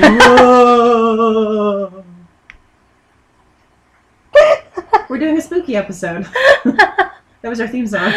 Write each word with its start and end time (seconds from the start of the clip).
Whoa. 0.00 1.88
We're 5.08 5.18
doing 5.18 5.36
a 5.38 5.42
spooky 5.42 5.76
episode. 5.76 6.26
That 7.42 7.48
was 7.48 7.60
our 7.60 7.66
theme 7.66 7.88
song. 7.88 8.12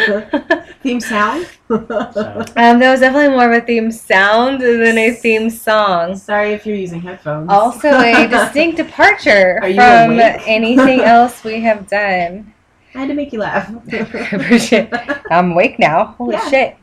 theme 0.84 1.00
sound? 1.00 1.48
Um, 1.68 1.88
that 1.88 2.78
was 2.92 3.00
definitely 3.00 3.30
more 3.30 3.52
of 3.52 3.60
a 3.60 3.66
theme 3.66 3.90
sound 3.90 4.60
than 4.60 4.96
a 4.96 5.10
theme 5.14 5.50
song. 5.50 6.14
Sorry 6.14 6.52
if 6.52 6.64
you're 6.64 6.76
using 6.76 7.00
headphones. 7.00 7.48
Also, 7.50 7.88
a 7.88 8.28
distinct 8.30 8.76
departure 8.76 9.58
from 9.60 10.12
awake? 10.12 10.42
anything 10.46 11.00
else 11.04 11.42
we 11.42 11.60
have 11.62 11.88
done. 11.88 12.54
I 12.94 12.98
had 13.00 13.08
to 13.08 13.14
make 13.14 13.32
you 13.32 13.40
laugh. 13.40 13.68
Appreciate- 13.92 14.92
I'm 15.28 15.50
awake 15.50 15.80
now. 15.80 16.14
Holy 16.18 16.34
Yeah. 16.34 16.48
shit. 16.48 16.76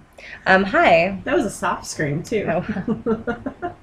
Um, 0.45 0.65
hi. 0.65 1.21
That 1.23 1.35
was 1.35 1.45
a 1.45 1.49
soft 1.49 1.85
scream, 1.85 2.23
too. 2.23 2.45
Oh. 2.49 3.73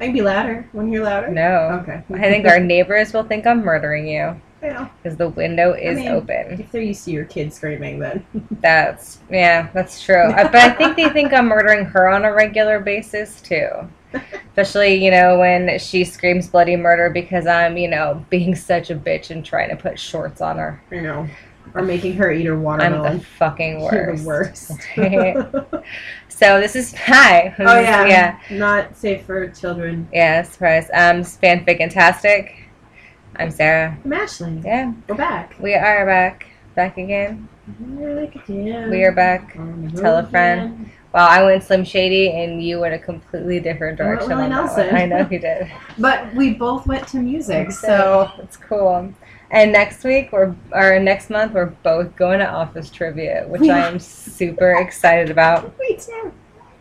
I 0.00 0.04
can 0.06 0.12
be 0.12 0.22
louder. 0.22 0.68
when 0.72 0.90
you're 0.92 1.04
louder? 1.04 1.28
No. 1.28 1.80
Okay. 1.82 2.02
I 2.14 2.18
think 2.30 2.46
our 2.46 2.60
neighbors 2.60 3.12
will 3.12 3.24
think 3.24 3.46
I'm 3.46 3.62
murdering 3.64 4.06
you 4.08 4.40
Yeah. 4.62 4.88
because 5.02 5.16
the 5.16 5.28
window 5.28 5.72
is 5.72 5.96
mean- 5.98 6.08
open. 6.08 6.60
If 6.60 6.72
they're 6.72 6.82
used 6.82 7.04
to 7.06 7.10
your 7.12 7.24
kids 7.26 7.56
screaming, 7.56 7.98
then. 7.98 8.24
That's 8.60 9.18
yeah, 9.30 9.68
that's 9.74 10.02
true. 10.02 10.30
But 10.34 10.54
I 10.54 10.70
think 10.70 10.96
they 10.96 11.08
think 11.10 11.32
I'm 11.32 11.46
murdering 11.46 11.84
her 11.86 12.08
on 12.08 12.24
a 12.24 12.32
regular 12.32 12.80
basis 12.80 13.40
too. 13.40 13.68
Especially, 14.50 14.94
you 15.04 15.10
know, 15.10 15.38
when 15.40 15.76
she 15.80 16.04
screams 16.04 16.46
bloody 16.48 16.76
murder 16.76 17.10
because 17.10 17.46
I'm, 17.48 17.76
you 17.76 17.88
know, 17.88 18.24
being 18.30 18.54
such 18.54 18.90
a 18.90 18.94
bitch 18.94 19.30
and 19.30 19.44
trying 19.44 19.70
to 19.70 19.76
put 19.76 19.98
shorts 19.98 20.40
on 20.40 20.56
her. 20.58 20.80
You 20.90 21.02
know. 21.02 21.28
Or 21.74 21.82
making 21.82 22.14
her 22.14 22.30
eat 22.30 22.46
her 22.46 22.54
I'm 22.54 22.62
watermelon. 22.62 23.18
the 23.18 23.24
fucking 23.24 23.80
You're 23.92 24.16
worst. 24.24 24.68
the 24.96 25.62
worst. 25.72 25.84
So 26.28 26.60
this 26.60 26.74
is 26.74 26.92
hi. 26.98 27.54
Oh 27.60 27.78
yeah. 27.80 28.06
yeah, 28.06 28.38
Not 28.50 28.96
safe 28.96 29.24
for 29.24 29.46
children. 29.48 30.08
yeah. 30.12 30.42
Surprise. 30.42 30.88
Um, 30.92 31.20
fanfic 31.22 31.78
tastic. 31.92 32.68
I'm 33.36 33.50
Sarah. 33.52 33.96
I'm 34.04 34.12
Ashley. 34.12 34.60
Yeah, 34.64 34.92
We're 35.08 35.14
back. 35.14 35.54
we 35.60 35.74
are 35.74 36.04
back, 36.06 36.46
back 36.74 36.98
again. 36.98 37.48
We 37.88 39.04
are 39.04 39.12
back. 39.12 39.54
Tell 39.96 40.18
a 40.18 40.26
friend. 40.26 40.90
Well, 41.12 41.26
I 41.28 41.44
went 41.44 41.62
Slim 41.62 41.84
Shady, 41.84 42.32
and 42.32 42.60
you 42.62 42.80
went 42.80 42.94
a 42.94 42.98
completely 42.98 43.60
different 43.60 44.00
I 44.00 44.04
direction. 44.04 44.28
Willie 44.30 44.44
on 44.44 44.50
that 44.50 44.56
Nelson. 44.56 44.94
I 44.94 45.06
know 45.06 45.28
you 45.30 45.38
did. 45.38 45.70
But 45.98 46.34
we 46.34 46.54
both 46.54 46.86
went 46.88 47.06
to 47.08 47.18
music, 47.18 47.70
so 47.70 48.30
it's 48.38 48.56
cool. 48.56 49.12
And 49.54 49.72
next 49.72 50.02
week, 50.04 50.32
we're 50.32 50.54
or 50.72 50.98
next 50.98 51.30
month, 51.30 51.52
we're 51.52 51.66
both 51.66 52.14
going 52.16 52.40
to 52.40 52.46
office 52.50 52.90
trivia, 52.90 53.44
which 53.46 53.62
I 53.62 53.86
am 53.86 53.98
super 54.00 54.72
excited 54.80 55.30
about. 55.30 55.72
me 55.78 55.96
too. 55.96 56.32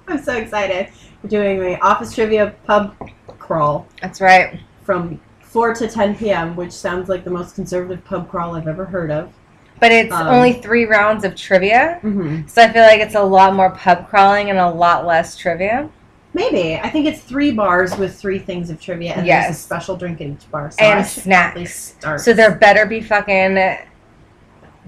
I'm 0.07 0.21
so 0.21 0.35
excited. 0.35 0.89
We're 1.21 1.30
doing 1.30 1.59
the 1.59 1.80
office 1.81 2.13
trivia 2.13 2.53
pub 2.65 2.95
crawl 3.38 3.88
That's 4.02 4.19
right. 4.19 4.59
from 4.83 5.21
4 5.41 5.75
to 5.75 5.88
10 5.88 6.17
p.m., 6.17 6.55
which 6.55 6.71
sounds 6.71 7.09
like 7.09 7.23
the 7.23 7.30
most 7.30 7.55
conservative 7.55 8.03
pub 8.05 8.27
crawl 8.30 8.55
I've 8.55 8.67
ever 8.67 8.85
heard 8.85 9.11
of. 9.11 9.31
But 9.80 9.91
it's 9.91 10.11
Um, 10.13 10.27
only 10.27 10.53
three 10.53 10.85
rounds 10.85 11.23
of 11.23 11.35
trivia, 11.35 11.99
Mm-hmm. 12.03 12.47
so 12.47 12.63
I 12.63 12.73
feel 12.73 12.83
like 12.83 13.02
it's 13.02 13.15
a 13.15 13.23
lot 13.23 13.53
more 13.55 13.69
pub 13.71 14.09
crawling 14.09 14.49
and 14.49 14.58
a 14.59 14.69
lot 14.69 15.05
less 15.05 15.37
trivia. 15.37 15.89
Maybe. 16.34 16.76
I 16.76 16.89
think 16.89 17.06
it's 17.06 17.22
three 17.22 17.52
bars 17.52 17.95
with 17.98 18.16
three 18.20 18.39
things 18.39 18.70
of 18.70 18.81
trivia, 18.81 19.14
and 19.14 19.28
there's 19.44 19.56
a 19.56 19.59
special 19.59 19.95
drink 19.95 20.20
in 20.20 20.34
each 20.34 20.50
bar. 20.50 20.72
So 20.72 20.84
And 20.84 21.06
snacks. 21.06 21.95
So 22.17 22.34
there 22.34 22.56
better 22.56 22.86
be 22.88 23.02
fucking 23.02 23.78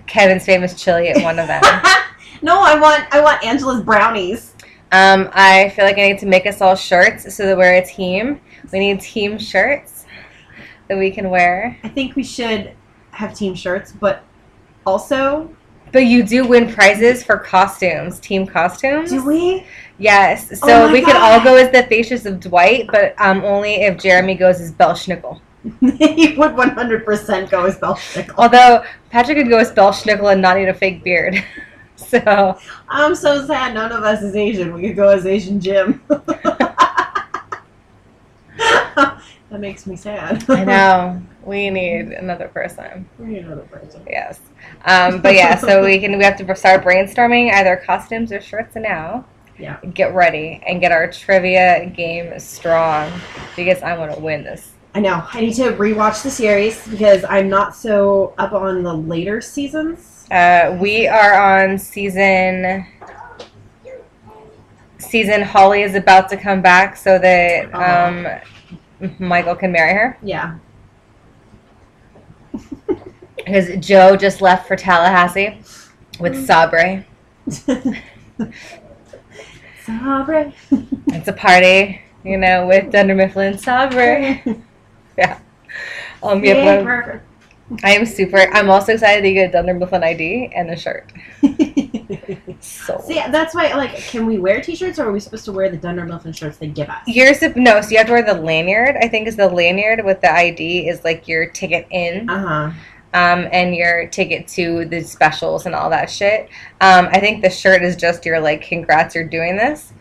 Kevin's 0.08 0.46
famous 0.46 0.82
chili 0.82 1.10
at 1.10 1.22
one 1.24 1.38
of 1.40 1.48
them. 1.48 1.62
no, 2.42 2.62
I 2.62 2.80
want 2.80 3.06
I 3.12 3.22
want 3.22 3.44
Angela's 3.46 3.84
brownies. 3.84 4.54
Um, 4.92 5.30
I 5.34 5.70
feel 5.70 5.86
like 5.86 5.98
I 5.98 6.08
need 6.10 6.20
to 6.20 6.26
make 6.26 6.46
us 6.46 6.62
all 6.62 6.76
shirts 6.76 7.36
so 7.36 7.46
that 7.46 7.58
we're 7.58 7.76
a 7.76 7.86
team. 7.86 8.40
We 8.72 8.80
need 8.80 9.02
team 9.02 9.38
shirts 9.38 10.06
that 10.88 10.98
we 10.98 11.12
can 11.12 11.30
wear. 11.30 11.78
I 11.84 11.90
think 11.90 12.16
we 12.16 12.24
should 12.24 12.74
have 13.12 13.34
team 13.34 13.56
shirts, 13.56 13.92
but 13.92 14.24
also, 14.86 15.50
But 15.92 16.06
you 16.06 16.24
do 16.24 16.46
win 16.46 16.72
prizes 16.74 17.24
for 17.24 17.38
costumes, 17.38 18.20
team 18.20 18.46
costumes. 18.46 19.12
do 19.12 19.26
we? 19.26 19.66
Yes. 19.98 20.50
Oh 20.52 20.68
So 20.68 20.88
my 20.88 20.94
we 20.94 21.00
could 21.02 21.14
God. 21.14 21.40
all 21.40 21.44
go 21.44 21.56
as 21.56 21.72
the 21.72 21.84
faces 21.84 22.26
of 22.26 22.40
Dwight, 22.40 22.88
but 22.92 23.16
um, 23.18 23.44
only 23.46 23.76
if 23.76 23.98
Jeremy 24.02 24.36
goes 24.36 24.60
as 24.60 24.74
Belsnickel. 24.74 25.40
he 25.80 26.36
would 26.38 26.52
100% 26.52 27.50
go 27.50 27.66
as 27.66 27.78
Belsnickel. 27.80 28.34
Although 28.38 28.84
Patrick 29.10 29.38
could 29.38 29.50
go 29.50 29.58
as 29.58 29.72
Belsnickel 29.72 30.32
and 30.34 30.42
not 30.42 30.58
need 30.58 30.68
a 30.68 30.74
fake 30.74 31.04
beard. 31.04 31.42
so 31.96 32.60
I'm 32.90 33.16
so 33.16 33.46
sad 33.48 33.74
none 33.74 33.92
of 33.92 34.04
us 34.04 34.22
is 34.22 34.36
Asian. 34.36 34.74
We 34.74 34.82
could 34.88 34.96
go 34.98 35.10
as 35.10 35.26
Asian 35.26 35.60
Jim. 35.62 36.04
that 36.10 37.02
makes 39.52 39.88
me 39.88 39.96
sad. 39.96 40.44
I 40.50 40.66
know 40.66 41.22
we 41.46 41.70
need 41.70 42.08
another 42.08 42.48
person. 42.48 43.08
We 43.20 43.28
need 43.28 43.46
another 43.46 43.62
person. 43.64 44.04
Yes. 44.10 44.40
Um, 44.84 45.22
but 45.22 45.36
yeah, 45.36 45.56
so 45.56 45.84
we 45.86 46.00
can 46.00 46.18
we 46.18 46.24
have 46.24 46.38
to 46.38 46.56
start 46.56 46.84
brainstorming 46.84 47.54
either 47.54 47.78
costumes 47.78 48.32
or 48.32 48.42
shirts 48.42 48.76
now. 48.76 49.26
Yeah. 49.58 49.80
Get 49.94 50.14
ready 50.14 50.62
and 50.68 50.82
get 50.82 50.92
our 50.92 51.10
trivia 51.10 51.86
game 51.96 52.38
strong 52.40 53.12
because 53.56 53.82
I 53.82 53.98
want 53.98 54.14
to 54.14 54.20
win 54.20 54.44
this. 54.44 54.74
I 54.94 55.00
know. 55.00 55.26
I 55.34 55.42
need 55.42 55.54
to 55.56 55.72
rewatch 55.74 56.24
the 56.24 56.32
series 56.32 56.86
because 56.88 57.24
I'm 57.26 57.50
not 57.50 57.76
so 57.76 58.34
up 58.38 58.54
on 58.54 58.84
the 58.84 58.94
later 58.94 59.42
seasons. 59.42 60.26
Uh, 60.32 60.78
we 60.80 61.08
are 61.08 61.34
on 61.34 61.78
season. 61.78 62.86
Season 64.98 65.42
Holly 65.42 65.84
is 65.84 65.96
about 65.96 66.30
to 66.30 66.38
come 66.38 66.62
back 66.62 66.98
so 66.98 67.20
that 67.20 67.74
um, 67.76 68.28
Michael 69.20 69.56
can 69.56 69.72
marry 69.72 69.94
her 69.94 70.18
Yeah. 70.24 70.58
Because 73.46 73.70
Jo 73.86 74.16
just 74.16 74.42
left 74.42 74.68
for 74.68 74.76
Tallahassee 74.76 75.60
with 76.20 76.46
Sabre. 76.46 77.06
Sabre. 79.86 80.52
It's 81.08 81.28
a 81.28 81.34
party, 81.34 82.02
you 82.24 82.38
know, 82.38 82.66
with 82.68 82.92
Dunder 82.92 83.16
Mifflin 83.16 83.58
Sabre. 83.58 84.42
Yeah. 85.18 85.40
Um, 86.22 86.44
Yeah, 86.44 86.84
perfect. 86.84 87.24
I 87.86 87.92
am 87.96 88.06
super. 88.06 88.38
I'm 88.54 88.70
also 88.70 88.92
excited 88.94 89.22
to 89.22 89.32
get 89.32 89.50
a 89.50 89.52
Dunder 89.54 89.74
Mifflin 89.74 90.04
ID 90.04 90.52
and 90.54 90.70
a 90.72 90.76
shirt. 90.78 91.12
So 92.60 93.02
See, 93.06 93.16
that's 93.16 93.54
why, 93.56 93.74
like, 93.74 93.96
can 93.96 94.26
we 94.26 94.38
wear 94.40 94.62
t-shirts 94.62 94.98
or 95.00 95.06
are 95.08 95.12
we 95.12 95.20
supposed 95.20 95.46
to 95.46 95.52
wear 95.52 95.70
the 95.70 95.78
Dunder 95.78 96.06
Mifflin 96.06 96.34
shirts 96.34 96.58
they 96.58 96.68
give 96.68 96.90
us? 96.90 97.02
you're 97.08 97.32
no, 97.56 97.82
so 97.82 97.90
you 97.90 97.98
have 97.98 98.08
to 98.08 98.14
wear 98.14 98.24
the 98.24 98.34
lanyard. 98.40 98.96
I 99.02 99.08
think 99.08 99.28
is 99.28 99.36
the 99.36 99.48
lanyard 99.48 100.04
with 100.04 100.22
the 100.22 100.32
ID 100.32 100.88
is 100.88 101.04
like 101.04 101.28
your 101.28 101.48
ticket 101.50 101.88
in, 101.92 102.30
Uh-huh. 102.30 102.72
Um, 103.16 103.48
and 103.54 103.74
your 103.74 104.08
ticket 104.10 104.46
to 104.46 104.84
the 104.86 105.02
specials 105.02 105.66
and 105.66 105.74
all 105.74 105.90
that 105.90 106.10
shit. 106.10 106.50
Um, 106.82 107.08
I 107.12 107.22
think 107.22 107.42
the 107.42 107.50
shirt 107.50 107.82
is 107.82 107.96
just 107.96 108.26
your 108.26 108.42
like, 108.42 108.62
congrats, 108.62 109.16
you're 109.16 109.24
doing 109.24 109.56
this. 109.56 109.94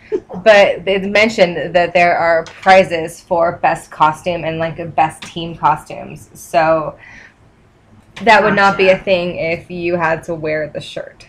But 0.43 0.85
they 0.85 0.99
mentioned 0.99 1.77
that 1.77 1.95
there 1.95 2.19
are 2.19 2.45
prizes 2.45 3.21
for 3.21 3.59
best 3.59 3.93
costume 3.93 4.45
and 4.45 4.59
like 4.59 4.97
best 4.97 5.23
team 5.23 5.57
costumes. 5.57 6.29
So 6.35 6.99
that 8.23 8.43
would 8.43 8.57
not 8.57 8.77
be 8.77 8.89
a 8.89 8.99
thing 8.99 9.37
if 9.37 9.71
you 9.71 9.95
had 9.95 10.25
to 10.25 10.35
wear 10.35 10.69
the 10.69 10.81
shirt. 10.81 11.29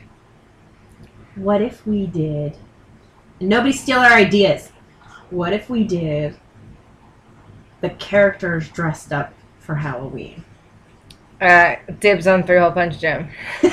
What 1.35 1.61
if 1.61 1.85
we 1.85 2.07
did? 2.07 2.57
Nobody 3.39 3.73
steal 3.73 3.99
our 3.99 4.13
ideas. 4.13 4.71
What 5.29 5.53
if 5.53 5.69
we 5.69 5.83
did 5.83 6.35
the 7.81 7.89
characters 7.91 8.69
dressed 8.69 9.13
up 9.13 9.33
for 9.59 9.75
Halloween? 9.75 10.43
Uh, 11.45 11.75
dibs 11.99 12.25
on 12.25 12.41
three 12.41 12.57
hole 12.57 12.71
punch 12.71 12.99
Jim. 12.99 13.29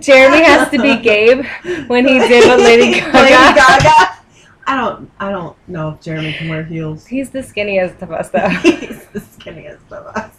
Jeremy 0.00 0.44
has 0.44 0.70
to 0.70 0.80
be 0.80 0.96
Gabe 0.98 1.44
when 1.88 2.06
he 2.06 2.18
did 2.20 2.46
what 2.46 2.60
Lady 2.60 2.92
Gaga. 3.00 3.18
Lady 3.18 3.30
Gaga. 3.30 4.18
I 4.66 4.76
don't. 4.76 5.10
I 5.18 5.30
don't 5.30 5.56
know 5.68 5.90
if 5.90 6.00
Jeremy 6.00 6.32
can 6.34 6.48
wear 6.48 6.62
heels. 6.62 7.04
He's 7.04 7.30
the 7.30 7.40
skinniest 7.40 8.00
of 8.00 8.12
us, 8.12 8.30
though. 8.30 8.48
He's 8.62 9.06
the 9.06 9.20
skinniest 9.20 9.90
of 9.90 10.06
us. 10.16 10.36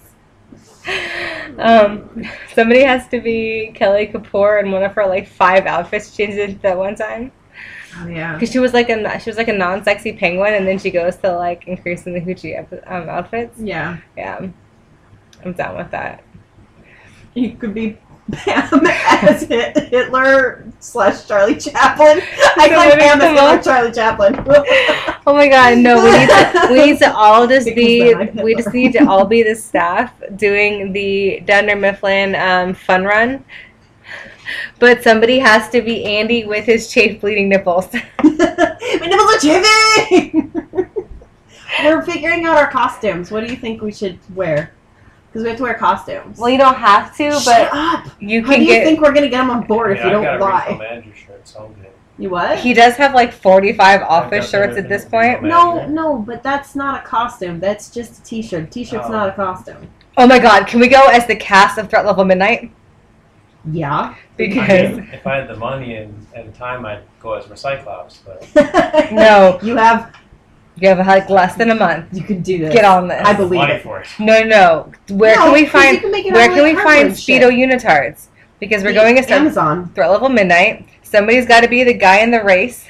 Um, 1.57 2.23
somebody 2.53 2.83
has 2.83 3.07
to 3.09 3.19
be 3.19 3.71
Kelly 3.75 4.07
Kapoor 4.07 4.63
in 4.63 4.71
one 4.71 4.83
of 4.83 4.93
her 4.93 5.05
like 5.05 5.27
five 5.27 5.65
outfits 5.65 6.13
she 6.13 6.25
did 6.25 6.61
that 6.61 6.77
one 6.77 6.95
time 6.95 7.31
Oh 7.99 8.07
yeah. 8.07 8.33
because 8.33 8.51
she 8.51 8.59
was 8.59 8.73
like 8.73 8.89
a 8.89 9.19
she 9.19 9.29
was 9.29 9.37
like 9.37 9.47
a 9.49 9.53
non-sexy 9.53 10.13
penguin, 10.13 10.53
and 10.53 10.67
then 10.67 10.79
she 10.79 10.89
goes 10.91 11.15
to 11.17 11.35
like 11.35 11.67
increase 11.67 12.05
in 12.05 12.13
the 12.13 12.21
hoochie 12.21 12.57
um, 12.87 13.09
outfits. 13.09 13.59
Yeah. 13.59 13.97
Yeah, 14.17 14.47
I'm 15.43 15.53
down 15.53 15.77
with 15.77 15.91
that. 15.91 16.23
You 17.33 17.55
could 17.55 17.73
be 17.73 17.97
Pam 18.31 18.85
as 18.85 19.43
Hit- 19.43 19.77
Hitler 19.89 20.65
slash 20.79 21.27
Charlie 21.27 21.55
Chaplin. 21.55 22.21
I 22.57 22.69
So 22.69 22.75
like 22.75 22.99
Pam 22.99 23.21
as 23.21 23.39
Hitler 23.39 23.63
Charlie 23.73 23.91
Chaplin. 23.91 24.35
Oh 25.25 25.33
my 25.33 25.47
god, 25.47 25.77
no, 25.79 26.03
we 26.03 26.11
need 26.11 26.29
to 26.29 26.67
we 26.71 26.85
need 26.85 26.99
to 26.99 27.13
all 27.13 27.47
just 27.53 27.65
Because 27.65 27.75
be 27.75 28.41
we 28.43 28.55
just 28.55 28.73
need 28.73 28.93
to 28.93 29.05
all 29.07 29.25
be 29.25 29.43
the 29.43 29.55
staff 29.55 30.13
doing 30.35 30.93
the 30.93 31.41
Dunder 31.45 31.75
Mifflin 31.75 32.35
um, 32.35 32.73
fun 32.73 33.03
run. 33.03 33.43
But 34.79 35.03
somebody 35.03 35.39
has 35.39 35.69
to 35.69 35.81
be 35.81 36.03
Andy 36.05 36.45
with 36.45 36.65
his 36.65 36.89
chafe 36.91 37.21
bleeding 37.21 37.49
nipples. 37.49 37.91
My 38.23 38.77
nipples 39.01 39.35
are 39.35 39.39
chafing. 39.39 40.51
We're 41.83 42.01
figuring 42.03 42.45
out 42.45 42.57
our 42.57 42.69
costumes. 42.69 43.31
What 43.31 43.45
do 43.45 43.51
you 43.51 43.57
think 43.59 43.81
we 43.81 43.91
should 43.91 44.19
wear? 44.35 44.73
Because 45.27 45.43
we 45.43 45.49
have 45.49 45.57
to 45.57 45.63
wear 45.63 45.73
costumes. 45.73 46.37
well, 46.37 46.49
you 46.49 46.57
don't 46.59 46.75
have 46.75 47.15
to, 47.17 47.31
Shut 47.31 47.45
but 47.45 47.69
up. 47.73 48.05
you 48.21 48.41
can. 48.43 48.51
How 48.51 48.57
do 48.57 48.61
you 48.63 48.67
get. 48.67 48.83
think 48.85 49.01
we're 49.01 49.11
gonna 49.13 49.29
get 49.29 49.39
them 49.39 49.49
on 49.49 49.65
board 49.65 49.91
I 49.91 49.99
if 49.99 49.99
you 49.99 50.05
I've 50.05 50.11
don't 50.11 50.23
got 50.23 50.33
a 50.33 50.37
retail 50.37 50.77
lie? 50.77 50.77
manager 50.89 51.15
shirt, 51.15 51.47
so 51.47 51.65
I'm 51.65 51.73
good. 51.81 51.89
You 52.19 52.29
what? 52.29 52.59
He 52.59 52.75
does 52.75 52.93
have 52.97 53.15
like 53.15 53.33
45 53.33 54.03
office 54.03 54.47
shirts 54.47 54.77
at 54.77 54.87
this 54.87 55.03
point. 55.03 55.41
no, 55.41 55.87
no, 55.87 56.17
but 56.19 56.43
that's 56.43 56.75
not 56.75 57.03
a 57.03 57.07
costume. 57.07 57.59
That's 57.59 57.89
just 57.89 58.19
a 58.19 58.23
t-shirt. 58.23 58.69
T-shirt's 58.71 59.05
Oh. 59.07 59.11
not 59.11 59.29
a 59.29 59.31
costume. 59.33 59.89
Oh 60.15 60.27
my 60.27 60.37
god, 60.37 60.67
can 60.67 60.79
we 60.79 60.87
go 60.87 61.07
as 61.07 61.25
the 61.25 61.35
cast 61.35 61.79
of 61.79 61.89
Threat 61.89 62.05
Level 62.05 62.23
Midnight? 62.23 62.71
Yeah. 63.71 63.95
I 64.13 64.17
Because 64.35 64.97
mean, 64.97 65.09
if 65.13 65.25
I 65.25 65.35
had 65.37 65.47
the 65.47 65.55
money 65.55 65.95
and, 65.95 66.25
and 66.35 66.53
time, 66.55 66.85
I'd 66.85 67.03
go 67.21 67.33
as 67.33 67.45
Recyclops. 67.45 68.17
But 68.25 69.11
No. 69.11 69.59
You 69.63 69.75
have. 69.77 70.13
you 70.75 70.89
have 70.89 71.05
like 71.05 71.29
less 71.29 71.55
than 71.55 71.69
a 71.69 71.75
month. 71.75 72.07
You 72.13 72.23
can 72.23 72.41
do 72.41 72.57
this. 72.59 72.73
Get 72.73 72.83
on 72.85 73.07
this. 73.07 73.21
I 73.25 73.33
believe 73.33 73.59
money 73.59 73.73
it. 73.75 73.83
for 73.83 74.01
it. 74.01 74.07
No, 74.19 74.43
no. 74.43 74.91
Where 75.09 75.35
No, 75.35 75.43
can 75.45 75.53
we 75.53 75.65
find 75.65 75.99
can 76.01 76.11
where 76.33 76.49
can 76.49 76.63
we 76.63 76.73
find 76.73 76.85
cardboard 77.09 77.17
shit. 77.19 77.41
Speedo 77.41 77.49
unitards? 77.51 78.27
Because 78.59 78.83
we're 78.83 78.89
The- 78.89 78.99
going 78.99 79.15
to 79.15 79.23
start 79.23 79.41
Amazon. 79.41 79.91
Threat 79.95 80.09
Level 80.11 80.29
Midnight. 80.29 80.87
Somebody's 81.03 81.45
got 81.45 81.61
to 81.61 81.67
be 81.69 81.83
the 81.83 81.93
guy 81.93 82.19
in 82.19 82.31
the 82.31 82.43
race. 82.43 82.85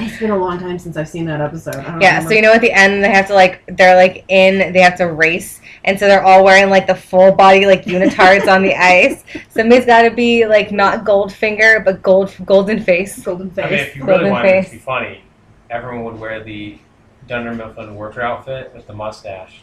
It's 0.00 0.18
been 0.18 0.30
a 0.30 0.36
long 0.38 0.58
time 0.60 0.78
since 0.78 0.96
I've 0.96 1.08
seen 1.08 1.24
that 1.26 1.40
episode. 1.40 1.74
I 1.76 1.82
don't 1.82 2.00
Yeah, 2.00 2.08
remember. 2.14 2.28
so 2.30 2.34
you 2.36 2.42
know 2.42 2.52
at 2.52 2.60
the 2.60 2.72
end 2.72 3.02
they 3.02 3.10
have 3.10 3.26
to 3.28 3.34
like 3.34 3.62
they're 3.76 3.96
like 3.96 4.24
in 4.28 4.72
they 4.72 4.80
have 4.80 4.96
to 4.98 5.06
race 5.12 5.60
and 5.84 5.98
so 5.98 6.06
they're 6.06 6.22
all 6.22 6.44
wearing 6.44 6.70
like 6.70 6.86
the 6.86 6.94
full 6.94 7.32
body 7.32 7.66
like 7.66 7.84
unitards 7.84 8.46
on 8.46 8.62
the 8.62 8.74
ice. 8.76 9.24
Somebody's 9.48 9.86
got 9.86 10.02
to 10.02 10.10
be 10.10 10.46
like 10.46 10.70
not 10.70 11.04
Goldfinger 11.04 11.84
but 11.84 12.02
gold 12.02 12.32
golden 12.44 12.80
face. 12.80 13.18
golden 13.24 13.50
face. 13.50 13.64
I 13.66 13.70
mean, 13.70 13.78
if 13.80 13.96
you 13.96 14.04
really 14.04 14.18
Golden 14.18 14.32
wanted 14.32 14.48
it 14.48 14.52
face. 14.62 14.70
to 14.70 14.76
be 14.76 14.78
funny, 14.82 15.22
everyone 15.70 16.04
would 16.04 16.18
wear 16.20 16.44
the 16.44 16.78
Dunder 17.26 17.52
Mifflin 17.54 17.94
worker 17.96 18.22
outfit 18.22 18.72
with 18.74 18.86
the 18.86 18.94
mustache. 18.94 19.62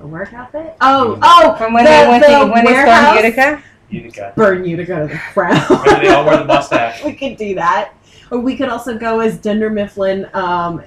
A 0.00 0.06
work 0.06 0.32
outfit? 0.32 0.76
Oh, 0.80 1.18
oh, 1.22 1.56
From 1.56 1.72
when 1.74 1.84
the, 1.84 1.90
they 1.90 2.08
went 2.08 2.24
the 2.24 2.38
to 2.38 2.46
when 2.46 2.64
they 2.64 2.72
stormed 2.72 3.16
Utica. 3.16 3.62
Utica. 3.90 4.32
Burn 4.36 4.64
you 4.64 4.76
to 4.76 4.84
go 4.84 5.00
to 5.00 5.12
the 5.12 5.18
crown. 5.32 5.60
Remember 5.70 6.00
they 6.00 6.08
all 6.08 6.24
wear 6.24 6.36
the 6.38 6.44
mustache. 6.44 7.02
we 7.04 7.14
could 7.14 7.36
do 7.36 7.54
that. 7.56 7.92
Or 8.30 8.38
we 8.40 8.56
could 8.56 8.68
also 8.68 8.96
go 8.98 9.20
as 9.20 9.38
Dunder 9.38 9.70
Mifflin 9.70 10.28
um, 10.34 10.82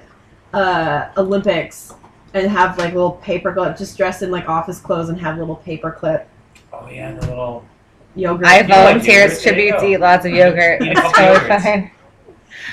uh, 0.52 1.08
Olympics 1.16 1.94
and 2.34 2.50
have 2.50 2.78
like 2.78 2.94
little 2.94 3.12
paper 3.12 3.52
clip, 3.52 3.76
just 3.76 3.96
dress 3.96 4.22
in 4.22 4.30
like 4.30 4.48
office 4.48 4.80
clothes 4.80 5.08
and 5.08 5.20
have 5.20 5.38
little 5.38 5.56
paper 5.56 5.90
clip 5.90 6.28
Oh 6.72 6.88
yeah, 6.88 7.12
the 7.12 7.26
little. 7.26 7.64
yogurt. 8.14 8.46
I 8.46 8.60
You 8.60 8.68
volunteer 8.68 9.24
as 9.24 9.42
tribute 9.42 9.78
to 9.80 9.86
eat 9.86 9.98
lots 9.98 10.24
of 10.24 10.32
yogurt. 10.34 10.80
It's 10.82 10.98
couple 11.00 11.12
totally 11.12 11.48
yogurts. 11.50 11.62
fine. 11.62 11.90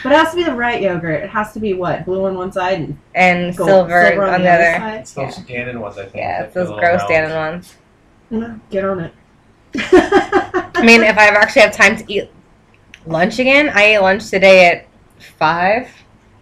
But 0.03 0.11
it 0.13 0.15
has 0.17 0.29
to 0.31 0.35
be 0.37 0.43
the 0.43 0.55
right 0.55 0.81
yogurt. 0.81 1.23
It 1.23 1.29
has 1.29 1.51
to 1.53 1.59
be 1.59 1.73
what 1.73 2.05
blue 2.05 2.25
on 2.25 2.35
one 2.35 2.51
side 2.53 2.79
and 2.79 2.97
And 3.15 3.57
gold, 3.57 3.69
silver, 3.69 4.23
on 4.23 4.41
the 4.41 4.49
other. 4.49 4.77
side. 4.77 4.99
It's 5.01 5.13
those 5.13 5.35
Dannon 5.39 5.79
ones, 5.79 5.97
I 5.97 6.03
think. 6.03 6.15
Yeah, 6.15 6.39
that 6.39 6.45
it's 6.45 6.53
those 6.55 6.69
gross 6.69 7.01
round. 7.01 7.11
Dannon 7.11 7.51
ones. 7.53 7.75
No, 8.29 8.59
get 8.69 8.85
on 8.85 8.99
it. 9.01 9.13
I 9.75 10.83
mean, 10.85 11.01
if 11.03 11.17
I 11.17 11.27
ever 11.27 11.37
actually 11.37 11.63
have 11.63 11.75
time 11.75 11.97
to 11.97 12.03
eat 12.13 12.31
lunch 13.05 13.39
again, 13.39 13.69
I 13.73 13.83
ate 13.83 13.99
lunch 13.99 14.29
today 14.29 14.67
at 14.67 14.87
five. 15.37 15.87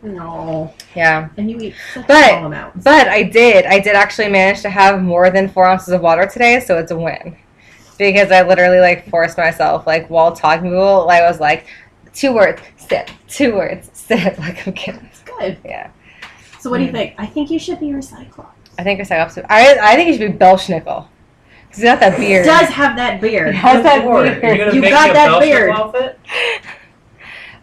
no, 0.04 0.72
Yeah, 0.96 1.30
and 1.38 1.50
you 1.50 1.58
eat 1.60 1.76
such 1.94 2.08
But- 2.08 2.30
small 2.30 2.46
amounts. 2.46 2.84
but 2.84 3.08
I 3.08 3.24
did. 3.24 3.66
I 3.66 3.80
did 3.80 3.96
actually 3.96 4.30
manage 4.30 4.62
to 4.62 4.70
have 4.70 5.02
more 5.02 5.30
than 5.30 5.48
four 5.50 5.66
ounces 5.66 5.90
of 5.94 6.02
water 6.02 6.26
today, 6.26 6.60
so 6.60 6.78
it's 6.78 6.92
a 6.92 6.98
win. 6.98 7.36
Because 7.98 8.32
I 8.32 8.44
literally 8.44 8.80
like 8.80 9.10
forced 9.10 9.38
myself, 9.38 9.88
like 9.88 10.08
while 10.10 10.32
talking 10.32 10.66
to 10.66 10.70
people, 10.70 11.10
I 11.10 11.22
was 11.22 11.40
like, 11.40 11.66
two 12.14 12.32
words, 12.34 12.62
sip, 12.78 13.10
two 13.28 13.56
words, 13.56 13.90
sip. 13.94 14.38
Like 14.40 14.66
I'm 14.68 14.74
kidding. 14.74 15.10
It's 15.12 15.22
good. 15.24 15.58
Yeah, 15.66 15.88
So 16.60 16.70
what 16.70 16.78
do 16.78 16.84
you 16.84 16.90
Mm. 16.90 16.94
think? 16.94 17.14
I 17.18 17.26
think 17.26 17.50
you 17.50 17.58
should 17.60 17.80
be 17.80 17.88
recycled. 17.88 18.46
I 18.80 18.84
think 18.84 19.00
opposite. 19.12 19.46
I 19.50 19.78
I 19.82 19.96
think 19.96 20.08
you 20.10 20.18
should 20.18 20.32
be 20.32 20.46
Belsnickel. 20.46 21.08
Cause 21.78 21.84
he's 21.84 21.92
got 21.92 22.00
that 22.00 22.18
beard. 22.18 22.46
Does 22.46 22.70
have 22.70 22.96
that 22.96 23.22
beard. 23.22 23.54
How's 23.54 23.84
that 23.84 24.02
beard? 24.04 24.42
You 24.44 24.58
gonna 24.66 24.74
You 24.74 24.82
make 24.82 24.90
got 24.92 25.04
me 25.06 25.10
a 25.12 25.14
that 25.14 25.40
beard. 25.40 25.70
outfit? 25.70 26.20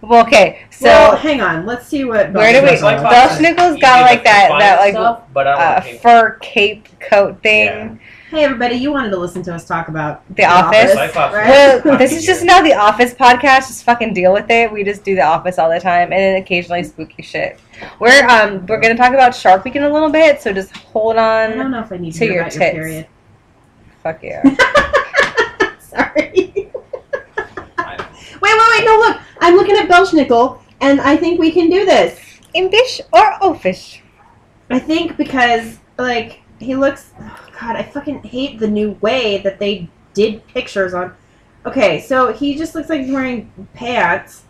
Well, 0.02 0.24
okay, 0.26 0.66
so 0.70 0.84
well, 0.84 1.16
hang 1.16 1.40
on. 1.40 1.64
Let's 1.64 1.86
see 1.88 2.04
what. 2.04 2.30
Where 2.32 2.52
do 2.52 2.58
we- 2.60 2.66
Belgians 2.78 2.82
are. 2.82 2.98
Cyclops 2.98 3.40
is 3.40 3.80
got 3.80 4.02
like 4.02 4.22
that- 4.24 4.50
that, 4.58 4.78
like, 4.78 4.92
stuff, 4.92 5.22
but 5.32 5.46
uh, 5.46 5.80
fur 5.80 6.38
cape 6.42 6.86
coat 7.00 7.42
thing. 7.42 7.64
Yeah. 7.66 7.94
Hey, 8.30 8.44
everybody! 8.44 8.74
You 8.76 8.92
wanted 8.92 9.10
to 9.10 9.16
listen 9.16 9.42
to 9.44 9.54
us 9.54 9.64
talk 9.66 9.88
about 9.88 10.22
The 10.36 10.44
Office. 10.44 10.92
Cyclops 10.92 11.34
right? 11.34 11.82
Well, 11.84 11.96
this 11.96 12.12
is 12.12 12.26
just 12.26 12.44
now 12.44 12.60
the 12.62 12.74
Office 12.74 13.14
podcast. 13.14 13.68
Just 13.68 13.84
fucking 13.84 14.12
deal 14.12 14.32
with 14.34 14.50
it. 14.50 14.70
We 14.70 14.84
just 14.84 15.04
do 15.04 15.14
the 15.14 15.22
Office 15.22 15.58
all 15.58 15.70
the 15.70 15.80
time, 15.80 16.12
and 16.12 16.20
then 16.20 16.42
occasionally 16.42 16.82
spooky 16.84 17.22
shit. 17.22 17.58
We're 17.98 18.26
um 18.28 18.66
we're 18.66 18.80
gonna 18.80 18.96
talk 18.96 19.14
about 19.14 19.34
Shark 19.34 19.64
Week 19.64 19.76
in 19.76 19.84
a 19.84 19.88
little 19.90 20.10
bit, 20.10 20.42
so 20.42 20.52
just 20.52 20.76
hold 20.76 21.16
on. 21.16 21.22
I 21.22 21.48
don't 21.54 21.60
on. 21.66 21.70
know 21.70 21.80
if 21.80 21.90
I 21.92 21.96
need 21.96 22.12
to, 22.12 22.18
To 22.18 22.24
hear 22.26 22.34
your 22.34 22.42
about 22.42 22.54
your 22.54 22.62
tits. 22.62 22.74
period. 22.74 23.06
Fuck 24.04 24.22
you. 24.22 24.38
Sorry. 25.80 26.30
wait, 26.34 26.70
wait, 28.42 28.68
wait! 28.70 28.84
No, 28.84 28.96
look! 28.98 29.18
I'm 29.40 29.56
looking 29.56 29.76
at 29.76 29.88
Belsnickel, 29.88 30.60
and 30.82 31.00
I 31.00 31.16
think 31.16 31.40
we 31.40 31.50
can 31.50 31.70
do 31.70 31.86
this. 31.86 32.20
Impish 32.52 33.00
or 33.14 33.32
oafish? 33.40 34.00
I 34.68 34.78
think 34.78 35.16
because 35.16 35.78
like 35.96 36.42
he 36.60 36.76
looks. 36.76 37.12
Oh 37.18 37.48
God, 37.58 37.76
I 37.76 37.82
fucking 37.82 38.24
hate 38.24 38.58
the 38.58 38.68
new 38.68 38.90
way 39.00 39.38
that 39.38 39.58
they 39.58 39.88
did 40.12 40.46
pictures 40.48 40.92
on. 40.92 41.16
Okay, 41.64 42.02
so 42.02 42.30
he 42.30 42.56
just 42.56 42.74
looks 42.74 42.90
like 42.90 43.00
he's 43.00 43.10
wearing 43.10 43.50
pants, 43.72 44.42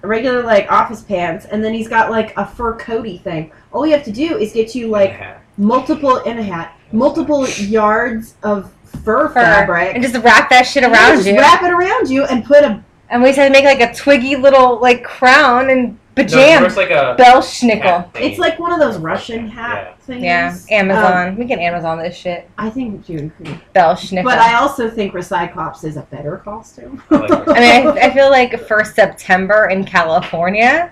regular 0.00 0.42
like 0.42 0.72
office 0.72 1.02
pants, 1.02 1.44
and 1.44 1.62
then 1.62 1.74
he's 1.74 1.88
got 1.88 2.10
like 2.10 2.34
a 2.38 2.46
fur 2.46 2.78
coaty 2.78 3.20
thing. 3.20 3.52
All 3.70 3.86
you 3.86 3.92
have 3.92 4.04
to 4.04 4.12
do 4.12 4.38
is 4.38 4.54
get 4.54 4.74
you 4.74 4.88
like 4.88 5.20
multiple 5.58 6.18
in 6.18 6.38
a 6.38 6.42
hat, 6.42 6.74
multiple 6.92 7.46
yards 7.48 8.34
of 8.42 8.72
fur, 9.04 9.28
Fur. 9.28 9.34
fabric, 9.34 9.94
And 9.94 10.02
just 10.02 10.16
wrap 10.24 10.50
that 10.50 10.62
shit 10.62 10.84
and 10.84 10.92
then 10.94 11.00
around 11.02 11.16
just 11.16 11.28
you. 11.28 11.36
wrap 11.38 11.62
it 11.62 11.70
around 11.70 12.08
you, 12.10 12.24
and 12.24 12.44
put 12.44 12.64
a. 12.64 12.82
And 13.10 13.22
we 13.22 13.30
just 13.30 13.38
had 13.38 13.46
to 13.46 13.52
make 13.52 13.64
like 13.64 13.80
a 13.80 13.92
twiggy 13.94 14.36
little 14.36 14.78
like 14.80 15.02
crown 15.02 15.70
and 15.70 15.98
No, 16.16 16.24
pajam. 16.24 16.60
there's 16.60 16.76
like 16.76 16.90
a 16.90 17.16
Belsnickel. 17.18 17.80
hat 17.82 18.12
thing. 18.12 18.30
It's 18.30 18.38
like 18.38 18.58
one 18.58 18.70
of 18.72 18.78
those 18.80 18.98
Russian 18.98 19.48
hat 19.48 19.96
Yeah. 19.98 20.04
things. 20.04 20.22
Yeah, 20.70 20.78
Um, 20.80 20.90
Amazon. 20.90 21.36
we 21.36 21.46
can 21.46 21.58
Amazon 21.58 21.98
this 21.98 22.14
shit. 22.16 22.50
I 22.58 22.68
think 22.68 23.08
you 23.08 23.32
could. 23.38 23.58
Belsnickel. 23.74 24.24
But 24.24 24.38
I 24.38 24.56
also 24.56 24.90
think 24.90 25.14
Recyclops 25.14 25.84
is 25.84 25.96
a 25.96 26.02
better 26.02 26.36
costume. 26.38 27.02
I 27.10 27.16
like 27.16 27.30
I 27.48 27.60
mean, 27.60 27.86
I, 27.88 28.06
I 28.08 28.10
feel 28.12 28.28
like 28.30 28.60
for 28.66 28.84
September 28.84 29.68
in 29.68 29.84
California, 29.84 30.90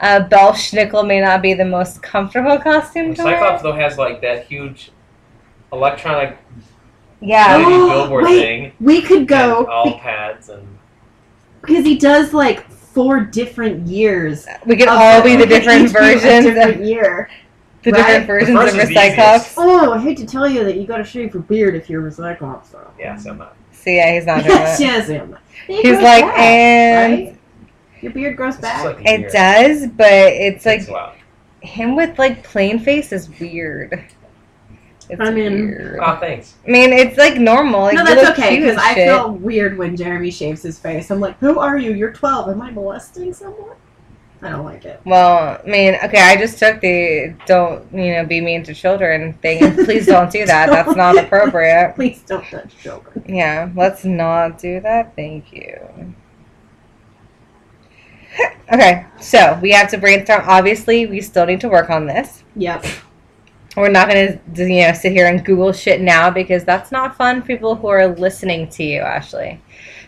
uh, 0.00 0.20
Belsnickel 0.30 1.06
may 1.06 1.20
not 1.20 1.42
be 1.42 1.52
the 1.52 1.64
most 1.66 2.00
comfortable 2.02 2.56
costume 2.58 3.12
to 3.14 3.20
Cyclops 3.22 3.62
though 3.62 3.72
has 3.72 3.98
like 3.98 4.22
that 4.22 4.46
huge 4.46 4.90
electronic 5.70 6.38
Yeah, 7.20 7.62
Oh, 7.66 7.88
billboard 7.88 8.24
wait. 8.24 8.40
thing. 8.40 8.72
we 8.80 9.02
could 9.02 9.26
go 9.26 9.60
and 9.60 9.68
all 9.68 9.98
pads 9.98 10.48
and 10.50 10.66
because 11.62 11.84
he 11.84 11.96
does 11.98 12.32
like 12.32 12.68
four 12.70 13.20
different 13.20 13.86
years. 13.86 14.46
we 14.66 14.76
could 14.76 14.88
of 14.88 14.94
all 14.98 15.22
be 15.22 15.36
the 15.36 15.44
different 15.46 15.82
each 15.86 15.92
be 15.92 15.98
a 15.98 16.00
versions, 16.00 16.44
different 16.46 16.84
year. 16.84 17.28
the 17.82 17.92
right? 17.92 17.98
different 18.20 18.26
versions 18.26 18.56
first 18.58 18.74
of 18.76 18.80
is 18.82 18.88
Recyclops. 18.90 19.54
Oh, 19.56 19.92
I 19.92 19.98
hate 19.98 20.16
to 20.18 20.26
tell 20.26 20.48
you 20.48 20.64
that 20.64 20.76
you 20.76 20.86
got 20.86 20.98
to 20.98 21.04
shave 21.04 21.34
your 21.34 21.42
beard 21.42 21.74
if 21.74 21.88
you're 21.90 22.02
Recyclops. 22.02 22.70
Though. 22.70 22.90
yeah, 22.98 23.16
so 23.16 23.30
I'm 23.30 23.38
not. 23.38 23.56
So 23.72 23.90
yeah, 23.90 24.14
he's 24.14 24.26
not 24.26 24.44
doing 24.44 24.56
that. 24.58 24.80
yes, 24.80 25.08
yeah. 25.08 25.26
It 25.68 25.82
He's 25.82 25.96
like, 26.00 26.24
back, 26.24 26.38
and 26.38 27.26
right? 27.26 27.38
your 28.00 28.12
beard 28.12 28.36
grows 28.36 28.54
It's 28.54 28.62
back. 28.62 28.84
like 28.84 29.04
it 29.06 29.32
does, 29.32 29.86
but 29.88 30.06
it's 30.10 30.64
Takes 30.64 30.88
like 30.88 31.16
a 31.62 31.66
him 31.66 31.94
with 31.96 32.18
like 32.18 32.42
plain 32.44 32.78
face 32.78 33.12
is 33.12 33.28
weird. 33.40 34.04
It's 35.08 35.20
I 35.20 35.30
mean- 35.30 35.68
weird. 35.68 36.00
Oh, 36.02 36.16
thanks. 36.20 36.54
I 36.66 36.70
mean, 36.70 36.92
it's 36.92 37.16
like 37.16 37.36
normal. 37.36 37.80
Like, 37.82 37.94
no, 37.94 38.04
that's 38.04 38.30
okay 38.38 38.60
because 38.60 38.76
I 38.76 38.94
feel 38.94 39.32
weird 39.32 39.78
when 39.78 39.96
Jeremy 39.96 40.30
shaves 40.30 40.62
his 40.62 40.78
face. 40.78 41.10
I'm 41.10 41.20
like, 41.20 41.38
who 41.38 41.58
are 41.58 41.78
you? 41.78 41.92
You're 41.94 42.12
12. 42.12 42.50
Am 42.50 42.60
I 42.60 42.70
molesting 42.70 43.32
someone? 43.32 43.76
I 44.40 44.50
don't 44.50 44.64
like 44.64 44.84
it. 44.84 45.00
Well, 45.04 45.60
I 45.64 45.68
mean, 45.68 45.96
okay, 46.04 46.20
I 46.20 46.36
just 46.36 46.58
took 46.58 46.80
the 46.80 47.34
don't 47.46 47.92
you 47.92 48.12
know 48.12 48.24
be 48.24 48.40
mean 48.40 48.62
to 48.64 48.74
children 48.74 49.32
thing, 49.34 49.74
please 49.84 50.06
don't 50.06 50.30
do 50.30 50.46
that. 50.46 50.66
That's 50.70 50.94
not 50.96 51.18
appropriate. 51.18 51.94
Please 51.96 52.22
don't 52.22 52.44
touch 52.44 52.76
children. 52.76 53.24
Yeah, 53.28 53.70
let's 53.74 54.04
not 54.04 54.58
do 54.58 54.80
that. 54.80 55.16
Thank 55.16 55.52
you. 55.52 56.14
Okay, 58.70 59.06
so 59.18 59.58
we 59.62 59.70
have 59.70 59.88
to 59.90 59.96
brainstorm. 59.96 60.42
Obviously, 60.44 61.06
we 61.06 61.22
still 61.22 61.46
need 61.46 61.62
to 61.62 61.70
work 61.70 61.88
on 61.88 62.06
this. 62.06 62.44
Yep. 62.54 62.84
We're 63.78 63.90
not 63.90 64.08
going 64.08 64.40
to, 64.54 64.64
you 64.64 64.82
know, 64.86 64.92
sit 64.92 65.12
here 65.12 65.26
and 65.26 65.44
Google 65.44 65.72
shit 65.72 66.00
now 66.00 66.30
because 66.30 66.64
that's 66.64 66.90
not 66.90 67.16
fun 67.16 67.42
for 67.42 67.46
people 67.46 67.76
who 67.76 67.86
are 67.86 68.08
listening 68.08 68.68
to 68.70 68.82
you, 68.82 69.00
Ashley, 69.00 69.60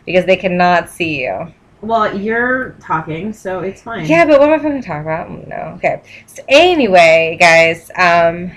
because 0.05 0.25
they 0.27 0.37
cannot 0.37 0.91
see 0.91 1.23
you. 1.23 1.53
Well, 1.81 2.19
you're 2.19 2.71
talking, 2.81 3.33
so 3.33 3.61
it's 3.61 3.81
fine. 3.83 4.05
Yeah, 4.07 4.27
but 4.27 4.41
what 4.41 4.51
am 4.51 4.59
I 4.59 4.63
going 4.63 4.81
to 4.83 4.87
talk 4.87 5.01
about? 5.03 5.31
No. 5.49 5.75
Okay. 5.77 6.03
So 6.27 6.43
anyway, 6.49 7.39
guys, 7.41 7.91
um, 7.97 8.51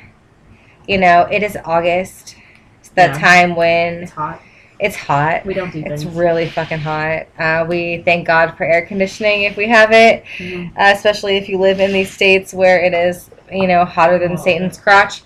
you 0.87 0.97
know, 0.97 1.21
it 1.31 1.43
is 1.43 1.57
August. 1.63 2.35
It's 2.79 2.89
that 2.89 3.13
Yeah. 3.13 3.19
time 3.19 3.55
when 3.55 4.03
It's 4.03 4.11
hot. 4.11 4.41
It's 4.79 4.95
hot. 4.97 5.45
We 5.45 5.53
don't 5.53 5.71
do 5.71 5.83
It's 5.85 6.03
really 6.03 6.47
fucking 6.47 6.79
hot. 6.79 7.27
Uh, 7.39 7.65
we 7.69 8.01
thank 8.03 8.27
God 8.27 8.57
for 8.57 8.65
air 8.65 8.81
conditioning 8.81 9.43
if 9.43 9.55
we 9.55 9.69
have 9.69 9.93
it, 9.93 10.25
Mhm. 10.39 10.71
uh, 10.71 10.91
especially 10.93 11.37
if 11.37 11.47
you 11.47 11.57
live 11.57 11.79
in 11.79 11.93
these 11.93 12.11
states 12.11 12.53
where 12.53 12.83
it 12.83 12.93
is, 12.93 13.29
you 13.55 13.67
know, 13.67 13.85
hotter 13.85 14.19
than 14.19 14.37
Satan's 14.37 14.77
crotch. 14.77 15.23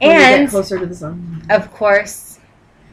And 0.00 0.48
closer 0.50 0.78
to 0.78 0.86
the 0.86 0.94
sun. 0.94 1.42
of 1.50 1.72
course, 1.72 2.38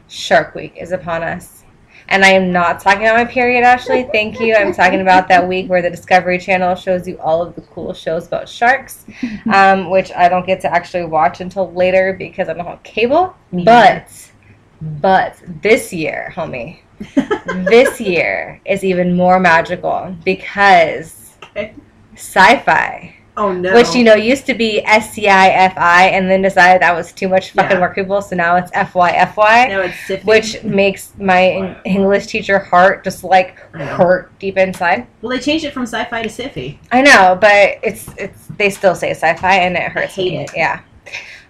Shark 0.08 0.54
Week 0.54 0.74
is 0.76 0.92
upon 0.92 1.22
us. 1.22 1.64
And 2.08 2.24
I 2.24 2.28
am 2.30 2.52
not 2.52 2.80
talking 2.80 3.02
about 3.02 3.16
my 3.16 3.24
period, 3.24 3.62
Ashley. 3.64 4.02
Thank 4.12 4.38
you. 4.40 4.54
I'm 4.54 4.72
talking 4.74 5.00
about 5.00 5.28
that 5.28 5.46
week 5.46 5.68
where 5.70 5.80
the 5.82 5.88
Discovery 5.90 6.38
Channel 6.38 6.74
shows 6.74 7.06
you 7.08 7.18
all 7.20 7.40
of 7.42 7.54
the 7.54 7.60
cool 7.62 7.92
shows 7.94 8.26
about 8.26 8.48
sharks, 8.48 9.06
um, 9.54 9.88
which 9.88 10.10
I 10.12 10.28
don't 10.28 10.44
get 10.46 10.60
to 10.62 10.72
actually 10.72 11.04
watch 11.04 11.40
until 11.40 11.72
later 11.72 12.14
because 12.18 12.48
I 12.48 12.54
don't 12.54 12.66
have 12.66 12.82
cable. 12.82 13.34
Me 13.50 13.64
But, 13.64 14.10
but 14.80 15.36
this 15.62 15.92
year, 15.92 16.32
homie, 16.34 16.80
this 17.68 18.00
year 18.00 18.60
is 18.64 18.84
even 18.84 19.16
more 19.16 19.38
magical 19.40 20.14
because 20.24 21.34
Okay. 21.56 21.74
sci-fi, 22.14 23.14
Oh 23.36 23.50
no. 23.50 23.74
which 23.74 23.94
you 23.94 24.04
know 24.04 24.14
used 24.14 24.44
to 24.46 24.54
be 24.54 24.84
SCI-FI 24.84 26.04
and 26.08 26.30
then 26.30 26.42
decided 26.42 26.82
that 26.82 26.94
was 26.94 27.12
too 27.12 27.28
much 27.28 27.52
fucking 27.52 27.78
Yeah. 27.78 27.80
work 27.80 27.94
people, 27.94 28.20
so 28.20 28.36
now 28.36 28.56
it's 28.56 28.70
FY-FY, 28.72 29.68
Now 29.68 29.80
it's 29.80 29.94
Syfy. 30.06 30.24
which 30.24 30.62
makes 30.64 31.12
my 31.18 31.42
en- 31.42 31.76
English 31.86 32.26
teacher 32.26 32.58
heart 32.58 33.04
just 33.04 33.24
like 33.24 33.58
hurt 33.72 34.36
deep 34.38 34.58
inside. 34.58 35.06
Well, 35.22 35.30
they 35.30 35.38
changed 35.38 35.64
it 35.64 35.72
from 35.72 35.84
sci-fi 35.84 36.22
to 36.22 36.28
Syfy. 36.28 36.76
I 36.90 37.00
know, 37.00 37.38
but 37.40 37.78
it's 37.82 38.08
it's 38.18 38.46
they 38.58 38.68
still 38.70 38.94
say 38.94 39.10
sci-fi 39.12 39.54
and 39.56 39.76
it 39.76 39.90
hurts 39.92 40.14
hate 40.14 40.32
me. 40.32 40.44
it. 40.44 40.50
Yeah. 40.54 40.80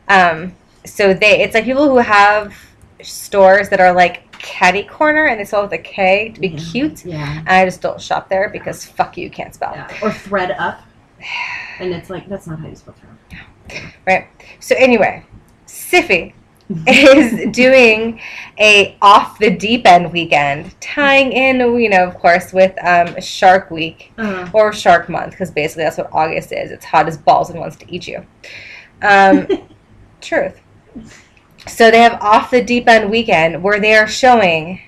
Um. 0.09 0.55
So 0.85 1.15
they 1.15 1.43
it's 1.43 1.55
like 1.55 1.65
people 1.65 1.89
who 1.89 1.99
have 1.99 2.55
stores 3.03 3.69
that 3.71 3.81
are 3.81 3.93
like 3.93 4.31
catty 4.39 4.83
corner 4.85 5.27
and 5.27 5.39
they 5.41 5.45
spell 5.45 5.62
with 5.62 5.73
a 5.73 5.79
K 5.79 6.29
to 6.31 6.41
be 6.41 6.49
Yeah. 6.49 6.61
cute. 6.71 7.05
Yeah. 7.05 7.39
And 7.39 7.49
I 7.49 7.65
just 7.65 7.81
don't 7.81 8.01
shop 8.01 8.29
there 8.29 8.49
because 8.51 8.85
fuck 8.85 9.17
you, 9.17 9.31
can't 9.31 9.53
spell. 9.55 9.73
yeah. 9.75 9.89
Or 10.03 10.11
ThredUp. 10.11 10.79
And 11.79 11.93
it's 11.93 12.11
like 12.11 12.29
that's 12.29 12.47
not 12.47 12.61
how 12.61 12.69
you 12.69 12.76
spell 12.76 12.95
thread. 12.95 13.93
Right. 14.07 14.29
So 14.61 14.75
anyway, 14.76 15.25
Syfy 15.67 16.35
is 16.87 17.50
doing 17.55 18.21
a 18.59 18.97
off 19.02 19.38
the 19.38 19.50
deep 19.50 19.87
end 19.87 20.12
weekend, 20.12 20.79
tying 20.81 21.33
in, 21.33 21.59
you 21.81 21.88
know, 21.88 22.05
of 22.05 22.14
course, 22.14 22.52
with 22.52 22.73
um, 22.85 23.21
Shark 23.21 23.71
Week 23.71 24.12
Uh, 24.19 24.49
or 24.52 24.73
Shark 24.73 25.09
Month, 25.09 25.33
because 25.33 25.50
basically 25.50 25.85
that's 25.85 25.99
what 25.99 26.11
August 26.12 26.52
is. 26.52 26.71
It's 26.71 26.85
hot 26.85 27.09
as 27.09 27.17
balls 27.17 27.50
and 27.50 27.59
wants 27.59 27.76
to 27.76 27.93
eat 27.93 28.07
you. 28.07 28.25
Um, 29.02 29.49
truth. 30.21 30.61
So 31.67 31.91
they 31.91 32.00
have 32.00 32.21
off 32.21 32.50
the 32.50 32.62
deep 32.62 32.88
end 32.88 33.11
weekend 33.11 33.62
where 33.62 33.81
they 33.81 33.95
are 33.95 34.09
showing 34.09 34.81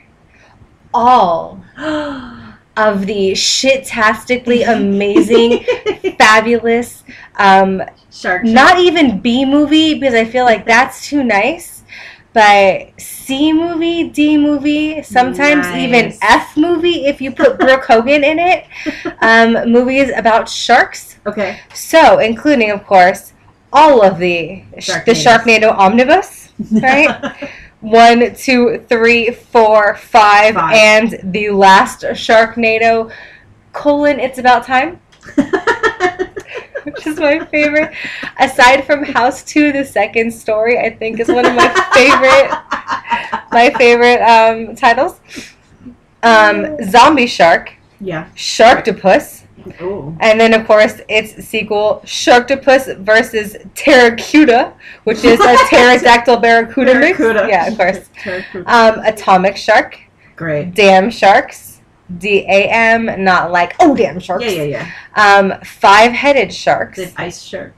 all 0.92 1.62
of 2.76 3.06
the 3.06 3.34
shit-tastically 3.34 4.62
amazing, 4.62 5.64
fabulous, 6.18 7.04
um, 7.36 7.82
Shark. 8.10 8.44
not 8.44 8.78
even 8.78 9.20
B 9.20 9.44
movie 9.44 9.94
because 9.94 10.14
I 10.14 10.24
feel 10.24 10.44
like 10.44 10.64
that's 10.66 11.06
too 11.06 11.22
nice. 11.24 11.82
But 12.32 13.00
C 13.00 13.52
movie, 13.52 14.08
D 14.08 14.36
movie, 14.36 15.02
sometimes 15.02 15.68
even 15.68 16.18
F 16.20 16.56
movie 16.56 17.06
if 17.06 17.20
you 17.20 17.30
put 17.30 17.60
Brooke 17.60 17.84
Hogan 17.88 18.24
in 18.24 18.40
it. 18.40 18.66
Um, 19.20 19.70
movies 19.70 20.10
about 20.16 20.48
sharks. 20.48 21.16
Okay. 21.26 21.60
So, 21.72 22.18
including, 22.18 22.72
of 22.72 22.84
course, 22.86 23.34
all 23.72 24.04
of 24.04 24.18
the 24.18 24.64
the 24.74 24.80
Sharknadoes. 24.80 25.24
Sharknado 25.24 25.78
omnibus. 25.78 26.48
Right? 26.72 27.50
One, 27.84 28.34
two, 28.34 28.84
three, 28.88 29.30
four, 29.30 29.96
five, 29.96 30.54
Five. 30.54 30.74
and 30.74 31.32
the 31.32 31.50
last 31.50 32.02
Sharknado 32.02 33.12
colon. 33.72 34.18
It's 34.18 34.38
about 34.38 34.64
time 34.64 35.00
which 36.84 37.06
is 37.06 37.18
my 37.18 37.44
favorite. 37.46 37.92
Aside 38.38 38.84
from 38.86 39.04
House 39.04 39.42
Two, 39.42 39.72
the 39.72 39.84
second 39.84 40.30
story, 40.32 40.78
I 40.78 40.90
think 40.90 41.20
is 41.20 41.28
one 41.28 41.44
of 41.44 41.54
my 41.54 41.68
favorite 41.94 42.50
my 43.50 43.70
favorite 43.76 44.20
um, 44.22 44.76
titles. 44.76 45.20
Um, 46.22 46.76
Zombie 46.84 47.26
Shark, 47.26 47.72
yeah. 48.00 48.28
Sharktopus, 48.34 49.43
Oh. 49.80 50.14
and 50.20 50.38
then 50.38 50.52
of 50.52 50.66
course 50.66 51.00
its 51.08 51.44
sequel, 51.46 52.02
Sharktopus 52.04 52.98
versus 52.98 53.56
Pteracuda, 53.74 54.74
which 55.04 55.24
is 55.24 55.40
a 55.40 55.56
pterodactyl 55.70 56.38
barracuda, 56.38 56.98
mix. 56.98 57.18
Barracuda. 57.18 57.46
Yeah, 57.48 57.68
of 57.68 57.76
course. 57.76 58.10
Um, 58.66 58.98
Atomic 59.04 59.56
Shark, 59.56 59.98
Great. 60.36 60.74
Damn 60.74 61.10
Sharks, 61.10 61.80
D 62.18 62.40
A 62.48 62.68
M, 62.68 63.24
not 63.24 63.52
like 63.52 63.74
oh 63.80 63.96
damn 63.96 64.18
sharks. 64.20 64.44
Yeah, 64.44 64.50
yeah, 64.64 64.90
yeah. 65.16 65.38
Um, 65.38 65.60
five-headed 65.64 66.52
sharks. 66.52 66.98
The 66.98 67.12
ice 67.16 67.40
shark. 67.42 67.74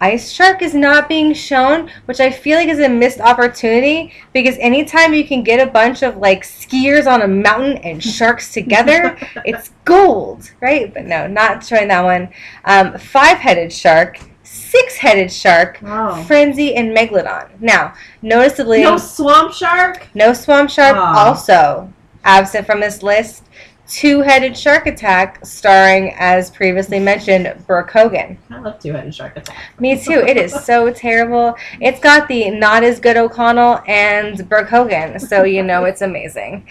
Ice 0.00 0.30
Shark 0.30 0.62
is 0.62 0.74
not 0.74 1.08
being 1.08 1.34
shown, 1.34 1.90
which 2.04 2.20
I 2.20 2.30
feel 2.30 2.56
like 2.56 2.68
is 2.68 2.78
a 2.78 2.88
missed 2.88 3.20
opportunity 3.20 4.12
because 4.32 4.56
anytime 4.58 5.12
you 5.12 5.26
can 5.26 5.42
get 5.42 5.66
a 5.66 5.70
bunch 5.70 6.02
of 6.02 6.18
like 6.18 6.44
skiers 6.44 7.10
on 7.10 7.22
a 7.22 7.28
mountain 7.28 7.78
and 7.78 8.02
sharks 8.02 8.52
together, 8.58 9.16
it's 9.44 9.72
gold, 9.84 10.50
right? 10.60 10.92
But 10.94 11.06
no, 11.06 11.26
not 11.26 11.64
showing 11.64 11.88
that 11.88 12.04
one. 12.04 12.28
Um, 12.64 12.96
Five 12.98 13.38
headed 13.38 13.72
shark, 13.72 14.20
six 14.44 14.96
headed 14.96 15.32
shark, 15.32 15.80
Wow. 15.82 16.22
Frenzy, 16.22 16.76
and 16.76 16.96
Megalodon. 16.96 17.60
Now, 17.60 17.94
noticeably, 18.22 18.82
No 18.82 18.98
swamp 18.98 19.52
shark. 19.52 20.06
No 20.14 20.32
swamp 20.32 20.70
shark, 20.70 20.96
Aw. 20.96 21.26
also 21.26 21.92
absent 22.24 22.66
from 22.66 22.78
this 22.80 23.02
list. 23.02 23.44
Two 23.88 24.20
headed 24.20 24.54
shark 24.54 24.86
attack, 24.86 25.44
starring, 25.46 26.14
as 26.18 26.50
previously 26.50 26.98
mentioned, 26.98 27.64
Brooke 27.66 27.90
Hogan. 27.90 28.36
I 28.50 28.58
love 28.60 28.78
two-headed 28.78 29.14
shark 29.14 29.38
attack. 29.38 29.80
Me 29.80 29.98
too. 29.98 30.20
It 30.26 30.36
is 30.36 30.52
so 30.52 30.92
terrible. 30.92 31.54
It's 31.80 31.98
got 31.98 32.28
the 32.28 32.50
not 32.50 32.84
as 32.84 33.00
good 33.00 33.16
O'Connell 33.16 33.80
and 33.88 34.46
Brooke 34.46 34.68
Hogan, 34.68 35.18
so 35.18 35.44
you 35.44 35.62
know 35.62 35.84
it's 35.84 36.02
amazing. 36.02 36.68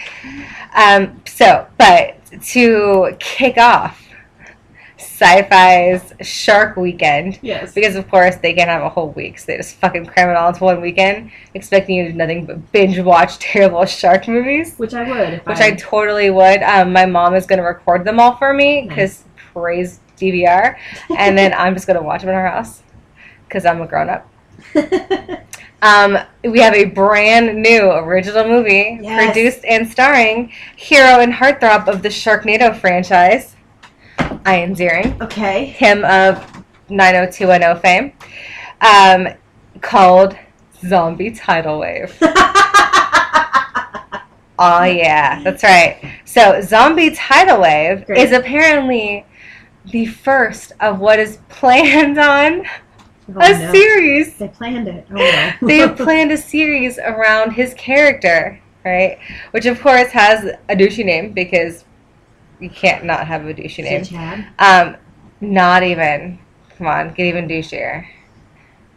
Um, 0.76 1.20
so, 1.26 1.66
but 1.80 2.18
to 2.50 3.16
kick 3.20 3.58
off 3.58 4.07
Sci-Fi's 5.20 6.14
Shark 6.22 6.78
Weekend, 6.78 7.40
Yes. 7.42 7.74
because 7.74 7.96
of 7.96 8.08
course 8.10 8.36
they 8.36 8.54
can't 8.54 8.70
have 8.70 8.84
a 8.84 8.90
whole 8.90 9.10
week, 9.12 9.40
so 9.40 9.46
they 9.48 9.58
just 9.58 9.76
fucking 9.78 10.06
cram 10.06 10.30
it 10.30 10.36
all 10.36 10.50
into 10.50 10.64
one 10.64 10.80
weekend, 10.80 11.32
expecting 11.56 11.96
you 11.96 12.06
to 12.06 12.12
do 12.12 12.18
nothing 12.18 12.46
but 12.46 12.72
binge 12.72 13.00
watch 13.00 13.40
terrible 13.40 13.84
shark 13.86 14.28
movies 14.28 14.76
Which 14.78 14.94
I 14.94 15.10
would. 15.10 15.40
Which 15.46 15.58
I 15.60 15.72
totally 15.72 16.30
would. 16.30 16.62
Um, 16.62 16.94
my 16.94 17.06
mom 17.08 17.34
is 17.34 17.46
going 17.48 17.58
to 17.58 17.66
record 17.66 18.06
them 18.06 18.20
all 18.20 18.36
for 18.36 18.54
me 18.54 18.86
because 18.88 19.24
praise 19.54 20.00
DVR, 20.18 20.78
and 21.18 21.36
then 21.38 21.54
I'm 21.54 21.74
just 21.74 21.88
going 21.88 21.98
to 21.98 22.04
watch 22.06 22.22
them 22.22 22.30
in 22.30 22.36
our 22.36 22.48
house 22.48 22.84
because 23.48 23.66
I'm 23.66 23.82
a 23.82 23.88
grown 23.88 24.10
up. 24.10 24.30
Um, 25.80 26.18
we 26.44 26.60
have 26.62 26.74
a 26.74 26.86
brand 26.86 27.62
new 27.62 27.92
original 27.92 28.46
movie 28.48 28.98
Yes. 29.00 29.26
produced 29.32 29.64
and 29.64 29.88
starring 29.88 30.52
hero 30.76 31.20
and 31.20 31.32
heartthrob 31.32 31.88
of 31.88 32.02
the 32.02 32.10
Sharknado 32.10 32.76
franchise, 32.76 33.56
Ian 34.48 34.76
Ziering, 34.76 35.20
okay. 35.22 35.66
him 35.66 36.04
of 36.06 36.44
90210 36.90 37.80
fame, 37.82 38.14
um, 38.82 39.34
called 39.82 40.36
Zombie 40.86 41.32
Tidal 41.32 41.80
Wave. 41.80 42.18
Oh 44.60 44.84
yeah, 44.84 45.44
that's 45.44 45.62
right. 45.64 46.02
So 46.26 46.62
Zombie 46.62 47.12
Tidal 47.12 47.62
Wave 47.62 48.06
Great. 48.08 48.18
is 48.18 48.32
apparently 48.32 49.24
the 49.92 50.08
first 50.08 50.72
of 50.80 51.00
what 51.00 51.20
is 51.20 51.38
planned 51.50 52.18
on 52.18 52.66
Oh, 53.30 53.40
a 53.42 53.50
no. 53.60 53.72
series. 53.72 54.38
They 54.38 54.48
planned 54.48 54.88
it. 54.88 55.06
Oh 55.12 55.16
no. 55.16 55.52
They 55.68 55.78
have 55.78 55.96
planned 55.98 56.32
a 56.32 56.38
series 56.38 56.98
around 56.98 57.52
his 57.52 57.74
character, 57.76 58.60
right? 58.84 59.20
Which 59.52 59.66
of 59.68 59.80
course 59.80 60.10
has 60.12 60.46
a 60.70 60.76
douchey 60.76 61.06
name 61.06 61.34
because 61.34 61.84
you 62.60 62.70
can't 62.70 63.04
not 63.06 63.28
have 63.28 63.46
a 63.46 63.54
douchey 63.54 63.84
name. 63.84 64.04
Chad. 64.04 64.48
Um, 64.60 64.98
not 65.42 65.84
even. 65.84 66.40
Come 66.78 66.88
on, 66.88 67.14
get 67.14 67.26
even 67.26 67.48
douchier. 67.48 68.06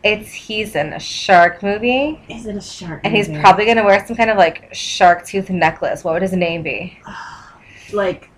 It's 0.02 0.32
he's 0.32 0.76
in 0.76 0.92
a 0.94 0.98
shark 1.00 1.62
movie, 1.62 2.20
Is 2.28 2.46
it 2.46 2.56
a 2.56 2.60
shark? 2.60 3.02
and 3.04 3.14
he's 3.14 3.28
probably 3.28 3.66
gonna 3.66 3.84
wear 3.84 4.04
some 4.06 4.16
kind 4.16 4.30
of 4.30 4.38
like 4.38 4.72
shark 4.74 5.26
tooth 5.26 5.50
necklace. 5.50 6.02
What 6.04 6.14
would 6.14 6.22
his 6.22 6.32
name 6.32 6.62
be? 6.62 6.98
like 7.92 8.30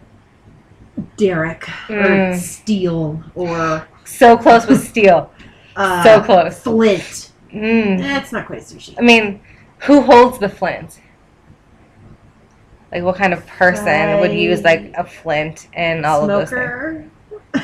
Derek 1.17 1.69
or 1.89 1.95
Mm. 2.03 2.37
Steel 2.37 3.23
or 3.35 3.87
So 4.05 4.37
close 4.37 4.67
with 4.67 4.85
steel. 4.87 5.33
uh, 5.77 6.03
so 6.03 6.21
close. 6.21 6.61
Flint. 6.61 7.31
Mm. 7.55 7.99
That's 7.99 8.33
not 8.33 8.47
quite 8.47 8.63
sushi. 8.63 8.95
I 8.99 9.03
mean, 9.03 9.41
who 9.81 10.01
holds 10.01 10.39
the 10.39 10.49
flint? 10.49 11.01
Like, 12.93 13.03
what 13.03 13.17
kind 13.17 13.33
of 13.33 13.47
person 13.47 14.21
would 14.21 14.33
use 14.33 14.63
like 14.63 14.93
a 14.97 15.05
flint 15.05 15.69
and 15.73 16.05
all 16.05 16.23
of 16.23 16.29
those 16.29 16.51
things? 16.51 17.11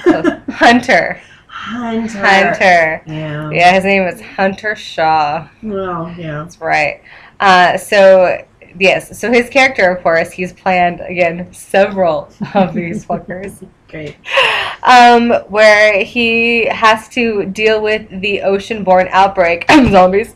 So, 0.04 0.22
Hunter. 0.50 1.20
Hunter. 1.46 2.18
Hunter. 2.18 3.02
Yeah. 3.06 3.50
Yeah, 3.50 3.72
his 3.74 3.84
name 3.84 4.02
is 4.04 4.20
Hunter 4.20 4.74
Shaw. 4.74 5.48
Oh, 5.64 6.14
yeah. 6.16 6.42
That's 6.42 6.60
right. 6.60 7.02
Uh, 7.40 7.76
so 7.76 8.42
yes, 8.78 9.18
so 9.18 9.30
his 9.30 9.48
character, 9.50 9.90
of 9.90 10.02
course, 10.02 10.30
he's 10.32 10.52
planned 10.52 11.00
again 11.00 11.52
several 11.52 12.30
of 12.54 12.74
these 12.74 13.04
fuckers. 13.06 13.66
Great. 13.88 14.16
um, 14.82 15.30
where 15.48 16.04
he 16.04 16.66
has 16.66 17.08
to 17.10 17.46
deal 17.46 17.80
with 17.82 18.08
the 18.20 18.42
ocean 18.42 18.84
born 18.84 19.08
outbreak 19.10 19.64
of 19.70 19.90
zombies 19.90 20.34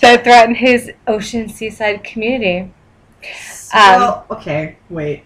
that 0.00 0.22
threaten 0.24 0.54
his 0.54 0.92
ocean 1.06 1.48
seaside 1.48 2.04
community. 2.04 2.72
Um, 3.74 4.00
well, 4.00 4.26
okay, 4.30 4.76
wait. 4.88 5.24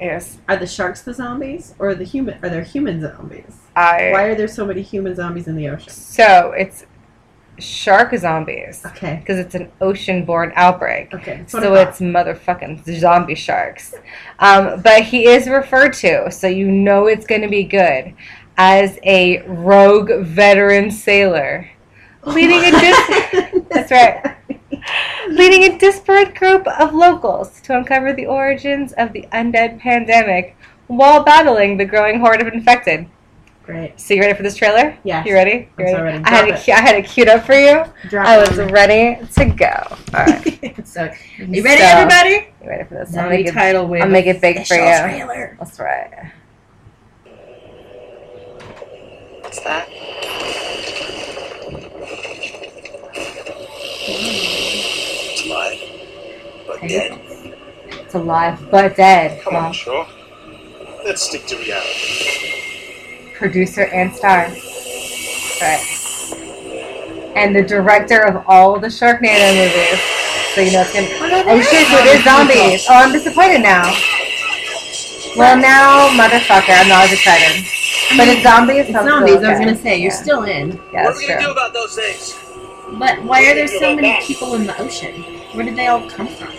Yes, 0.00 0.38
Are 0.48 0.56
the 0.56 0.66
sharks 0.66 1.02
the 1.02 1.14
zombies, 1.14 1.74
or 1.78 1.94
the 1.94 2.04
human? 2.04 2.38
Are 2.44 2.48
there 2.48 2.62
human 2.62 3.00
zombies? 3.00 3.56
I. 3.76 4.10
Why 4.12 4.24
are 4.24 4.34
there 4.34 4.48
so 4.48 4.64
many 4.66 4.82
human 4.82 5.14
zombies 5.14 5.46
in 5.48 5.56
the 5.56 5.68
ocean? 5.68 5.90
So 5.90 6.52
it's 6.52 6.86
shark 7.58 8.14
zombies 8.16 8.84
Okay. 8.84 9.16
because 9.20 9.38
it's 9.38 9.54
an 9.54 9.70
ocean-borne 9.80 10.52
outbreak. 10.56 11.14
Okay. 11.14 11.44
So 11.46 11.74
it's 11.74 12.00
motherfucking 12.00 12.84
zombie 12.98 13.36
sharks. 13.36 13.94
Um, 14.40 14.80
but 14.82 15.02
he 15.04 15.26
is 15.28 15.48
referred 15.48 15.92
to, 15.94 16.30
so 16.30 16.48
you 16.48 16.66
know 16.70 17.06
it's 17.06 17.26
going 17.26 17.42
to 17.42 17.48
be 17.48 17.64
good, 17.64 18.14
as 18.56 18.98
a 19.04 19.42
rogue 19.42 20.10
veteran 20.22 20.90
sailor. 20.90 21.70
Leading 22.26 22.64
a 22.64 22.70
dis- 22.70 23.62
That's 23.70 23.90
right. 23.90 24.36
leading 25.28 25.64
a 25.74 25.78
disparate 25.78 26.34
group 26.34 26.66
of 26.66 26.94
locals 26.94 27.60
to 27.62 27.76
uncover 27.76 28.12
the 28.12 28.26
origins 28.26 28.92
of 28.94 29.12
the 29.12 29.22
undead 29.32 29.78
pandemic 29.80 30.56
while 30.86 31.22
battling 31.24 31.76
the 31.76 31.84
growing 31.84 32.20
horde 32.20 32.40
of 32.40 32.48
infected. 32.48 33.06
Great. 33.64 33.98
So 33.98 34.12
you 34.12 34.20
ready 34.20 34.34
for 34.34 34.42
this 34.42 34.56
trailer? 34.56 34.94
Yes. 35.04 35.26
You 35.26 35.32
ready? 35.32 35.70
You 35.78 35.86
I'm 35.86 35.94
so 35.94 36.02
ready. 36.02 36.24
I 36.24 36.28
had 36.30 36.46
Drop 36.48 36.68
it. 36.68 36.68
I 36.68 36.80
had 36.80 36.96
it 36.96 37.06
queued 37.06 37.28
up 37.28 37.46
for 37.46 37.54
you. 37.54 37.82
Drop 38.10 38.26
I 38.26 38.36
was 38.38 38.58
ready 38.58 39.26
to 39.26 39.44
go. 39.46 39.72
All 40.14 40.24
right. 40.26 40.86
so, 40.86 41.10
you 41.38 41.62
ready, 41.62 41.80
So, 41.80 41.86
everybody? 41.88 42.48
You 42.62 42.68
ready 42.68 42.84
for 42.84 42.94
this? 42.94 43.16
I'll 43.16 43.30
make 43.30 43.46
it, 43.46 43.52
tidal 43.52 43.86
wave. 43.86 44.02
I'll 44.02 44.10
make 44.10 44.26
it 44.26 44.42
big 44.42 44.66
for 44.66 44.74
you. 44.74 44.80
Trailer. 44.82 45.56
That's 45.58 45.80
right. 45.80 46.30
What's 49.40 49.60
that? 49.60 49.88
It's 54.06 55.46
alive, 55.46 55.80
but 56.66 56.80
dead. 56.82 57.18
It's 57.86 58.14
alive 58.14 58.70
but 58.70 58.96
dead. 58.96 59.42
Come 59.42 59.56
on, 59.56 59.62
Well, 59.64 59.72
Shaw. 59.72 60.06
Let's 61.04 61.22
stick 61.22 61.46
to 61.46 61.56
reality. 61.56 63.32
producer 63.36 63.84
and 63.86 64.14
star. 64.14 64.48
Right. 65.60 65.82
And 67.36 67.56
the 67.56 67.62
director 67.62 68.20
of 68.24 68.44
all 68.46 68.78
the 68.78 68.88
Sharknado 68.88 69.54
movies. 69.56 70.00
So 70.54 70.60
you 70.60 70.72
know 70.72 70.82
it's 70.82 70.92
gonna. 70.92 71.08
Oh 71.50 71.60
shit! 71.62 71.86
So 71.88 71.96
it 71.98 72.18
is 72.18 72.24
zombies. 72.24 72.86
Oh, 72.88 72.94
I'm 72.94 73.12
disappointed 73.12 73.60
now. 73.62 73.84
Well, 75.36 75.56
now, 75.56 76.08
motherfucker, 76.10 76.70
I'm 76.78 76.88
not 76.88 77.04
as 77.06 77.12
excited. 77.14 77.64
But 78.16 78.28
it's 78.28 78.42
zombies. 78.42 78.84
It's 78.86 78.92
so 78.92 78.98
I'm 79.00 79.06
zombies. 79.08 79.34
still 79.36 79.46
I 79.48 79.50
was 79.52 79.58
gonna 79.60 79.76
say 79.76 79.96
you're 79.98 80.12
Yeah. 80.12 80.16
still 80.22 80.42
in, 80.44 80.78
Yeah, 80.92 81.04
what 81.06 81.14
are 81.14 81.18
we 81.18 81.26
gonna 81.26 81.40
true. 81.40 81.46
do 81.46 81.52
about 81.52 81.72
those 81.72 81.94
things? 81.96 82.34
But 82.98 83.22
why 83.22 83.44
are 83.50 83.54
there 83.54 83.68
so 83.68 83.94
many 83.94 84.24
people 84.24 84.54
in 84.54 84.66
the 84.66 84.80
ocean? 84.80 85.22
Where 85.52 85.64
did 85.64 85.76
they 85.76 85.86
all 85.86 86.08
come 86.08 86.28
from? 86.28 86.52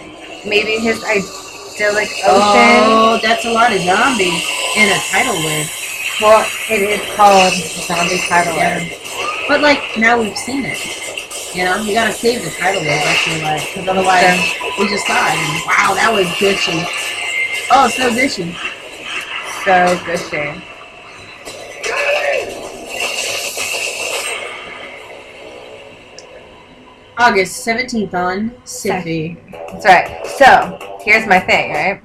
Maybe 0.47 0.77
his 0.77 1.03
idyllic 1.03 2.09
oh, 2.23 2.35
ocean. 2.35 2.81
Oh, 2.87 3.19
that's 3.21 3.45
a 3.45 3.51
lot 3.51 3.73
of 3.73 3.81
zombies 3.81 4.43
in 4.75 4.89
a 4.89 4.99
tidal 5.11 5.35
wave. 5.43 5.71
Well, 6.21 6.45
it 6.69 6.81
is 6.81 7.15
called 7.15 7.53
zombie 7.53 8.19
tidal 8.27 8.55
Yeah. 8.55 8.77
wave. 8.77 9.45
But 9.47 9.61
like 9.61 9.97
now 9.97 10.19
we've 10.19 10.37
seen 10.37 10.65
it. 10.65 10.79
You 11.55 11.65
know, 11.65 11.77
you 11.81 11.93
gotta 11.93 12.13
save 12.13 12.43
the 12.43 12.51
tidal 12.51 12.81
wave. 12.81 13.01
I 13.03 13.15
feel 13.23 13.41
like 13.41 13.65
because 13.67 13.87
otherwise 13.87 14.39
we 14.79 14.87
just 14.87 15.07
saw 15.07 15.27
it. 15.27 15.35
And, 15.35 15.65
wow, 15.65 15.93
that 15.95 16.11
was 16.13 16.27
gushy. 16.39 16.83
Oh, 17.71 17.87
so 17.87 18.13
gushy. 18.13 18.55
So 19.63 19.99
gushy. 20.05 20.74
August 27.17 27.63
seventeenth 27.63 28.13
on 28.13 28.51
Syfy. 28.65 29.37
That's 29.71 29.85
right. 29.85 30.25
So 30.27 30.97
here's 31.01 31.27
my 31.27 31.39
thing, 31.39 31.71
right? 31.71 32.01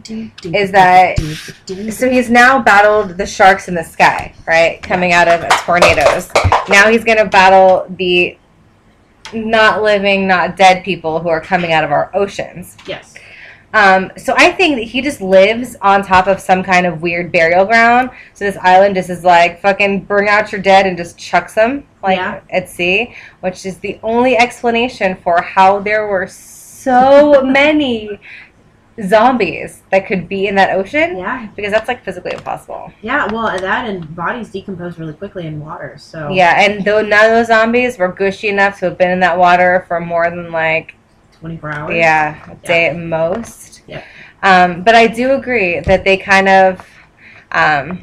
Is 0.54 0.70
that 0.72 1.18
so 1.92 2.08
he's 2.08 2.30
now 2.30 2.62
battled 2.62 3.16
the 3.16 3.26
sharks 3.26 3.68
in 3.68 3.74
the 3.74 3.84
sky, 3.84 4.34
right? 4.46 4.82
Coming 4.82 5.12
out 5.12 5.28
of 5.28 5.48
tornadoes. 5.60 6.30
Now 6.68 6.90
he's 6.90 7.04
gonna 7.04 7.26
battle 7.26 7.86
the 7.96 8.38
not 9.32 9.82
living, 9.82 10.26
not 10.26 10.56
dead 10.56 10.84
people 10.84 11.20
who 11.20 11.28
are 11.28 11.40
coming 11.40 11.72
out 11.72 11.84
of 11.84 11.92
our 11.92 12.10
oceans. 12.14 12.76
yes. 12.86 13.09
Um, 13.72 14.10
so 14.16 14.34
I 14.36 14.50
think 14.50 14.76
that 14.76 14.82
he 14.84 15.00
just 15.00 15.20
lives 15.20 15.76
on 15.80 16.02
top 16.02 16.26
of 16.26 16.40
some 16.40 16.62
kind 16.62 16.86
of 16.86 17.02
weird 17.02 17.30
burial 17.30 17.64
ground. 17.64 18.10
So 18.34 18.44
this 18.44 18.56
island 18.62 18.96
just 18.96 19.10
is 19.10 19.22
like 19.24 19.60
fucking 19.60 20.04
bring 20.06 20.28
out 20.28 20.50
your 20.50 20.60
dead 20.60 20.86
and 20.86 20.96
just 20.96 21.16
chucks 21.18 21.54
them 21.54 21.86
like 22.02 22.16
Yeah. 22.16 22.40
at 22.50 22.68
sea, 22.68 23.14
which 23.40 23.64
is 23.66 23.78
the 23.78 24.00
only 24.02 24.36
explanation 24.36 25.16
for 25.22 25.40
how 25.40 25.78
there 25.78 26.08
were 26.08 26.26
so 26.26 27.42
many 27.44 28.18
zombies 29.06 29.82
that 29.90 30.06
could 30.06 30.28
be 30.28 30.46
in 30.46 30.54
that 30.56 30.76
ocean 30.76 31.16
Yeah. 31.16 31.48
because 31.56 31.72
that's 31.72 31.88
like 31.88 32.04
physically 32.04 32.32
impossible. 32.32 32.92
Yeah. 33.02 33.26
Well, 33.32 33.56
that 33.58 33.88
and 33.88 34.14
bodies 34.14 34.50
decompose 34.50 34.98
really 34.98 35.14
quickly 35.14 35.46
in 35.46 35.60
water. 35.60 35.94
So 35.96 36.28
Yeah, 36.30 36.60
and 36.60 36.84
though 36.84 37.00
none 37.02 37.24
of 37.26 37.30
those 37.30 37.46
zombies 37.46 37.98
were 37.98 38.08
gushy 38.08 38.48
enough 38.48 38.78
to 38.80 38.86
have 38.86 38.98
been 38.98 39.10
in 39.10 39.20
that 39.20 39.38
water 39.38 39.84
for 39.88 40.00
more 40.00 40.28
than 40.28 40.50
like 40.52 40.96
twenty 41.40 41.56
four 41.56 41.72
hours. 41.74 41.94
Yeah, 41.96 42.50
a 42.50 42.54
day 42.66 42.86
at 42.86 42.96
most. 42.96 43.82
Yeah. 43.86 44.04
Um, 44.42 44.82
but 44.82 44.94
I 44.94 45.06
do 45.06 45.32
agree 45.32 45.80
that 45.80 46.04
they 46.04 46.16
kind 46.16 46.48
of 46.48 46.86
um, 47.52 48.02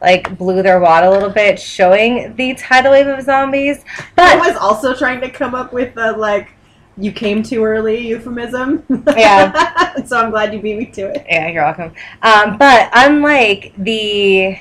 like 0.00 0.36
blew 0.38 0.62
their 0.62 0.80
wad 0.80 1.04
a 1.04 1.10
little 1.10 1.30
bit, 1.30 1.58
showing 1.58 2.34
the 2.36 2.54
tidal 2.54 2.92
wave 2.92 3.06
of 3.06 3.24
zombies. 3.24 3.84
But 4.16 4.26
I 4.26 4.48
was 4.48 4.56
also 4.56 4.94
trying 4.94 5.20
to 5.22 5.30
come 5.30 5.54
up 5.54 5.72
with 5.72 5.94
the 5.94 6.12
like 6.12 6.50
you 6.98 7.10
came 7.10 7.42
too 7.42 7.64
early 7.64 8.06
euphemism. 8.06 8.84
Yeah. 9.16 10.02
so 10.04 10.18
I'm 10.18 10.30
glad 10.30 10.52
you 10.52 10.60
beat 10.60 10.76
me 10.76 10.86
to 10.86 11.08
it. 11.08 11.24
yeah, 11.26 11.48
you're 11.48 11.64
welcome. 11.64 11.92
Um, 12.22 12.58
but 12.58 12.90
unlike 12.92 13.72
the 13.78 14.58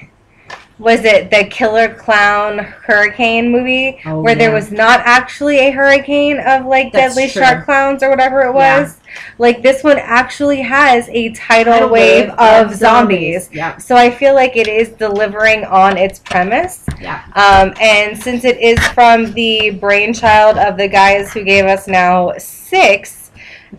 was 0.81 1.05
it 1.05 1.29
the 1.29 1.43
Killer 1.45 1.93
Clown 1.93 2.57
Hurricane 2.57 3.51
movie 3.51 4.01
Oh, 4.03 4.19
where 4.21 4.33
there 4.33 4.51
was 4.51 4.71
not 4.71 4.99
actually 5.03 5.59
a 5.59 5.69
hurricane 5.69 6.39
of 6.39 6.65
like 6.65 6.91
That's 6.91 7.13
deadly 7.15 7.29
true. 7.29 7.43
shark 7.43 7.65
clowns 7.65 8.01
or 8.01 8.09
whatever 8.09 8.41
it 8.41 8.55
Yeah. 8.55 8.81
was? 8.81 8.97
Like 9.37 9.61
this 9.61 9.83
one 9.83 9.99
actually 9.99 10.61
has 10.61 11.07
a 11.09 11.29
tidal, 11.33 11.73
Tidal 11.73 11.89
wave, 11.89 12.29
of 12.31 12.73
zombies. 12.73 13.49
Yeah. 13.53 13.77
So 13.77 13.95
I 13.95 14.09
feel 14.09 14.33
like 14.33 14.57
it 14.57 14.67
is 14.67 14.89
delivering 14.89 15.65
on 15.65 15.97
its 15.97 16.17
premise. 16.17 16.83
Yeah. 16.99 17.21
Um, 17.35 17.73
and 17.79 18.17
since 18.17 18.43
it 18.43 18.59
is 18.59 18.79
from 18.89 19.33
the 19.33 19.71
brainchild 19.71 20.57
of 20.57 20.77
the 20.77 20.87
guys 20.87 21.31
who 21.31 21.43
gave 21.43 21.65
us 21.65 21.87
now 21.87 22.33
six 22.39 23.20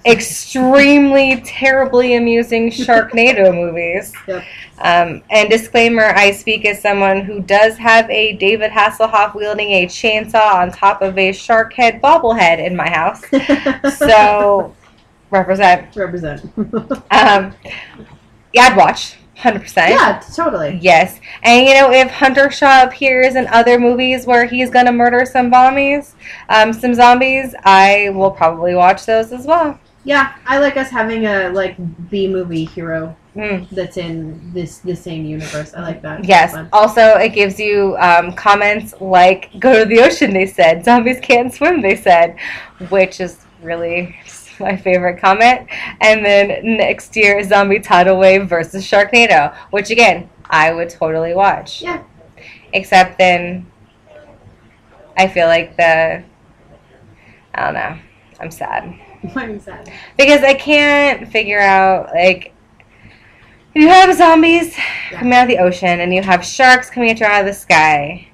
extremely 0.07 1.41
terribly 1.43 2.17
amusing 2.17 2.71
Sharknado 2.71 3.55
movies. 3.55 4.13
Yep. 4.27 4.45
Um, 4.79 5.23
and 5.31 5.49
disclaimer 5.49 6.07
I 6.17 6.33
speak 6.33 6.65
as 6.65 6.81
someone 6.81 7.21
who 7.21 7.41
does 7.41 7.77
have 7.77 8.11
a 8.11 8.33
David 8.37 8.71
Hasselhoff 8.71 9.35
wielding 9.35 9.71
a 9.71 9.87
chainsaw 9.87 10.55
on 10.55 10.73
top 10.73 11.03
of 11.03 11.17
a 11.19 11.33
shark 11.33 11.73
head 11.73 12.01
bobblehead 12.03 12.59
in 12.65 12.75
my 12.75 12.89
house. 12.89 13.23
So, 13.97 14.75
represent. 15.31 15.95
represent. 15.95 16.51
Um, 17.11 17.55
yeah, 18.53 18.63
I'd 18.63 18.77
watch. 18.77 19.17
100%. 19.43 19.77
yeah, 19.89 20.23
totally. 20.35 20.79
Yes. 20.81 21.21
And 21.43 21.67
you 21.67 21.75
know, 21.75 21.93
if 21.93 22.11
Hunter 22.11 22.51
Shaw 22.51 22.85
appears 22.85 23.35
in 23.35 23.47
other 23.49 23.79
movies 23.79 24.27
where 24.27 24.47
he's 24.47 24.71
gonna 24.71 24.93
murder 24.93 25.27
some 25.27 25.51
bombies, 25.51 26.13
um, 26.49 26.73
some 26.73 26.95
zombies, 26.95 27.55
I 27.65 28.11
will 28.15 28.31
probably 28.31 28.75
watch 28.75 29.05
those 29.07 29.33
as 29.33 29.47
well. 29.47 29.79
Yeah, 30.05 30.33
I 30.47 30.59
like 30.59 30.77
us 30.77 30.91
having 30.91 31.27
a 31.27 31.51
like 31.51 31.77
B 32.11 32.29
movie 32.29 32.65
hero 32.65 33.17
Mm. 33.37 33.67
that's 33.71 33.97
in 33.97 34.53
this 34.53 34.79
the 34.81 34.95
same 34.95 35.25
universe. 35.25 35.73
I 35.75 35.81
like 35.81 36.03
that. 36.03 36.23
Yes. 36.23 36.55
Also, 36.71 37.01
it 37.17 37.31
gives 37.31 37.59
you 37.59 37.97
um, 37.99 38.35
comments 38.35 38.93
like 39.01 39.49
"Go 39.59 39.79
to 39.79 39.85
the 39.87 40.03
ocean," 40.03 40.35
they 40.35 40.45
said. 40.45 40.85
Zombies 40.85 41.19
can't 41.23 41.51
swim, 41.51 41.81
they 41.81 41.97
said, 41.97 42.37
which 42.91 43.21
is 43.23 43.39
really 43.63 44.15
my 44.63 44.77
favorite 44.77 45.21
comment. 45.21 45.69
And 46.01 46.25
then 46.25 46.77
next 46.77 47.15
year, 47.17 47.43
zombie 47.45 47.81
tidal 47.81 48.19
wave 48.19 48.49
versus 48.49 48.85
Sharknado, 48.87 49.55
which 49.71 49.91
again 49.91 50.31
I 50.49 50.73
would 50.73 50.91
totally 50.91 51.35
watch. 51.35 51.83
Yeah. 51.83 52.03
Except 52.73 53.19
then, 53.19 53.67
I 55.19 55.29
feel 55.29 55.47
like 55.47 55.77
the 55.77 56.23
I 57.55 57.65
don't 57.65 57.75
know. 57.75 57.99
I'm 58.41 58.51
sad 58.51 58.99
I'm 59.37 59.61
sad. 59.61 59.93
because 60.17 60.43
I 60.43 60.55
can't 60.55 61.29
figure 61.31 61.61
out 61.61 62.09
like 62.15 62.55
you 63.75 63.89
have 63.89 64.15
zombies 64.17 64.77
Yeah. 65.11 65.19
coming 65.19 65.33
out 65.35 65.43
of 65.43 65.49
the 65.49 65.59
ocean 65.59 66.01
and 66.01 66.13
you 66.15 66.23
have 66.23 66.45
sharks 66.45 66.91
coming 66.91 67.11
at 67.11 67.21
you 67.21 67.27
out 67.27 67.41
of 67.41 67.47
the 67.47 67.55
sky. 67.55 68.29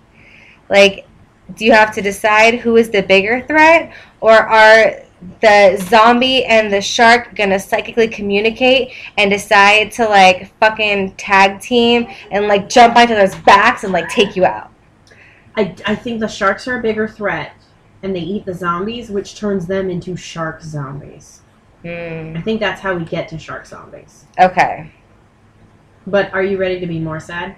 Like, 0.68 1.06
do 1.54 1.64
you 1.64 1.72
have 1.72 1.94
to 1.94 2.02
decide 2.02 2.54
who 2.60 2.76
is 2.76 2.90
the 2.90 3.02
bigger 3.02 3.40
threat, 3.46 3.92
or 4.20 4.32
are 4.32 4.96
the 5.40 5.76
zombie 5.88 6.44
and 6.44 6.72
the 6.72 6.80
shark 6.80 7.34
gonna 7.34 7.58
psychically 7.58 8.08
communicate 8.08 8.92
and 9.16 9.30
decide 9.30 9.90
to 9.92 10.04
like 10.04 10.52
fucking 10.60 11.14
tag 11.16 11.60
team 11.60 12.06
and 12.30 12.46
like 12.46 12.68
jump 12.68 12.96
on 12.96 13.04
each 13.04 13.10
other's 13.10 13.34
backs 13.42 13.84
and 13.84 13.92
like 13.92 14.08
take 14.08 14.36
you 14.36 14.44
out. 14.44 14.70
I, 15.56 15.74
I 15.86 15.96
think 15.96 16.20
the 16.20 16.28
sharks 16.28 16.68
are 16.68 16.78
a 16.78 16.82
bigger 16.82 17.08
threat, 17.08 17.52
and 18.04 18.14
they 18.14 18.20
eat 18.20 18.46
the 18.46 18.54
zombies, 18.54 19.10
which 19.10 19.34
turns 19.34 19.66
them 19.66 19.90
into 19.90 20.14
shark 20.14 20.62
zombies. 20.62 21.40
Hmm. 21.82 22.34
I 22.36 22.42
think 22.42 22.60
that's 22.60 22.80
how 22.80 22.94
we 22.94 23.04
get 23.04 23.28
to 23.30 23.38
shark 23.38 23.66
zombies. 23.66 24.26
Okay. 24.38 24.92
But 26.06 26.32
are 26.32 26.44
you 26.44 26.58
ready 26.58 26.78
to 26.78 26.86
be 26.86 27.00
more 27.00 27.18
sad? 27.18 27.56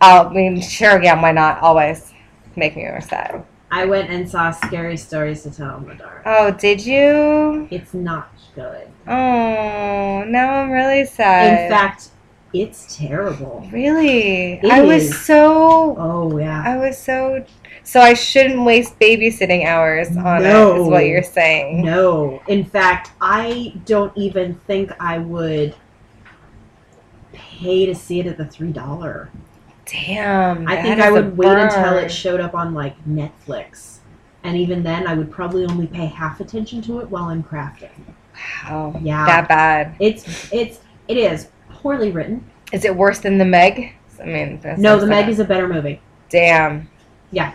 I 0.00 0.28
mean, 0.28 0.60
sure, 0.60 1.02
yeah, 1.02 1.20
why 1.20 1.32
not? 1.32 1.60
Always 1.62 2.12
make 2.54 2.76
me 2.76 2.82
more 2.82 3.00
sad. 3.00 3.44
I 3.70 3.84
went 3.84 4.10
and 4.10 4.28
saw 4.28 4.50
Scary 4.52 4.96
Stories 4.96 5.42
to 5.42 5.50
Tell 5.50 5.78
in 5.78 5.88
the 5.88 5.94
Dark. 5.94 6.22
Oh, 6.24 6.50
did 6.52 6.84
you? 6.84 7.66
It's 7.70 7.94
not 7.94 8.32
good. 8.54 8.88
Oh, 9.06 10.24
now 10.26 10.54
I'm 10.54 10.70
really 10.70 11.04
sad. 11.04 11.64
In 11.64 11.70
fact, 11.70 12.10
it's 12.52 12.96
terrible. 12.96 13.68
really, 13.72 14.54
It 14.54 14.70
I 14.70 14.82
was 14.82 15.18
so, 15.18 15.96
Oh 15.98 16.38
yeah. 16.38 16.62
I 16.64 16.76
was 16.76 16.96
so, 16.96 17.44
so 17.82 18.00
I 18.00 18.14
shouldn't 18.14 18.64
waste 18.64 18.98
babysitting 18.98 19.66
hours 19.66 20.08
on 20.16 20.42
it. 20.44 20.48
No. 20.48 20.84
Is 20.84 20.88
what 20.88 21.06
you're 21.06 21.22
saying? 21.22 21.84
No. 21.84 22.40
In 22.48 22.64
fact, 22.64 23.10
I 23.20 23.74
don't 23.84 24.16
even 24.16 24.54
think 24.66 24.92
I 25.00 25.18
would 25.18 25.74
pay 27.32 27.84
to 27.86 27.94
see 27.94 28.20
it 28.20 28.26
at 28.26 28.36
the 28.38 28.46
three 28.46 28.72
dollar. 28.72 29.30
Damn. 29.90 30.66
I 30.66 30.82
think 30.82 31.00
I 31.00 31.10
would 31.10 31.36
wait 31.36 31.56
until 31.56 31.96
it 31.98 32.08
showed 32.10 32.40
up 32.40 32.54
on 32.54 32.74
like 32.74 32.96
Netflix. 33.06 33.98
And 34.42 34.56
even 34.56 34.82
then 34.82 35.06
I 35.06 35.14
would 35.14 35.30
probably 35.30 35.64
only 35.66 35.86
pay 35.86 36.06
half 36.06 36.40
attention 36.40 36.82
to 36.82 37.00
it 37.00 37.10
while 37.10 37.24
I'm 37.24 37.42
crafting. 37.42 37.90
Wow, 38.64 38.98
Yeah. 39.02 39.24
that 39.26 39.48
bad. 39.48 39.96
It's 39.98 40.52
it's 40.52 40.80
it 41.08 41.16
is 41.16 41.48
poorly 41.70 42.10
written. 42.10 42.44
Is 42.72 42.84
it 42.84 42.94
worse 42.94 43.20
than 43.20 43.38
the 43.38 43.44
Meg? 43.44 43.94
I 44.20 44.24
mean, 44.24 44.60
No, 44.78 44.98
The 44.98 45.06
Meg 45.06 45.28
is 45.28 45.40
a 45.40 45.44
better 45.44 45.68
movie. 45.68 46.00
Damn. 46.28 46.88
Yeah. 47.30 47.52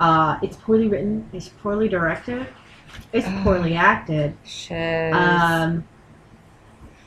Uh, 0.00 0.38
it's 0.42 0.56
poorly 0.56 0.88
written. 0.88 1.28
It's 1.32 1.48
poorly 1.48 1.88
directed. 1.88 2.46
It's 3.12 3.26
poorly 3.42 3.74
acted. 3.74 4.36
Shit. 4.44 5.12
Um, 5.12 5.84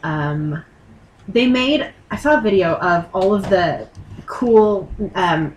um, 0.03 0.63
they 1.27 1.47
made. 1.47 1.93
I 2.11 2.17
saw 2.17 2.37
a 2.37 2.41
video 2.41 2.75
of 2.75 3.07
all 3.13 3.33
of 3.33 3.49
the 3.49 3.87
cool 4.25 4.89
um, 5.15 5.55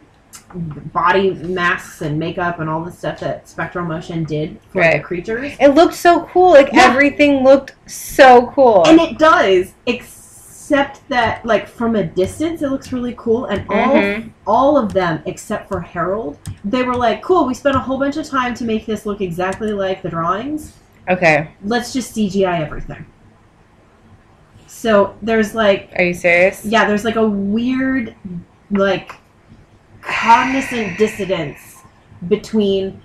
body 0.55 1.33
masks 1.33 2.01
and 2.03 2.19
makeup 2.19 2.61
and 2.61 2.71
all 2.71 2.85
the 2.85 2.93
stuff 2.93 3.21
that 3.21 3.49
Spectral 3.49 3.85
Motion 3.85 4.25
did 4.25 4.59
for 4.71 4.83
the 4.89 5.01
creatures, 5.01 5.53
it 5.61 5.69
looked 5.75 5.95
so 5.95 6.27
cool. 6.33 6.51
Like 6.53 6.73
Yeah. 6.73 6.83
everything 6.91 7.43
looked 7.43 7.75
so 7.91 8.47
cool. 8.55 8.85
and 8.87 9.01
it 9.01 9.19
does. 9.19 9.73
Except 9.87 11.07
that, 11.09 11.45
like 11.45 11.67
from 11.69 11.97
a 11.97 12.05
distance, 12.05 12.63
it 12.63 12.69
looks 12.71 12.93
really 12.93 13.15
cool, 13.19 13.47
and 13.47 13.67
all 13.69 13.95
Mhm. 13.97 14.31
all 14.47 14.79
of 14.79 14.93
them 14.93 15.21
except 15.27 15.69
for 15.69 15.81
Harold, 15.81 16.39
they 16.65 16.83
were 16.85 16.95
like, 16.97 17.21
"Cool, 17.23 17.47
we 17.47 17.55
spent 17.55 17.77
a 17.77 17.81
whole 17.81 17.99
bunch 17.99 18.17
of 18.17 18.27
time 18.27 18.55
to 18.55 18.65
make 18.65 18.87
this 18.87 19.05
look 19.05 19.21
exactly 19.21 19.73
like 19.73 20.03
the 20.03 20.09
drawings. 20.09 20.73
Okay. 21.11 21.49
Let's 21.65 21.93
just 21.93 22.15
CGI 22.15 22.61
everything." 22.63 23.05
So 24.75 25.17
there's 25.23 25.55
like 25.55 25.91
Are 25.97 26.03
you 26.05 26.13
serious? 26.15 26.65
Yeah, 26.65 26.85
there's 26.85 27.05
like 27.05 27.15
a 27.17 27.27
weird, 27.27 28.15
like, 28.73 29.13
cognizant 30.03 30.99
dissonance 30.99 31.83
between, 32.29 33.01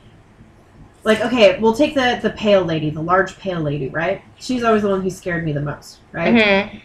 like, 1.04 1.22
okay, 1.22 1.60
we'll 1.60 1.76
take 1.76 1.94
the 1.94 2.20
the 2.24 2.32
pale 2.32 2.64
lady, 2.66 2.90
the 2.90 3.02
large 3.02 3.38
pale 3.38 3.62
lady, 3.62 3.88
right? 3.90 4.22
She's 4.40 4.64
always 4.64 4.82
the 4.82 4.90
one 4.90 5.02
who 5.02 5.12
scared 5.12 5.46
me 5.46 5.54
the 5.54 5.62
most, 5.62 6.00
right? 6.12 6.34
Mhm. 6.34 6.82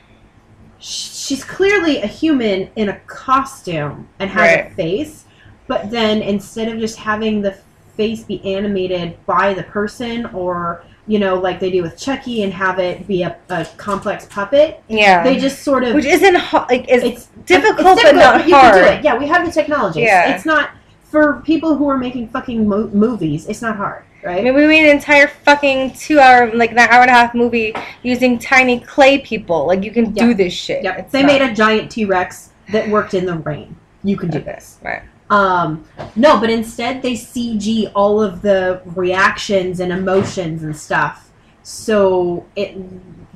She's 0.78 1.42
clearly 1.42 2.02
a 2.02 2.06
human 2.06 2.68
in 2.76 2.90
a 2.90 2.96
costume 3.06 4.06
and 4.18 4.28
has 4.30 4.54
Right. 4.54 4.70
a 4.70 4.74
face, 4.74 5.24
but 5.66 5.90
then 5.90 6.20
instead 6.20 6.68
of 6.68 6.78
just 6.78 6.98
having 6.98 7.40
the 7.40 7.56
face 7.96 8.22
be 8.22 8.44
animated 8.44 9.16
by 9.24 9.54
the 9.54 9.62
person 9.62 10.26
or 10.26 10.82
you 11.06 11.18
know 11.18 11.34
like 11.38 11.60
they 11.60 11.70
do 11.70 11.82
with 11.82 11.98
Chucky 11.98 12.42
and 12.44 12.52
have 12.52 12.78
it 12.78 13.06
be 13.06 13.22
a, 13.22 13.36
a 13.50 13.64
complex 13.76 14.26
puppet, 14.26 14.82
Yeah. 14.88 15.22
they 15.22 15.36
just 15.38 15.62
sort 15.62 15.84
of 15.84 15.94
Which 15.94 16.06
isn't 16.06 16.34
ho- 16.36 16.66
like 16.70 16.86
it's, 16.88 17.04
it's 17.04 17.26
difficult, 17.46 17.98
it's 17.98 18.02
but 18.04 18.14
not 18.14 18.46
you 18.48 18.54
hard. 18.54 18.74
can 18.74 18.82
do 18.84 18.90
it. 18.98 19.04
Yeah, 19.04 19.16
we 19.18 19.26
have 19.26 19.44
the 19.46 19.52
technology. 19.52 20.00
Yeah. 20.00 20.34
It's 20.34 20.44
not 20.46 20.70
for 21.10 21.42
people 21.44 21.76
who 21.76 21.88
are 21.88 21.98
making 21.98 22.28
fucking 22.28 22.66
mo- 22.68 22.88
movies. 22.88 23.46
It's 23.46 23.60
not 23.62 23.76
hard, 23.76 24.04
I 24.22 24.26
right? 24.26 24.44
mean, 24.44 24.54
we 24.54 24.66
made 24.66 24.88
an 24.88 24.96
entire 24.96 25.28
fucking 25.28 25.92
two-hour, 25.92 26.54
like 26.54 26.72
an 26.72 26.78
hour 26.78 27.02
and 27.02 27.10
a 27.10 27.12
half 27.14 27.34
movie 27.34 27.74
using 28.02 28.38
tiny 28.38 28.80
clay 28.80 29.18
people. 29.18 29.66
Like 29.66 29.84
you 29.84 29.90
can 29.92 30.12
do 30.12 30.34
this 30.34 30.52
shit. 30.52 30.82
Yep. 30.82 30.98
It's 30.98 31.12
They 31.12 31.22
not- 31.22 31.26
made 31.32 31.42
a 31.42 31.52
giant 31.54 31.90
T 31.92 32.04
Rex 32.04 32.50
that 32.72 32.88
worked 32.88 33.14
in 33.14 33.26
the 33.26 33.36
rain. 33.38 33.76
You 34.02 34.16
can 34.16 34.30
do 34.30 34.38
Okay, 34.38 34.52
this. 34.52 34.78
Right. 34.82 35.02
Um, 35.34 35.84
no, 36.14 36.38
but 36.38 36.48
instead 36.48 37.02
they 37.02 37.14
CG 37.14 37.90
all 37.94 38.22
of 38.22 38.40
the 38.42 38.80
reactions 38.84 39.80
and 39.80 39.90
emotions 39.92 40.62
and 40.62 40.76
stuff, 40.76 41.32
so 41.64 42.46
it 42.54 42.76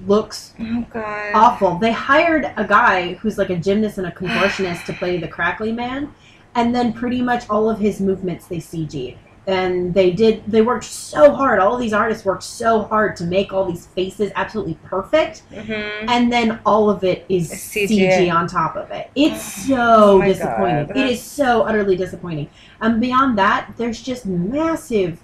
looks 0.06 0.54
Oh 0.60 0.86
god. 0.92 1.32
awful. 1.34 1.78
They 1.78 1.90
hired 1.92 2.52
a 2.56 2.64
guy 2.64 3.14
who's 3.14 3.36
like 3.36 3.50
a 3.50 3.56
gymnast 3.56 3.98
and 3.98 4.06
a 4.06 4.12
contortionist 4.12 4.84
to 4.86 4.92
play 4.92 5.18
the 5.18 5.26
Crackly 5.28 5.72
Man, 5.72 6.14
and 6.54 6.72
then 6.74 6.92
pretty 6.92 7.20
much 7.20 7.48
all 7.50 7.68
of 7.68 7.78
his 7.80 8.00
movements 8.00 8.46
they 8.46 8.58
CG'd. 8.58 9.18
And 9.48 9.94
they 9.94 10.10
did. 10.10 10.44
They 10.46 10.60
worked 10.60 10.84
so 10.84 11.34
hard. 11.34 11.58
All 11.58 11.78
these 11.78 11.94
artists 11.94 12.22
worked 12.22 12.42
so 12.42 12.82
hard 12.82 13.16
to 13.16 13.24
make 13.24 13.50
all 13.50 13.64
these 13.64 13.86
faces 13.86 14.30
absolutely 14.36 14.76
perfect, 14.84 15.42
Mhm. 15.50 16.04
and 16.06 16.30
then 16.30 16.58
all 16.66 16.90
of 16.90 17.02
it 17.02 17.24
is 17.30 17.48
CG. 17.50 17.88
CG. 18.10 18.30
on 18.30 18.46
top 18.46 18.76
of 18.76 18.90
it. 18.90 19.10
It's 19.14 19.42
so 19.66 20.20
Oh 20.20 20.22
disappointing. 20.22 20.86
God. 20.88 20.96
It 20.98 21.06
is 21.10 21.22
so 21.22 21.62
utterly 21.62 21.96
disappointing. 21.96 22.48
And 22.82 23.00
beyond 23.00 23.38
that, 23.38 23.70
there's 23.78 24.02
just 24.02 24.26
massive. 24.26 25.18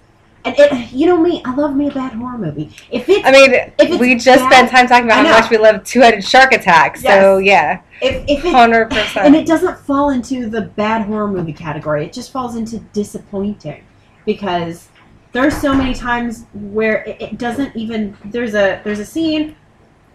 And 0.46 0.54
it, 0.58 0.92
you 0.92 1.06
know 1.06 1.18
me, 1.18 1.42
I 1.44 1.54
love 1.54 1.74
me 1.76 1.88
a 1.88 1.92
bad 1.92 2.12
horror 2.14 2.38
movie. 2.38 2.70
If 2.90 3.08
it's 3.08 3.26
I 3.26 3.30
mean, 3.30 3.54
it's 3.78 3.98
we 3.98 4.14
just 4.14 4.40
bad- 4.48 4.52
spent 4.52 4.70
time 4.70 4.86
talking 4.86 5.04
about 5.04 5.26
how 5.26 5.38
much 5.38 5.50
we 5.50 5.58
love 5.58 5.84
two-headed 5.84 6.24
shark 6.24 6.52
attacks. 6.52 7.02
So 7.02 7.36
yeah, 7.38 7.80
if, 8.00 8.24
if 8.26 8.42
and 8.46 8.90
percent. 8.90 9.26
And 9.26 9.36
it 9.36 9.46
doesn't 9.46 9.78
fall 9.80 10.08
into 10.10 10.48
the 10.48 10.62
bad 10.62 11.02
horror 11.06 11.28
movie 11.28 11.52
category. 11.52 12.06
It 12.06 12.12
just 12.14 12.32
falls 12.32 12.56
into 12.56 12.78
disappointing 12.94 13.82
because 14.24 14.88
there's 15.32 15.56
so 15.56 15.74
many 15.74 15.94
times 15.94 16.44
where 16.54 17.02
it, 17.04 17.20
it 17.20 17.38
doesn't 17.38 17.74
even. 17.76 18.16
There's 18.26 18.54
a 18.54 18.80
there's 18.84 19.00
a 19.00 19.04
scene. 19.04 19.56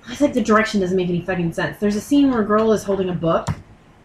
It's 0.07 0.21
like 0.21 0.33
the 0.33 0.41
direction 0.41 0.79
doesn't 0.79 0.95
make 0.95 1.09
any 1.09 1.21
fucking 1.21 1.53
sense. 1.53 1.77
There's 1.77 1.95
a 1.95 2.01
scene 2.01 2.31
where 2.31 2.41
a 2.41 2.45
girl 2.45 2.71
is 2.71 2.83
holding 2.83 3.09
a 3.09 3.13
book, 3.13 3.49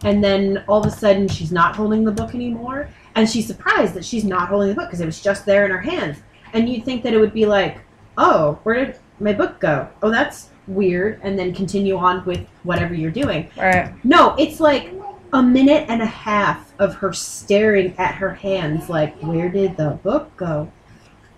and 0.03 0.23
then 0.23 0.63
all 0.67 0.79
of 0.79 0.85
a 0.85 0.95
sudden 0.95 1.27
she's 1.27 1.51
not 1.51 1.75
holding 1.75 2.03
the 2.03 2.11
book 2.11 2.35
anymore, 2.35 2.89
and 3.15 3.29
she's 3.29 3.47
surprised 3.47 3.93
that 3.93 4.05
she's 4.05 4.23
not 4.25 4.49
holding 4.49 4.69
the 4.69 4.75
book 4.75 4.87
because 4.87 5.01
it 5.01 5.05
was 5.05 5.21
just 5.21 5.45
there 5.45 5.65
in 5.65 5.71
her 5.71 5.79
hands. 5.79 6.17
And 6.53 6.69
you'd 6.69 6.85
think 6.85 7.03
that 7.03 7.13
it 7.13 7.17
would 7.17 7.33
be 7.33 7.45
like, 7.45 7.79
oh, 8.17 8.59
where 8.63 8.85
did 8.85 8.99
my 9.19 9.33
book 9.33 9.59
go? 9.59 9.87
Oh, 10.03 10.11
that's 10.11 10.49
weird, 10.67 11.19
and 11.23 11.39
then 11.39 11.53
continue 11.53 11.95
on 11.97 12.25
with 12.25 12.45
whatever 12.63 12.93
you're 12.93 13.11
doing. 13.11 13.49
Right. 13.57 13.93
No, 14.03 14.35
it's 14.37 14.59
like 14.59 14.91
a 15.35 15.43
minute 15.43 15.85
and 15.89 16.01
a 16.01 16.05
half 16.05 16.73
of 16.79 16.95
her 16.95 17.13
staring 17.13 17.93
at 17.97 18.15
her 18.15 18.33
hands, 18.33 18.89
like, 18.89 19.17
where 19.19 19.49
did 19.49 19.77
the 19.77 19.91
book 20.03 20.35
go? 20.37 20.71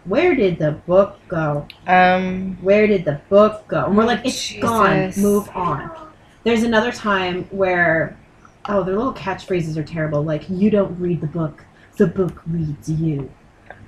Where 0.05 0.35
did 0.35 0.59
the 0.59 0.71
book 0.71 1.19
go? 1.27 1.67
Um. 1.85 2.57
Where 2.61 2.87
did 2.87 3.05
the 3.05 3.19
book 3.27 3.67
go? 3.67 3.85
And 3.85 3.97
we're 3.97 4.05
like, 4.05 4.25
it's 4.25 4.47
Jesus. 4.47 4.61
gone. 4.61 5.11
Move 5.17 5.49
on. 5.55 5.91
There's 6.43 6.63
another 6.63 6.91
time 6.91 7.43
where, 7.45 8.17
oh, 8.69 8.83
their 8.83 8.95
little 8.95 9.13
catchphrases 9.13 9.75
are 9.75 9.83
terrible. 9.83 10.23
Like, 10.23 10.49
you 10.49 10.69
don't 10.69 10.97
read 10.99 11.19
the 11.19 11.27
book, 11.27 11.65
the 11.97 12.07
book 12.07 12.41
reads 12.47 12.89
you. 12.89 13.29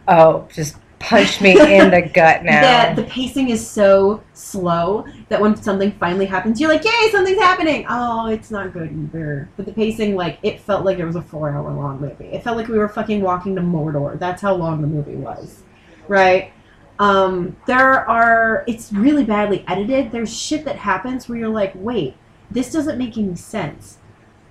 Oh, 0.08 0.48
just 0.52 0.78
punch 1.00 1.42
me 1.42 1.52
in 1.52 1.90
the 1.92 2.02
gut 2.02 2.44
now. 2.44 2.94
The, 2.94 3.02
the 3.02 3.08
pacing 3.08 3.50
is 3.50 3.68
so 3.68 4.24
slow 4.34 5.06
that 5.30 5.40
when 5.40 5.56
something 5.56 5.92
finally 5.94 6.26
happens, 6.26 6.60
you're 6.60 6.70
like, 6.70 6.84
yay, 6.84 7.10
something's 7.12 7.40
happening. 7.40 7.86
Oh, 7.90 8.28
it's 8.28 8.52
not 8.52 8.74
good 8.74 8.92
either. 8.92 9.50
But 9.58 9.66
the 9.66 9.74
pacing, 9.74 10.16
like, 10.16 10.40
it 10.44 10.60
felt 10.60 10.86
like 10.86 11.00
it 11.00 11.06
was 11.06 11.16
a 11.16 11.22
four 11.22 11.50
hour 11.50 11.72
long 11.72 12.00
movie. 12.00 12.26
It 12.26 12.44
felt 12.44 12.58
like 12.58 12.68
we 12.68 12.78
were 12.78 12.90
fucking 12.90 13.22
walking 13.22 13.56
to 13.56 13.62
Mordor. 13.62 14.20
That's 14.20 14.42
how 14.42 14.54
long 14.54 14.82
the 14.82 14.88
movie 14.88 15.16
was. 15.16 15.64
Right? 16.08 16.52
Um, 17.00 17.56
there 17.66 18.10
are, 18.10 18.66
it's 18.68 18.92
really 18.92 19.24
badly 19.24 19.64
edited. 19.68 20.12
There's 20.12 20.36
shit 20.36 20.66
that 20.66 20.76
happens 20.76 21.30
where 21.30 21.38
you're 21.38 21.48
like, 21.48 21.72
wait, 21.76 22.16
this 22.52 22.72
doesn't 22.72 22.98
make 22.98 23.18
any 23.18 23.36
sense. 23.36 23.98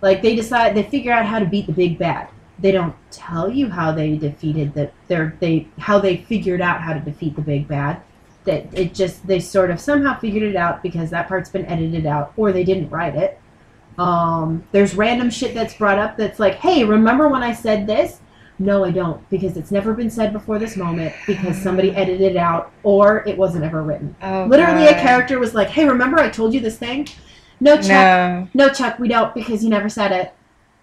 Like, 0.00 0.22
they 0.22 0.34
decide, 0.34 0.74
they 0.74 0.84
figure 0.84 1.12
out 1.12 1.26
how 1.26 1.40
to 1.40 1.44
beat 1.44 1.66
the 1.66 1.72
big 1.72 1.98
bad 1.98 2.28
they 2.58 2.72
don't 2.72 2.94
tell 3.10 3.50
you 3.50 3.68
how 3.70 3.92
they 3.92 4.16
defeated 4.16 4.74
the 4.74 4.90
their 5.06 5.36
they 5.40 5.66
how 5.78 5.98
they 5.98 6.16
figured 6.16 6.60
out 6.60 6.80
how 6.80 6.92
to 6.92 7.00
defeat 7.00 7.34
the 7.36 7.42
big 7.42 7.66
bad 7.68 8.00
that 8.44 8.66
it 8.72 8.94
just 8.94 9.26
they 9.26 9.38
sort 9.40 9.70
of 9.70 9.78
somehow 9.80 10.18
figured 10.18 10.42
it 10.42 10.56
out 10.56 10.82
because 10.82 11.10
that 11.10 11.28
part's 11.28 11.50
been 11.50 11.66
edited 11.66 12.06
out 12.06 12.32
or 12.36 12.50
they 12.52 12.64
didn't 12.64 12.88
write 12.90 13.14
it 13.14 13.40
um 13.98 14.64
there's 14.72 14.94
random 14.94 15.28
shit 15.30 15.54
that's 15.54 15.74
brought 15.74 15.98
up 15.98 16.16
that's 16.16 16.38
like 16.38 16.54
hey 16.56 16.84
remember 16.84 17.28
when 17.28 17.42
i 17.42 17.52
said 17.52 17.86
this 17.86 18.20
No, 18.60 18.84
I 18.84 18.90
don't, 18.90 19.20
because 19.30 19.56
it's 19.56 19.70
never 19.70 19.94
been 19.94 20.10
said 20.10 20.32
before 20.32 20.58
this 20.58 20.76
moment 20.76 21.14
because 21.28 21.56
somebody 21.62 21.94
edited 21.94 22.32
it 22.32 22.36
out 22.36 22.72
or 22.82 23.22
it 23.24 23.38
wasn't 23.38 23.62
ever 23.62 23.84
written. 23.84 24.16
Oh, 24.20 24.46
Literally, 24.50 24.86
God. 24.86 24.96
a 24.96 25.00
character 25.00 25.38
was 25.38 25.54
like, 25.54 25.68
"Hey, 25.68 25.86
remember 25.86 26.18
I 26.18 26.28
told 26.28 26.52
you 26.52 26.58
this 26.58 26.76
thing?" 26.76 27.06
No, 27.60 27.76
Chuck. 27.76 27.86
No, 27.86 28.48
No. 28.54 28.68
Chuck, 28.72 28.98
we 28.98 29.06
don't 29.06 29.32
because 29.32 29.62
you 29.62 29.70
never 29.70 29.88
said 29.88 30.10
it. 30.10 30.34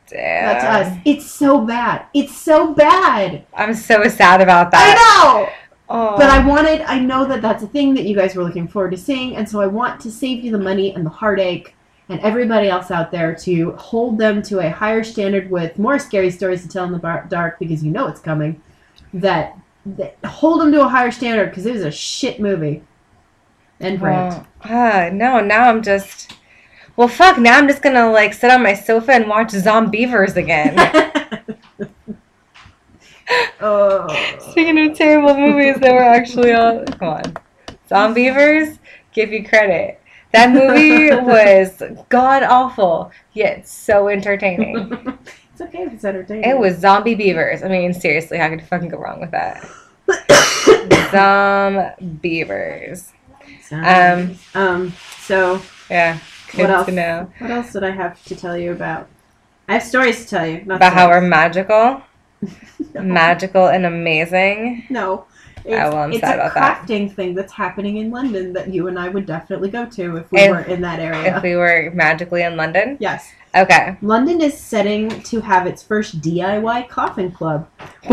Damn. 0.07 0.45
That's 0.45 0.91
us. 0.91 0.99
It's 1.05 1.31
so 1.31 1.61
bad. 1.61 2.05
It's 2.13 2.35
so 2.35 2.73
bad. 2.73 3.45
I'm 3.53 3.73
so 3.73 4.07
sad 4.07 4.41
about 4.41 4.71
that. 4.71 4.97
I 4.97 5.45
know. 5.47 5.49
Oh. 5.87 6.17
But 6.17 6.29
I 6.29 6.45
wanted, 6.45 6.81
I 6.81 6.99
know 6.99 7.25
that 7.25 7.41
that's 7.41 7.63
a 7.63 7.67
thing 7.67 7.93
that 7.95 8.05
you 8.05 8.15
guys 8.15 8.35
were 8.35 8.43
looking 8.43 8.67
forward 8.67 8.91
to 8.91 8.97
seeing, 8.97 9.35
and 9.35 9.47
so 9.47 9.61
I 9.61 9.67
want 9.67 10.01
to 10.01 10.11
save 10.11 10.43
you 10.43 10.51
the 10.51 10.57
money 10.57 10.93
and 10.93 11.05
the 11.05 11.11
heartache 11.11 11.75
and 12.09 12.19
everybody 12.21 12.69
else 12.69 12.91
out 12.91 13.11
there 13.11 13.35
to 13.35 13.71
hold 13.73 14.17
them 14.17 14.41
to 14.43 14.59
a 14.59 14.69
higher 14.69 15.03
standard 15.03 15.49
with 15.49 15.77
more 15.79 15.97
scary 15.97 16.29
stories 16.29 16.61
to 16.61 16.67
tell 16.67 16.85
in 16.85 16.91
the 16.91 16.99
bar- 16.99 17.25
dark 17.29 17.59
because 17.59 17.83
you 17.83 17.91
know 17.91 18.07
it's 18.07 18.19
coming. 18.19 18.61
That, 19.13 19.57
that 19.85 20.17
hold 20.23 20.61
them 20.61 20.71
to 20.71 20.81
a 20.81 20.89
higher 20.89 21.11
standard 21.11 21.49
because 21.49 21.65
it 21.65 21.73
was 21.73 21.83
a 21.83 21.91
shit 21.91 22.39
movie. 22.39 22.83
And 23.79 24.01
rant. 24.01 24.35
Oh, 24.35 24.47
ah, 24.63 25.09
no, 25.11 25.41
now 25.41 25.69
I'm 25.69 25.81
just. 25.81 26.34
Well, 26.97 27.07
fuck, 27.09 27.37
now 27.37 27.57
I'm 27.57 27.67
just 27.67 27.81
gonna 27.81 28.11
like 28.11 28.33
sit 28.33 28.51
on 28.51 28.63
my 28.63 28.73
sofa 28.73 29.13
and 29.13 29.27
watch 29.27 29.49
Zombeavers 29.49 30.35
again. 30.35 30.75
oh. 33.61 34.07
Speaking 34.51 34.89
of 34.89 34.97
terrible 34.97 35.35
movies 35.35 35.77
that 35.79 35.91
were 35.91 36.03
actually 36.03 36.53
on. 36.53 36.85
Come 36.85 37.07
on. 37.09 37.23
Zombeavers, 37.89 38.79
give 39.13 39.31
you 39.31 39.47
credit. 39.47 40.01
That 40.31 40.51
movie 40.51 41.09
was 41.11 41.81
god 42.09 42.43
awful, 42.43 43.11
yet 43.33 43.67
so 43.67 44.09
entertaining. 44.09 44.91
it's 45.51 45.61
okay 45.61 45.83
if 45.83 45.93
it's 45.93 46.03
entertaining. 46.03 46.49
It 46.49 46.57
was 46.57 46.77
zombie 46.77 47.15
beavers. 47.15 47.63
I 47.63 47.69
mean, 47.69 47.93
seriously, 47.93 48.37
how 48.37 48.49
could 48.49 48.59
you 48.59 48.65
fucking 48.65 48.89
go 48.89 48.97
wrong 48.97 49.21
with 49.21 49.31
that? 49.31 49.63
Zombeavers. 52.09 53.13
Um, 53.71 54.37
um. 54.53 54.93
So, 55.19 55.61
Yeah, 55.89 56.19
What 56.55 56.69
else? 56.69 56.85
to 56.87 56.91
know. 56.91 57.31
what 57.39 57.51
else 57.51 57.73
did 57.73 57.83
I 57.83 57.91
have 57.91 58.23
to 58.25 58.35
tell 58.35 58.57
you 58.57 58.71
about? 58.71 59.07
I 59.67 59.73
have 59.73 59.83
stories 59.83 60.23
to 60.23 60.27
tell 60.27 60.45
you. 60.47 60.63
Not 60.65 60.75
About 60.77 60.93
how 60.93 61.09
we're 61.09 61.21
magical, 61.21 62.01
No. 62.93 63.01
magical 63.01 63.67
and 63.67 63.85
amazing. 63.85 64.85
No. 64.89 65.25
It's, 65.57 65.71
well, 65.71 65.97
I'm 65.97 66.11
it's 66.11 66.19
sad 66.21 66.37
a 66.37 66.41
about 66.43 66.53
that. 66.53 66.81
crafting 66.87 67.11
thing 67.11 67.33
that's 67.33 67.51
happening 67.51 67.97
in 67.97 68.11
London 68.11 68.53
that 68.53 68.71
you 68.71 68.87
and 68.87 68.99
I 68.99 69.09
would 69.09 69.25
definitely 69.25 69.69
go 69.71 69.85
to 69.87 70.17
if 70.17 70.31
we 70.31 70.39
If- 70.41 70.51
were 70.51 70.59
in 70.61 70.79
that 70.81 70.99
area. 70.99 71.35
If 71.37 71.41
we 71.43 71.55
were 71.55 71.89
magically 71.95 72.43
in 72.43 72.55
London. 72.55 72.97
yes. 72.99 73.31
Okay. 73.55 73.97
London 74.01 74.41
is 74.41 74.55
setting 74.57 75.07
to 75.23 75.39
have 75.39 75.65
its 75.65 75.81
first 75.81 76.19
DIY 76.21 76.87
coffin 76.89 77.31
club 77.31 77.67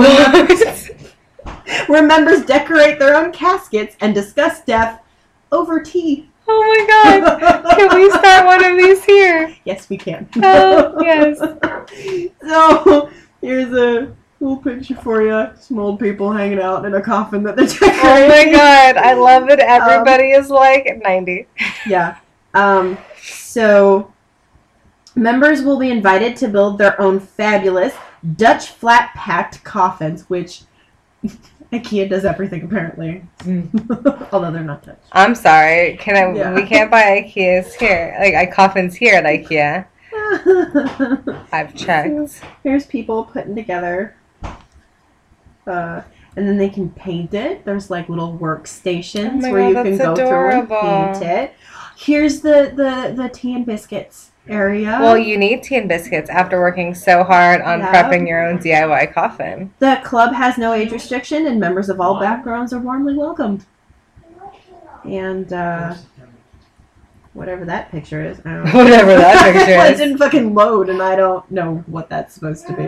where 1.87 2.03
members 2.03 2.45
decorate 2.45 2.99
their 2.99 3.17
own 3.17 3.33
caskets 3.33 3.97
and 4.01 4.15
discuss 4.15 4.63
death 4.65 5.01
over 5.51 5.81
tea. 5.81 6.31
Oh 6.55 6.61
my 6.61 7.21
god. 7.23 7.77
Can 7.77 7.99
we 7.99 8.11
start 8.11 8.47
one 8.47 8.65
of 8.65 8.77
these 8.77 9.05
here? 9.05 9.57
Yes, 9.65 9.89
we 9.89 9.97
can. 9.97 10.29
Oh, 10.43 11.01
yes. 11.01 11.39
so, 12.43 13.11
here's 13.41 13.73
a 13.73 14.15
little 14.41 14.57
picture 14.59 14.97
for 14.97 15.23
you. 15.23 15.51
Some 15.59 15.79
old 15.79 15.99
people 15.99 16.31
hanging 16.33 16.61
out 16.61 16.85
in 16.85 16.95
a 16.95 17.01
coffin 17.01 17.43
that 17.45 17.57
they're 17.57 17.67
decorating. 17.67 18.01
Oh 18.03 18.29
my 18.29 18.53
god. 18.53 18.97
I 18.97 19.15
love 19.15 19.49
that 19.49 19.61
everybody 19.61 20.33
is 20.33 20.51
like 20.51 21.01
90. 21.03 21.47
Yeah. 21.87 22.19
Um, 22.55 22.99
so 23.23 24.13
members 25.15 25.63
will 25.63 25.79
be 25.79 25.91
invited 25.91 26.37
to 26.39 26.49
build 26.49 26.79
their 26.79 27.01
own 27.01 27.19
fabulous 27.19 27.95
Dutch 28.37 28.69
flat 28.69 29.11
packed 29.15 29.65
coffins, 29.65 30.29
which 30.29 30.63
IKEA 31.73 32.09
does 32.09 32.25
everything 32.25 32.63
apparently. 32.63 33.25
Although 34.33 34.51
they're 34.51 34.63
not 34.63 34.83
touched. 34.83 35.07
I'm 35.13 35.35
sorry. 35.35 35.97
Can 35.99 36.17
I? 36.17 36.37
Yeah. 36.37 36.55
We 36.55 36.67
can't 36.67 36.91
buy 36.91 37.23
IKEA's 37.23 37.75
here. 37.75 38.15
Like 38.21 38.35
I 38.35 38.47
coffins 38.47 38.95
here 38.95 39.15
at 39.15 39.25
IKEA. 39.25 39.87
I've 41.53 41.75
checked. 41.75 42.43
Here's 42.63 42.87
people 42.87 43.25
putting 43.25 43.55
together 43.55 44.17
uh 45.67 46.03
and 46.37 46.49
then 46.49 46.57
they 46.57 46.69
can 46.69 46.91
paint 46.91 47.35
it. 47.35 47.65
There's 47.65 47.91
like 47.91 48.09
little 48.09 48.39
workstations 48.39 49.45
Oh 49.45 49.53
where 49.53 49.73
God, 49.73 49.87
you 49.87 49.97
can 49.97 49.99
go 49.99 50.17
through 50.17 50.51
and 50.51 50.69
paint 50.69 51.23
it. 51.23 51.55
Here's 51.97 52.41
the, 52.41 52.73
the, 52.75 53.15
the 53.15 53.29
tan 53.29 53.65
biscuits 53.65 54.32
area. 54.49 54.99
Well, 55.01 55.17
you 55.17 55.37
need 55.39 55.63
tea 55.63 55.77
and 55.77 55.89
biscuits 55.89 56.29
after 56.31 56.61
working 56.61 56.95
so 56.95 57.23
hard 57.25 57.63
on 57.63 57.81
Yeah. 57.81 57.93
prepping 57.93 58.27
your 58.27 58.47
own 58.47 58.59
DIY 58.59 59.13
coffin. 59.13 59.73
The 59.79 60.01
club 60.05 60.35
has 60.35 60.59
no 60.59 60.73
age 60.73 60.91
restriction, 60.93 61.47
and 61.47 61.59
members 61.61 61.89
of 61.89 62.01
all 62.01 62.19
backgrounds 62.21 62.73
are 62.73 62.79
warmly 62.81 63.15
welcomed. 63.17 63.65
And 65.05 65.53
uh, 65.53 65.95
whatever 67.35 67.65
that 67.65 67.91
picture 67.91 68.25
is, 68.25 68.41
I 68.45 68.51
don't 68.55 68.65
know. 68.73 68.85
Whatever 68.85 69.15
that 69.17 69.43
picture 69.55 69.73
Well, 69.77 69.89
it 69.89 69.93
is. 69.95 69.99
didn't 69.99 70.19
fucking 70.19 70.55
load, 70.55 70.89
and 70.89 71.03
I 71.03 71.17
don't 71.17 71.49
know 71.51 71.77
what 71.87 72.09
that's 72.09 72.35
supposed 72.35 72.67
to 72.69 72.73
be. 72.75 72.87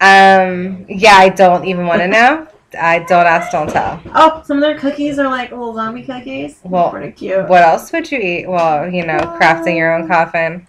Um. 0.00 0.84
Yeah, 0.88 1.14
I 1.14 1.30
don't 1.30 1.64
even 1.64 1.86
want 1.86 2.00
to 2.02 2.08
know. 2.18 2.46
I 2.78 2.98
don't 2.98 3.24
ask, 3.26 3.52
don't 3.52 3.70
tell. 3.70 4.02
Oh, 4.14 4.42
some 4.44 4.58
of 4.58 4.60
their 4.60 4.76
cookies 4.78 5.18
are 5.18 5.28
like 5.28 5.50
little 5.50 5.72
zombie 5.74 6.02
cookies. 6.02 6.60
Well, 6.64 6.90
pretty 6.90 7.12
cute. 7.12 7.48
What 7.48 7.62
else 7.62 7.90
would 7.92 8.10
you 8.10 8.18
eat? 8.18 8.46
Well, 8.48 8.90
you 8.90 9.06
know, 9.06 9.16
crafting 9.40 9.76
your 9.76 9.94
own 9.96 10.06
coffin. 10.08 10.66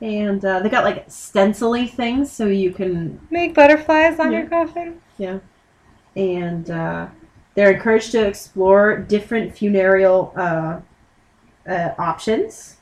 And 0.00 0.42
uh, 0.44 0.60
they 0.60 0.68
got 0.70 0.84
like 0.84 1.04
stencily 1.08 1.86
things, 1.86 2.32
so 2.32 2.46
you 2.46 2.72
can. 2.72 3.20
Make 3.30 3.54
butterflies 3.54 4.18
on 4.18 4.32
Yeah. 4.32 4.40
your 4.40 4.48
coffin. 4.48 5.00
Yeah. 5.18 5.38
And 6.16 6.70
uh, 6.70 7.08
they're 7.54 7.72
encouraged 7.72 8.12
to 8.12 8.26
explore 8.26 8.96
different 8.96 9.54
funereal 9.56 10.32
uh, 10.36 10.80
uh, 11.68 11.90
options. 11.98 12.76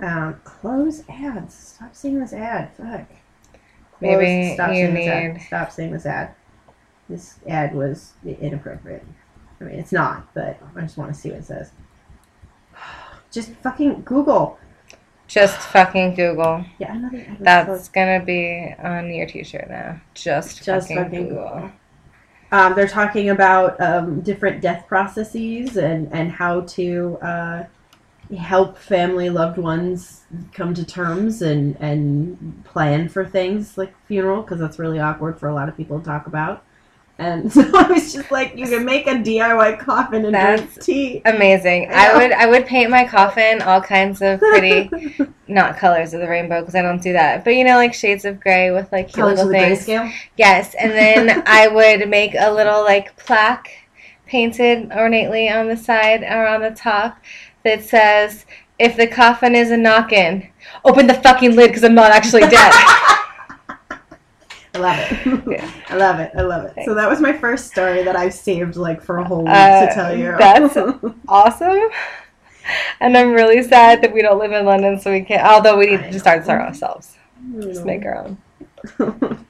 Um, 0.00 0.40
close 0.44 1.02
ads. 1.08 1.54
Stop 1.54 1.94
seeing 1.94 2.18
this 2.20 2.32
ad. 2.32 2.70
Fuck. 2.76 3.06
Maybe 4.00 4.54
Stop 4.54 4.70
you 4.70 4.74
seeing 4.76 4.94
this 4.94 5.06
ad. 5.08 5.32
need- 5.34 5.42
Stop 5.42 5.72
seeing 5.72 5.90
this 5.92 6.06
ad. 6.06 6.34
This 7.08 7.34
ad 7.48 7.74
was 7.74 8.12
inappropriate. 8.24 9.04
I 9.60 9.64
mean, 9.64 9.78
it's 9.78 9.92
not, 9.92 10.32
but 10.34 10.60
I 10.76 10.80
just 10.82 10.96
want 10.98 11.12
to 11.12 11.18
see 11.18 11.30
what 11.30 11.38
it 11.38 11.44
says. 11.46 11.70
Just 13.32 13.50
fucking 13.56 14.02
Google. 14.02 14.58
Just 15.28 15.58
fucking 15.68 16.14
Google. 16.14 16.64
Yeah, 16.78 16.96
another 16.96 17.18
was 17.18 17.38
That's 17.40 17.88
gonna 17.90 18.24
be 18.24 18.74
on 18.82 19.12
your 19.12 19.26
T-shirt 19.26 19.68
now. 19.68 20.00
Just, 20.14 20.64
Just 20.64 20.88
fucking, 20.88 21.04
fucking 21.04 21.28
Google. 21.28 21.44
Google. 21.44 21.72
Um, 22.50 22.74
they're 22.74 22.88
talking 22.88 23.28
about 23.28 23.78
um, 23.80 24.22
different 24.22 24.62
death 24.62 24.86
processes 24.88 25.76
and, 25.76 26.10
and 26.12 26.32
how 26.32 26.62
to 26.62 27.18
uh, 27.20 27.64
help 28.36 28.78
family 28.78 29.28
loved 29.28 29.58
ones 29.58 30.24
come 30.52 30.72
to 30.72 30.84
terms 30.84 31.42
and, 31.42 31.76
and 31.78 32.64
plan 32.64 33.10
for 33.10 33.26
things 33.26 33.76
like 33.76 33.94
funeral 34.06 34.40
because 34.40 34.58
that's 34.58 34.78
really 34.78 34.98
awkward 34.98 35.38
for 35.38 35.48
a 35.48 35.54
lot 35.54 35.68
of 35.68 35.76
people 35.76 35.98
to 35.98 36.04
talk 36.04 36.26
about. 36.26 36.64
And 37.20 37.52
so 37.52 37.62
I 37.76 37.90
was 37.90 38.12
just 38.12 38.30
like, 38.30 38.56
you 38.56 38.66
can 38.68 38.84
make 38.84 39.08
a 39.08 39.14
DIY 39.14 39.80
coffin 39.80 40.24
and 40.24 40.32
drink 40.34 40.60
That's- 40.72 40.86
tea. 40.86 41.20
Amazing. 41.24 41.90
I 41.90 42.10
I 42.12 42.16
would 42.16 42.32
I 42.32 42.46
would 42.46 42.66
paint 42.66 42.90
my 42.90 43.04
coffin 43.04 43.60
all 43.62 43.80
kinds 43.80 44.22
of 44.22 44.38
pretty, 44.38 44.88
not 45.48 45.76
colors 45.76 46.14
of 46.14 46.20
the 46.20 46.28
rainbow 46.28 46.60
because 46.60 46.76
I 46.76 46.82
don't 46.82 47.02
do 47.02 47.12
that, 47.14 47.42
but 47.44 47.56
you 47.56 47.64
know 47.64 47.74
like 47.76 47.92
shades 47.92 48.24
of 48.24 48.38
gray 48.40 48.70
with 48.70 48.90
like 48.92 49.06
cute 49.08 49.16
Colors 49.16 49.40
of 49.40 49.48
little 49.48 49.60
the 49.68 49.74
things. 49.76 49.86
grayscale. 49.86 50.12
Yes, 50.36 50.74
and 50.78 50.92
then 50.92 51.42
I 51.46 51.66
would 51.66 52.08
make 52.08 52.34
a 52.38 52.52
little 52.52 52.82
like 52.84 53.16
plaque 53.16 53.68
painted 54.26 54.92
ornately 54.92 55.48
on 55.48 55.66
the 55.68 55.76
side 55.76 56.22
or 56.22 56.46
on 56.46 56.60
the 56.60 56.70
top 56.70 57.18
that 57.64 57.82
says, 57.82 58.46
"If 58.78 58.96
the 58.96 59.06
coffin 59.08 59.56
is 59.56 59.72
a 59.72 59.76
knockin', 59.76 60.48
open 60.84 61.08
the 61.08 61.14
fucking 61.14 61.56
lid 61.56 61.68
because 61.70 61.82
I'm 61.82 61.94
not 61.96 62.12
actually 62.12 62.42
dead." 62.42 62.72
I 64.78 64.80
love 64.80 64.98
it. 64.98 65.44
Yeah. 65.58 65.70
I 65.88 65.96
love 65.96 66.20
it. 66.20 66.30
I 66.36 66.42
love 66.42 66.64
it. 66.64 66.84
So 66.84 66.94
that 66.94 67.08
was 67.08 67.20
my 67.20 67.32
first 67.32 67.68
story 67.70 68.02
that 68.04 68.16
I've 68.16 68.34
saved 68.34 68.76
like 68.76 69.02
for 69.02 69.18
a 69.18 69.24
whole 69.24 69.38
week 69.44 69.48
Uh, 69.54 69.86
to 69.86 69.94
tell 69.94 70.16
you. 70.16 70.36
that's- 70.38 70.76
awesome. 71.28 71.88
And 73.00 73.16
I'm 73.16 73.32
really 73.32 73.62
sad 73.62 74.02
that 74.02 74.12
we 74.12 74.20
don't 74.22 74.38
live 74.38 74.52
in 74.52 74.66
London, 74.66 75.00
so 75.00 75.10
we 75.10 75.22
can't. 75.22 75.46
Although 75.46 75.78
we 75.78 75.96
need 75.96 76.12
to 76.12 76.18
start 76.20 76.40
this 76.40 76.48
ourselves, 76.50 77.16
just 77.60 77.84
make 77.86 78.04
our 78.04 78.16
own. 78.26 78.36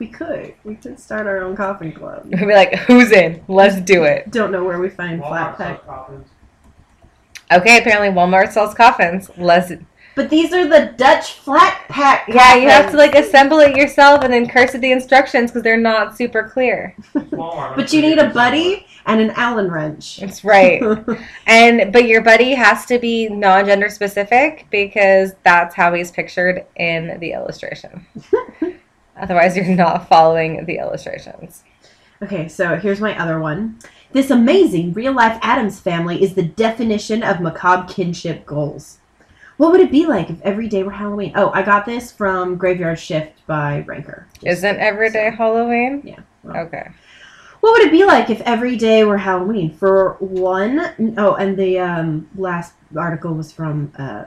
we 0.00 0.08
could. 0.08 0.54
We 0.64 0.74
could 0.74 0.98
start 0.98 1.26
our 1.28 1.42
own 1.42 1.54
coffin 1.56 1.92
club. 1.92 2.24
We'd 2.24 2.40
be 2.40 2.46
like, 2.54 2.74
"Who's 2.80 3.12
in? 3.12 3.44
Let's 3.46 3.80
do 3.80 4.02
it." 4.02 4.30
Don't 4.32 4.50
know 4.50 4.64
where 4.64 4.80
we 4.80 4.88
find 4.90 5.20
flat 5.20 5.56
pack. 5.58 5.80
Okay, 7.52 7.78
apparently 7.78 8.08
Walmart 8.08 8.50
sells 8.52 8.74
coffins. 8.74 9.30
Let's. 9.36 9.70
But 10.14 10.30
these 10.30 10.52
are 10.52 10.66
the 10.66 10.92
Dutch 10.96 11.32
flat 11.34 11.84
pack. 11.88 12.28
Yeah, 12.28 12.56
you 12.56 12.68
have 12.68 12.90
to 12.90 12.96
like 12.96 13.14
assemble 13.14 13.60
it 13.60 13.76
yourself 13.76 14.22
and 14.24 14.32
then 14.32 14.48
curse 14.48 14.74
at 14.74 14.80
the 14.80 14.92
instructions 14.92 15.50
because 15.50 15.62
they're 15.62 15.76
not 15.76 16.16
super 16.16 16.48
clear. 16.48 16.94
Walmart. 17.14 17.76
But 17.76 17.92
you 17.92 18.02
need 18.02 18.18
a 18.18 18.30
buddy 18.30 18.86
and 19.06 19.20
an 19.20 19.30
Allen 19.30 19.70
wrench. 19.70 20.18
That's 20.18 20.44
right. 20.44 20.82
And 21.46 21.92
but 21.92 22.06
your 22.06 22.22
buddy 22.22 22.54
has 22.54 22.86
to 22.86 22.98
be 22.98 23.28
non-gender 23.28 23.88
specific 23.88 24.66
because 24.70 25.32
that's 25.42 25.74
how 25.74 25.92
he's 25.94 26.10
pictured 26.10 26.66
in 26.76 27.18
the 27.20 27.32
illustration. 27.32 28.06
Otherwise, 29.16 29.56
you're 29.56 29.66
not 29.66 30.08
following 30.08 30.64
the 30.64 30.78
illustrations. 30.78 31.64
Okay, 32.22 32.48
so 32.48 32.76
here's 32.76 33.00
my 33.00 33.18
other 33.18 33.40
one. 33.40 33.78
This 34.12 34.30
amazing 34.30 34.92
real 34.92 35.12
life 35.12 35.38
Addams 35.42 35.80
family 35.80 36.22
is 36.22 36.34
the 36.34 36.42
definition 36.42 37.22
of 37.22 37.40
macabre 37.40 37.92
kinship 37.92 38.46
goals. 38.46 38.99
What 39.60 39.72
would 39.72 39.82
it 39.82 39.90
be 39.90 40.06
like 40.06 40.30
if 40.30 40.40
every 40.40 40.68
day 40.68 40.82
were 40.84 40.90
Halloween? 40.90 41.32
Oh, 41.34 41.50
I 41.50 41.60
got 41.60 41.84
this 41.84 42.10
from 42.10 42.56
Graveyard 42.56 42.98
Shift 42.98 43.46
by 43.46 43.84
Ranker. 43.86 44.26
Isn't 44.42 44.78
everyday 44.78 45.30
Halloween? 45.36 46.00
Yeah. 46.02 46.20
well. 46.42 46.64
Okay. 46.64 46.88
What 47.60 47.72
would 47.72 47.82
it 47.82 47.90
be 47.90 48.06
like 48.06 48.30
if 48.30 48.40
every 48.40 48.76
day 48.76 49.04
were 49.04 49.18
Halloween? 49.18 49.76
For 49.76 50.14
one, 50.20 51.14
oh, 51.18 51.34
and 51.34 51.58
the 51.58 51.78
um, 51.78 52.26
last 52.36 52.72
article 52.96 53.34
was 53.34 53.52
from 53.52 53.92
uh, 53.98 54.24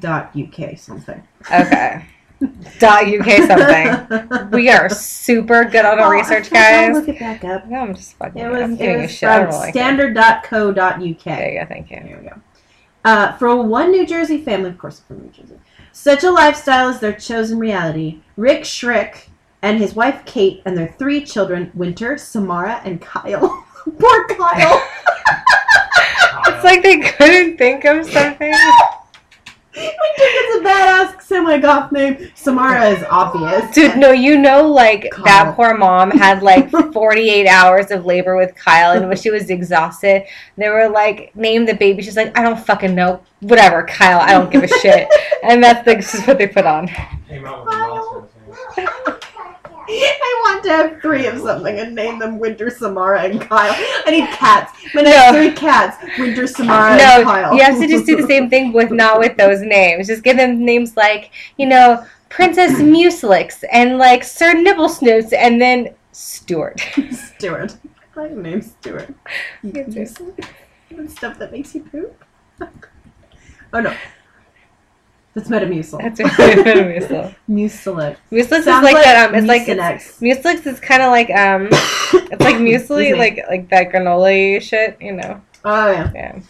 dot 0.00 0.34
uk 0.36 0.76
something. 0.76 1.22
Okay. 1.46 2.06
Dot 2.80 3.04
UK 3.06 3.46
something. 3.46 4.50
We 4.50 4.70
are 4.70 4.88
super 4.88 5.64
good 5.64 5.84
on 5.84 6.00
our 6.00 6.12
Oh, 6.12 6.18
research, 6.18 6.50
guys. 6.50 6.96
Look 6.96 7.08
it 7.08 7.20
back 7.20 7.44
up. 7.44 7.68
No, 7.68 7.82
I'm 7.82 7.94
just 7.94 8.14
fucking. 8.14 8.42
It 8.42 8.48
was, 8.50 8.80
it 8.80 9.00
was 9.00 9.10
shit. 9.12 9.28
From 9.28 9.50
like 9.50 9.74
standard.co.uk. 9.74 10.74
There 10.74 11.52
you 11.52 11.60
go. 11.60 11.66
Thank 11.68 11.90
you. 11.90 12.00
Here 12.00 12.18
we 12.20 12.28
go. 12.30 12.40
Uh, 13.04 13.32
for 13.38 13.62
one 13.62 13.90
New 13.90 14.06
Jersey 14.06 14.38
family, 14.38 14.70
of 14.70 14.78
course, 14.78 15.00
from 15.00 15.22
New 15.22 15.30
Jersey, 15.30 15.58
such 15.92 16.22
a 16.22 16.30
lifestyle 16.30 16.88
is 16.88 17.00
their 17.00 17.12
chosen 17.12 17.58
reality. 17.58 18.20
Rick 18.36 18.62
Schreck 18.62 19.28
and 19.62 19.78
his 19.78 19.94
wife 19.94 20.24
Kate 20.24 20.62
and 20.64 20.76
their 20.76 20.94
three 20.98 21.24
children, 21.24 21.70
Winter, 21.74 22.16
Samara, 22.16 22.80
and 22.84 23.00
Kyle. 23.00 23.66
Poor 23.98 24.28
Kyle. 24.28 24.82
It's 26.46 26.64
like 26.64 26.82
they 26.82 26.98
couldn't 26.98 27.56
think 27.56 27.84
of 27.86 28.04
something. 28.04 28.52
Winter 29.74 29.92
gets 30.18 30.56
a 30.56 30.60
badass 30.64 31.22
semi-goth 31.22 31.92
name. 31.92 32.30
Samara 32.34 32.88
is 32.90 33.04
obvious. 33.08 33.72
Dude, 33.74 33.96
no, 33.96 34.10
you 34.10 34.36
know, 34.38 34.66
like 34.68 35.10
Kyle. 35.12 35.24
that 35.24 35.54
poor 35.56 35.76
mom 35.76 36.10
had 36.10 36.42
like 36.42 36.70
48 36.92 37.46
hours 37.46 37.90
of 37.90 38.04
labor 38.04 38.36
with 38.36 38.54
Kyle, 38.56 38.92
and 38.96 39.06
when 39.08 39.16
she 39.16 39.30
was 39.30 39.48
exhausted, 39.48 40.24
they 40.56 40.68
were 40.68 40.88
like, 40.88 41.34
"Name 41.36 41.66
the 41.66 41.74
baby." 41.74 42.02
She's 42.02 42.16
like, 42.16 42.36
"I 42.36 42.42
don't 42.42 42.58
fucking 42.58 42.94
know. 42.94 43.20
Whatever, 43.40 43.84
Kyle. 43.84 44.18
I 44.20 44.32
don't 44.32 44.50
give 44.50 44.64
a 44.64 44.68
shit." 44.68 45.08
And 45.42 45.64
that's 45.64 45.82
the, 45.86 45.94
this 45.94 46.14
is 46.14 46.26
what 46.26 46.36
they 46.36 46.46
put 46.46 46.66
on. 46.66 46.86
Came 47.26 47.46
out 47.46 47.64
with 47.64 47.74
a 47.74 47.78
monster. 47.78 48.20
thing. 48.20 48.29
I 50.22 50.42
want 50.44 50.64
to 50.64 50.70
have 50.70 51.00
three 51.02 51.26
of 51.26 51.38
something 51.40 51.78
and 51.78 51.94
name 51.94 52.18
them 52.18 52.38
Winter, 52.38 52.70
Samara, 52.70 53.22
and 53.22 53.40
Kyle. 53.40 53.72
I 54.06 54.10
need 54.10 54.28
cats. 54.38 54.72
My 54.94 55.02
No. 55.02 55.32
three 55.32 55.52
cats: 55.52 55.96
Winter, 56.18 56.46
Samara, 56.46 56.92
and 57.00 57.24
Kyle. 57.24 57.54
you 57.54 57.62
have 57.62 57.78
to 57.80 57.86
just 57.86 58.06
do 58.06 58.16
the 58.16 58.26
same 58.26 58.48
thing 58.50 58.72
with 58.72 58.90
not 58.90 59.18
with 59.18 59.36
those 59.36 59.60
names. 59.60 60.06
Just 60.06 60.22
give 60.22 60.36
them 60.36 60.64
names 60.64 60.96
like 60.96 61.30
you 61.56 61.66
know 61.66 62.04
Princess 62.28 62.72
Muselix 62.80 63.64
and 63.72 63.98
like 63.98 64.22
Sir 64.24 64.54
Nibblesnoots, 64.54 65.32
and 65.32 65.60
then 65.60 65.94
Stuart. 66.12 66.80
Stuart. 67.10 67.76
I 68.16 68.20
like 68.20 68.32
name 68.32 68.62
Stuart. 68.62 69.14
And 69.62 71.10
stuff 71.10 71.38
that 71.38 71.52
makes 71.52 71.74
you 71.74 71.82
poop. 71.82 72.24
oh 73.72 73.80
no. 73.80 73.94
That's 75.34 75.48
Metamucil. 75.48 76.02
That's 76.02 76.18
really 76.18 76.98
Muselix. 76.98 77.34
Mucilix. 77.48 78.16
Muselix 78.32 78.58
is 78.58 78.64
Sounds 78.64 78.82
like, 78.84 78.96
that. 78.96 79.28
Um, 79.28 79.34
it's 79.36 79.46
like 79.46 79.62
Mucinex. 79.62 80.18
Muselix 80.20 80.66
is 80.66 80.80
kind 80.80 81.02
of 81.02 81.10
like 81.10 81.30
um, 81.30 81.68
it's 81.70 82.42
like 82.42 82.56
muesli, 82.56 83.16
like 83.16 83.40
like 83.48 83.68
that 83.70 83.90
granola 83.92 84.60
shit, 84.60 84.96
you 85.00 85.12
know. 85.12 85.40
Oh 85.64 85.90
yeah. 85.90 86.10
Yeah. 86.12 86.40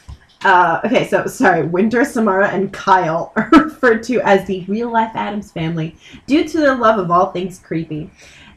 Uh, 0.43 0.81
okay, 0.85 1.07
so 1.07 1.27
sorry. 1.27 1.67
Winter, 1.67 2.05
Samara, 2.05 2.49
and 2.49 2.73
Kyle 2.73 3.33
are 3.37 3.51
referred 3.53 4.03
to 4.05 4.21
as 4.23 4.47
the 4.47 4.65
real 4.67 4.91
life 4.91 5.15
Addams 5.15 5.53
family 5.53 5.97
due 6.27 6.49
to 6.49 6.59
their 6.59 6.75
love 6.75 6.99
of 6.99 7.11
all 7.11 7.33
things 7.33 7.59
creepy. 7.59 8.11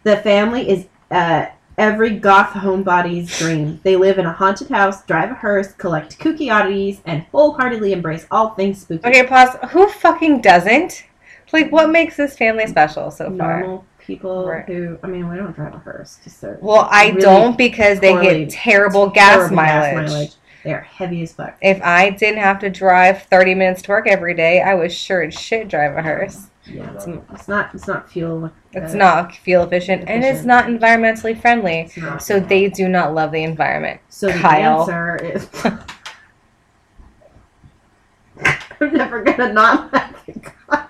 The 0.04 0.18
family 0.18 0.70
is 0.70 0.88
uh, 1.12 1.48
every 1.78 2.18
goth 2.18 2.50
homebody's 2.50 3.38
dream. 3.38 3.80
They 3.84 3.96
live 3.96 4.18
in 4.20 4.26
a 4.26 4.34
haunted 4.34 4.70
house, 4.70 5.04
drive 5.06 5.32
a 5.32 5.36
hearse, 5.36 5.74
collect 5.74 6.20
kooky 6.20 6.54
oddities, 6.54 7.02
and 7.06 7.24
wholeheartedly 7.32 7.94
embrace 7.94 8.26
all 8.32 8.52
things 8.52 8.82
spooky. 8.82 9.08
Okay, 9.08 9.26
pause. 9.26 9.56
Who 9.72 9.88
fucking 9.90 10.42
doesn't? 10.42 11.06
Like, 11.52 11.72
what 11.72 11.92
makes 11.92 12.18
this 12.18 12.36
family 12.36 12.66
special 12.66 13.12
so 13.12 13.36
far? 13.38 13.60
Normal 13.60 13.86
people 14.00 14.48
Right. 14.48 14.66
who, 14.66 14.98
I 15.04 15.08
mean, 15.08 15.30
we 15.30 15.38
don't 15.38 15.56
drive 15.56 15.74
a 15.76 15.78
hearse. 15.78 16.18
Just 16.24 16.42
they're 16.42 16.58
Well, 16.62 16.88
I 16.92 17.10
really 17.10 17.22
don't 17.22 17.58
because 17.58 18.00
they 18.00 18.14
get 18.22 18.50
terrible 18.50 19.08
gas 19.08 19.36
terrible 19.36 19.56
mileage. 19.56 20.32
They 20.64 20.74
are 20.74 20.82
heavy 20.82 21.22
as 21.24 21.34
fuck. 21.34 21.56
If 21.62 21.82
I 21.84 22.10
didn't 22.10 22.40
have 22.40 22.60
to 22.60 22.70
drive 22.70 23.24
30 23.24 23.54
minutes 23.54 23.82
to 23.84 23.92
work 23.92 24.08
every 24.08 24.34
day, 24.34 24.62
I 24.62 24.76
was 24.76 24.94
sure 24.94 25.22
as 25.22 25.34
shit 25.34 25.68
drive 25.68 25.96
a 25.98 26.02
hearse. 26.02 26.48
Yeah, 26.66 26.94
it's, 26.94 27.06
it's 27.06 27.48
not. 27.48 27.76
It's 27.76 27.88
not 27.88 28.10
fuel. 28.10 28.52
It's 28.72 28.94
uh, 28.94 28.98
not 28.98 29.36
fuel 29.36 29.64
efficient 29.64 30.06
and 30.08 30.24
it's 30.24 30.46
not 30.46 30.66
environmentally 30.66 31.40
friendly. 31.40 31.92
Not. 31.98 32.24
So 32.24 32.40
they 32.40 32.70
do 32.70 32.88
not 32.88 33.14
love 33.14 33.32
the 33.32 33.44
environment. 33.44 34.00
So 34.10 34.28
the 34.28 34.34
Kyle. 34.40 34.82
answer 34.82 35.18
is. 35.18 35.50
I'm 38.80 38.94
never 38.94 39.24
gonna 39.24 39.52
not 39.54 39.92
laugh 39.94 40.24
at 40.28 40.44
Kyle. 40.44 40.90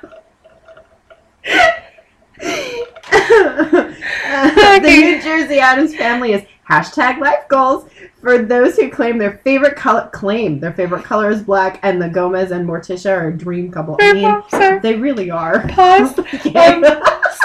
The 4.81 4.89
New 4.89 5.21
Jersey 5.21 5.59
Addams 5.59 5.95
family 5.95 6.33
is 6.33 6.43
hashtag 6.69 7.19
life 7.19 7.47
goals 7.49 7.89
for 8.23 8.39
those 8.39 8.77
who 8.77 8.89
claim 8.89 9.17
their 9.17 9.37
favorite 9.43 9.75
color. 9.75 10.09
Claim 10.13 10.59
their 10.59 10.73
favorite 10.73 11.03
color 11.03 11.29
is 11.29 11.43
black, 11.43 11.79
and 11.83 12.01
the 12.01 12.09
Gomez 12.09 12.51
and 12.51 12.67
Morticia 12.67 13.11
are 13.11 13.27
a 13.27 13.37
dream 13.37 13.69
couple. 13.71 13.97
I 14.01 14.13
mean, 14.13 14.41
Sorry. 14.49 14.79
they 14.79 14.95
really 14.95 15.29
are. 15.29 15.67
Pause. 15.67 16.19
Okay. 16.33 16.53
Um, 16.55 16.83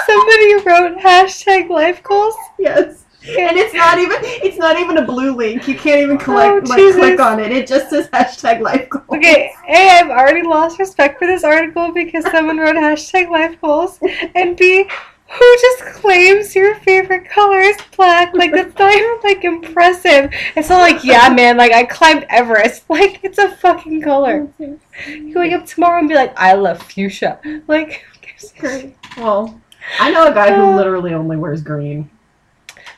somebody 0.05 0.53
wrote 0.65 0.97
hashtag 0.99 1.69
life 1.69 2.01
goals. 2.03 2.35
yes. 2.57 3.05
And 3.27 3.57
it's 3.57 3.73
not 3.73 3.99
even 3.99 4.17
it's 4.23 4.57
not 4.57 4.79
even 4.79 4.97
a 4.97 5.05
blue 5.05 5.35
link. 5.35 5.67
You 5.67 5.75
can't 5.75 5.99
even 6.01 6.17
collect 6.17 6.67
Oh, 6.67 6.69
like 6.69 6.79
Jesus. 6.79 6.95
click 6.95 7.19
on 7.19 7.39
it. 7.41 7.51
It 7.51 7.67
just 7.67 7.89
says 7.89 8.07
hashtag 8.07 8.61
life 8.61 8.89
goals. 8.89 9.03
Okay, 9.09 9.51
A, 9.67 9.89
I've 9.99 10.09
already 10.09 10.41
lost 10.41 10.79
respect 10.79 11.19
for 11.19 11.27
this 11.27 11.43
article 11.43 11.91
because 11.93 12.23
someone 12.31 12.57
wrote 12.57 12.75
hashtag 12.77 13.29
life 13.29 13.59
goals. 13.59 13.99
And 14.35 14.55
B, 14.55 14.89
who 15.31 15.55
just 15.61 15.83
claims 15.95 16.55
your 16.55 16.75
favorite 16.75 17.29
color 17.29 17.59
is 17.59 17.77
black? 17.95 18.33
Like, 18.33 18.51
that's 18.51 18.77
not 18.77 18.93
even, 18.93 19.17
like, 19.23 19.43
impressive. 19.43 20.31
It's 20.55 20.69
not 20.69 20.79
like, 20.79 21.03
yeah, 21.03 21.29
man, 21.29 21.55
like, 21.57 21.71
I 21.71 21.83
climbed 21.83 22.25
Everest. 22.29 22.83
Like, 22.89 23.19
it's 23.23 23.37
a 23.37 23.49
fucking 23.57 24.01
color. 24.01 24.47
You 24.59 25.33
wake 25.35 25.53
up 25.53 25.65
tomorrow 25.65 25.99
and 25.99 26.09
be 26.09 26.15
like, 26.15 26.33
I 26.37 26.53
love 26.53 26.81
fuchsia. 26.81 27.39
Like, 27.67 28.03
who 28.11 28.19
gives 28.27 28.51
a 28.55 28.59
Great. 28.59 28.97
Well, 29.17 29.61
I 29.99 30.11
know 30.11 30.27
a 30.27 30.33
guy 30.33 30.49
Uh. 30.49 30.55
who 30.55 30.75
literally 30.75 31.13
only 31.13 31.37
wears 31.37 31.61
green. 31.61 32.09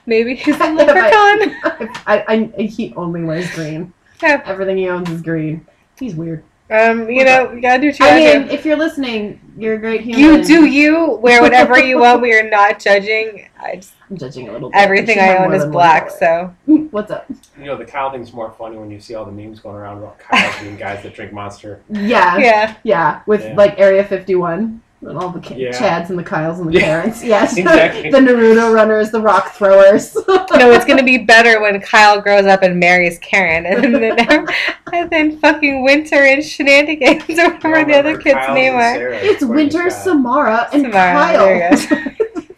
Maybe 0.05 0.35
he's 0.35 0.55
a 0.55 0.59
leprechaun. 0.73 1.55
I, 1.63 1.89
I, 2.27 2.51
I, 2.57 2.61
he 2.63 2.93
only 2.95 3.23
wears 3.23 3.51
green. 3.53 3.93
Yeah. 4.23 4.41
Everything 4.45 4.77
he 4.77 4.87
owns 4.87 5.09
is 5.09 5.21
green. 5.21 5.65
He's 5.99 6.15
weird. 6.15 6.43
Um, 6.71 7.09
you 7.09 7.25
know, 7.25 7.51
you 7.51 7.59
gotta 7.61 7.81
do 7.81 7.87
what 7.87 7.99
you 7.99 8.05
I 8.05 8.09
gotta 8.09 8.39
mean, 8.39 8.47
do. 8.47 8.53
if 8.53 8.65
you're 8.65 8.77
listening, 8.77 9.41
you're 9.57 9.73
a 9.73 9.77
great 9.77 10.01
human. 10.01 10.21
You 10.21 10.43
do 10.43 10.65
you. 10.65 11.11
Wear 11.21 11.41
whatever 11.41 11.77
you 11.77 11.99
want. 11.99 12.21
We 12.21 12.33
are 12.33 12.49
not 12.49 12.79
judging. 12.79 13.49
I 13.59 13.75
just, 13.75 13.91
I'm 14.09 14.15
judging 14.17 14.47
a 14.47 14.53
little. 14.53 14.69
Bit. 14.69 14.79
everything 14.79 15.19
I 15.19 15.35
own 15.35 15.53
is 15.53 15.65
black, 15.65 16.09
so. 16.09 16.55
What's 16.91 17.11
up? 17.11 17.25
You 17.59 17.65
know, 17.65 17.75
the 17.77 17.83
Kyle 17.85 18.09
thing's 18.09 18.31
more 18.31 18.51
funny 18.53 18.77
when 18.77 18.89
you 18.89 19.01
see 19.01 19.15
all 19.15 19.25
the 19.25 19.31
memes 19.33 19.59
going 19.59 19.75
around 19.75 19.97
about 19.97 20.17
Kyle 20.19 20.61
being 20.63 20.77
guys 20.77 21.03
that 21.03 21.13
drink 21.13 21.33
Monster. 21.33 21.81
Yeah, 21.89 22.37
Yeah. 22.37 22.75
yeah, 22.83 23.21
with 23.25 23.43
Yeah. 23.43 23.55
like 23.55 23.77
Area 23.77 24.03
51 24.05 24.59
and 24.59 24.81
all 25.07 25.29
the 25.29 25.39
ki- 25.39 25.55
Yeah. 25.55 25.71
Chads 25.71 26.09
and 26.09 26.17
the 26.19 26.23
Kyles 26.23 26.59
and 26.59 26.69
the 26.69 26.73
Yeah. 26.79 27.01
Karens. 27.01 27.23
Yes, 27.23 27.57
Exactly. 27.57 28.11
the 28.11 28.17
Naruto 28.19 28.73
runners, 28.73 29.11
the 29.11 29.21
rock 29.21 29.53
throwers. 29.53 30.15
No, 30.27 30.71
it's 30.71 30.85
gonna 30.85 31.03
be 31.03 31.17
better 31.17 31.59
when 31.61 31.79
Kyle 31.81 32.21
grows 32.21 32.45
up 32.45 32.61
and 32.63 32.79
marries 32.79 33.17
Karen, 33.19 33.65
and 33.65 33.95
then 33.95 34.47
and 34.93 35.09
then 35.09 35.37
fucking 35.39 35.83
Winter 35.83 36.23
and 36.23 36.43
Shenanigans, 36.43 37.23
or 37.39 37.49
whatever 37.55 37.85
the 37.91 37.97
other 37.99 38.17
kids' 38.17 38.35
Kyle's 38.35 38.55
name 38.55 38.73
and 38.73 39.01
are. 39.01 39.11
It's 39.13 39.43
Winter, 39.43 39.89
Samara, 39.89 40.69
and 40.73 40.83
Samara, 40.83 41.13
Kyle. 41.13 41.45
there 41.45 42.15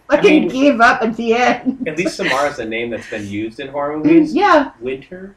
Fucking 0.10 0.42
mean- 0.42 0.48
gave 0.50 0.82
up 0.82 1.02
at 1.02 1.16
the 1.16 1.34
end. 1.34 1.88
At 1.88 1.98
least 1.98 2.18
Samara's 2.18 2.60
a 2.60 2.66
name 2.66 2.90
that's 2.92 3.10
been 3.10 3.26
used 3.28 3.60
in 3.60 3.70
horror 3.70 3.98
mm, 3.98 4.04
movies. 4.06 4.34
Yeah. 4.36 4.72
Winter. 4.80 5.36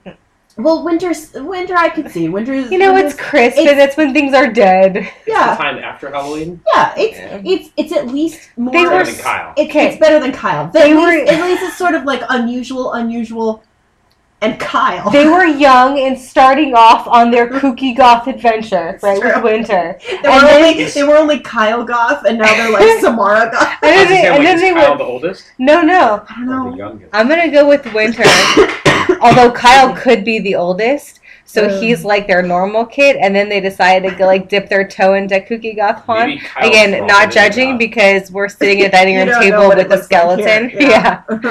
Well, 0.58 0.82
winter's 0.84 1.32
winter. 1.34 1.74
I 1.76 1.90
could 1.90 2.10
see 2.10 2.28
winter's. 2.30 2.70
You 2.70 2.78
know, 2.78 2.96
it's 2.96 3.14
winter's- 3.14 3.20
crisp, 3.28 3.58
It's- 3.58 3.72
and 3.72 3.80
it's 3.80 3.96
when 3.96 4.14
things 4.14 4.32
are 4.34 4.46
dead. 4.50 4.96
It's 4.96 5.24
the 5.26 5.32
yeah, 5.32 5.56
time 5.56 5.78
after 5.78 6.10
Halloween. 6.10 6.60
yeah. 6.74 6.94
It's 6.96 7.18
Yeah. 7.18 7.40
it's 7.44 7.70
it's 7.76 7.92
at 7.92 8.06
least 8.08 8.48
more. 8.56 8.72
They 8.72 8.84
Better 8.84 8.96
were 8.96 9.04
than 9.04 9.14
Kyle. 9.16 9.52
It's, 9.56 9.70
Okay. 9.70 9.86
it's 9.88 9.98
better 10.00 10.18
than 10.18 10.32
Kyle. 10.32 10.70
They 10.72 10.92
at, 10.92 10.96
were- 10.96 11.08
least, 11.20 11.32
at 11.32 11.44
least 11.44 11.62
it's 11.62 11.76
sort 11.76 11.94
of 11.94 12.04
like 12.04 12.22
unusual, 12.30 12.94
unusual, 12.94 13.62
and 14.42 14.60
Kyle. 14.60 15.10
They 15.10 15.26
were 15.26 15.44
young 15.46 15.98
and 15.98 16.18
starting 16.18 16.74
off 16.74 17.06
on 17.06 17.30
their 17.30 17.48
kooky 17.48 17.96
goth 17.96 18.26
adventure, 18.26 18.98
right, 19.02 19.20
true. 19.20 19.34
with 19.34 19.42
Winter. 19.44 19.98
They 20.06 20.16
and 20.16 20.24
were 20.24 20.40
then- 20.40 20.64
only 20.64 20.84
they 20.84 21.02
were 21.02 21.16
only 21.16 21.40
Kyle 21.40 21.84
Goth, 21.84 22.24
and 22.26 22.38
now 22.38 22.54
they're 22.54 22.70
like 22.70 22.98
Samara 23.00 23.50
Goth. 23.50 23.68
And 23.82 23.92
then 23.92 24.08
they, 24.08 24.26
and 24.28 24.44
then 24.44 24.58
they 24.58 24.72
Kyle 24.74 24.88
went, 24.90 24.98
the 24.98 25.04
oldest 25.04 25.44
no, 25.58 25.80
no. 25.82 26.24
I 26.28 26.44
don't 26.44 26.76
know. 26.76 27.00
I'm 27.12 27.28
gonna 27.28 27.50
go 27.50 27.66
with 27.68 27.90
Winter. 27.94 28.24
Although 29.22 29.52
Kyle 29.52 29.94
could 29.96 30.24
be 30.24 30.38
the 30.40 30.54
oldest, 30.54 31.20
So 31.48 31.66
Ugh. 31.66 31.80
he's 31.80 32.04
like 32.04 32.26
their 32.26 32.42
normal 32.42 32.84
kid, 32.84 33.16
and 33.16 33.34
then 33.34 33.48
they 33.48 33.60
decided 33.60 34.10
to 34.10 34.16
go, 34.16 34.26
like 34.26 34.48
dip 34.48 34.68
their 34.68 34.86
toe 34.86 35.14
into 35.14 35.40
Cookie 35.40 35.74
Goth 35.74 36.06
Juan. 36.06 36.38
Again, 36.58 37.06
not 37.06 37.30
judging 37.32 37.70
Kyle. 37.70 37.78
because 37.78 38.30
we're 38.32 38.48
sitting 38.60 38.80
at 38.82 38.88
a 38.88 38.90
dining 38.90 39.16
room 39.16 39.28
table 39.40 39.68
with 39.68 39.78
a 39.78 39.82
looks 39.82 39.90
like 39.90 40.02
skeleton. 40.02 40.70
yeah. 40.74 41.22
Maybe 41.30 41.44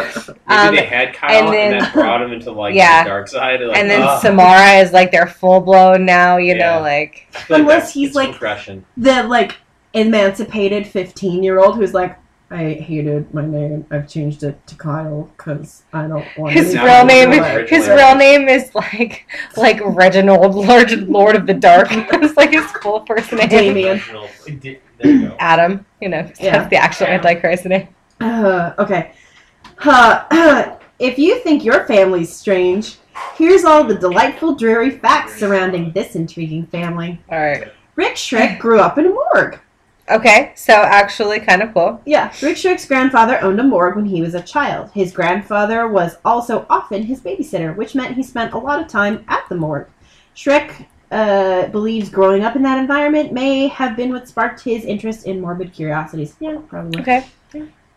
Um, 0.47 0.75
they 0.75 0.85
had 0.85 1.13
Kyle 1.13 1.31
and 1.31 1.47
and 1.47 1.53
then- 1.73 1.79
then, 1.81 1.93
brought 1.93 2.21
him 2.21 2.33
into 2.33 2.51
like 2.51 2.75
Yeah. 2.75 3.03
the 3.05 3.09
dark 3.09 3.27
side. 3.29 3.61
Like, 3.61 3.77
and 3.77 3.89
then 3.89 4.01
ah, 4.01 4.19
Samara 4.19 4.73
is 4.81 4.91
like 4.91 5.11
they're 5.11 5.27
full 5.27 5.61
blown 5.61 6.05
now, 6.05 6.37
you 6.37 6.55
Yeah. 6.55 6.75
know, 6.75 6.81
like 6.81 7.27
like 7.49 7.61
Unless 7.61 7.93
he's, 7.93 8.13
like- 8.15 8.31
progression. 8.31 8.85
the 8.97 9.23
like 9.23 9.55
emancipated 9.93 10.85
15 10.85 11.41
year 11.41 11.59
old 11.59 11.77
who's 11.77 11.93
like 11.93 12.17
i 12.55 12.73
hated 12.89 13.21
my 13.33 13.45
name 13.45 13.85
i've 13.91 14.07
changed 14.07 14.41
it 14.43 14.55
to 14.67 14.75
kyle 14.75 15.29
because 15.35 15.83
i 15.93 16.07
don't 16.07 16.25
want 16.37 16.53
his 16.53 16.71
to 16.73 16.81
real 16.83 17.05
name 17.05 17.29
like 17.31 17.63
is 17.63 17.69
his 17.69 17.87
real 17.87 18.15
name 18.15 18.47
is 18.47 18.73
like 18.73 19.27
like 19.57 19.79
Reginald 19.83 20.55
Lord 20.55 20.91
Lord 21.17 21.35
of 21.35 21.45
the 21.47 21.53
Dark. 21.53 21.87
It's 22.25 22.37
like 22.37 22.51
his 22.51 22.65
full 22.83 23.05
first 23.05 23.31
name. 23.31 23.49
Damien. 23.49 23.97
Original- 23.99 24.29
There 24.97 25.11
you 25.11 25.27
go. 25.29 25.35
Adam, 25.39 25.85
you 26.01 26.09
know, 26.09 26.23
Yeah. 26.39 26.57
that's 26.57 26.69
the 26.69 26.77
actual 26.77 27.07
Antichrist 27.07 27.65
name. 27.65 27.87
Uh, 28.21 28.73
okay. 28.79 29.11
Uh, 29.79 30.77
if 30.99 31.17
you 31.19 31.39
think 31.39 31.63
your 31.63 31.85
family's 31.85 32.33
strange, 32.33 32.97
here's 33.37 33.63
all 33.65 33.83
the 33.83 33.95
delightful, 33.95 34.55
dreary 34.55 34.91
facts 34.91 35.37
surrounding 35.37 35.91
this 35.91 36.15
intriguing 36.15 36.65
family. 36.67 37.21
All 37.29 37.39
right. 37.39 37.71
Rick 37.95 38.15
Schreck 38.15 38.59
grew 38.59 38.79
up 38.79 38.97
in 38.97 39.05
a 39.07 39.09
morgue. 39.09 39.59
Okay, 40.09 40.51
so 40.55 40.73
actually 40.73 41.39
kind 41.39 41.63
of 41.63 41.73
cool. 41.73 41.99
Yeah, 42.05 42.31
Rick 42.41 42.57
Schreck's 42.57 42.85
grandfather 42.85 43.41
owned 43.41 43.59
a 43.59 43.63
morgue 43.63 43.95
when 43.95 44.05
he 44.05 44.21
was 44.21 44.35
a 44.35 44.41
child. 44.41 44.91
His 44.91 45.11
grandfather 45.11 45.87
was 45.87 46.17
also 46.23 46.65
often 46.69 47.03
his 47.03 47.21
babysitter, 47.21 47.75
which 47.75 47.95
meant 47.95 48.15
he 48.15 48.21
spent 48.21 48.53
a 48.53 48.57
lot 48.57 48.79
of 48.79 48.87
time 48.87 49.25
at 49.27 49.47
the 49.49 49.55
morgue. 49.55 49.87
Schreck 50.35 50.85
uh, 51.11 51.67
believes 51.67 52.09
growing 52.09 52.43
up 52.43 52.55
in 52.55 52.61
that 52.63 52.77
environment 52.77 53.33
may 53.33 53.67
have 53.67 53.95
been 53.95 54.11
what 54.11 54.27
sparked 54.27 54.61
his 54.61 54.85
interest 54.85 55.25
in 55.25 55.41
morbid 55.41 55.73
curiosities. 55.73 56.35
Yeah, 56.39 56.59
probably. 56.67 57.01
Okay. 57.01 57.25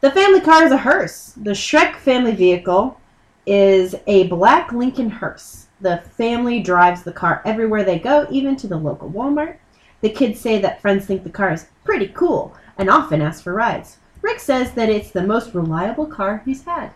The 0.01 0.11
family 0.13 0.41
car 0.41 0.65
is 0.65 0.73
a 0.73 0.77
hearse. 0.77 1.33
The 1.37 1.51
Schreck 1.51 1.97
family 1.97 2.35
vehicle 2.35 3.01
is 3.47 3.97
a 4.07 4.29
black 4.29 4.73
Lincoln 4.73 5.11
hearse. 5.11 5.67
The 5.81 5.99
family 6.17 6.61
drives 6.61 7.03
the 7.03 7.13
car 7.13 7.43
everywhere 7.45 7.85
they 7.85 7.99
go, 7.99 8.27
even 8.31 8.57
to 8.57 8.67
the 8.67 8.77
local 8.77 9.11
Walmart. 9.11 9.57
The 10.01 10.11
kids 10.11 10.41
say 10.41 10.61
that 10.61 10.81
friends 10.81 11.07
think 11.07 11.25
the 11.25 11.31
car 11.31 11.53
is 11.53 11.67
pretty 11.85 12.09
cool 12.09 12.55
and 12.77 12.89
often 12.89 13.21
ask 13.21 13.43
for 13.43 13.53
rides. 13.53 13.99
Rick 14.23 14.41
says 14.41 14.73
that 14.73 14.89
it's 14.89 15.11
the 15.11 15.23
most 15.23 15.55
reliable 15.55 16.07
car 16.07 16.43
he's 16.45 16.65
had. 16.65 16.91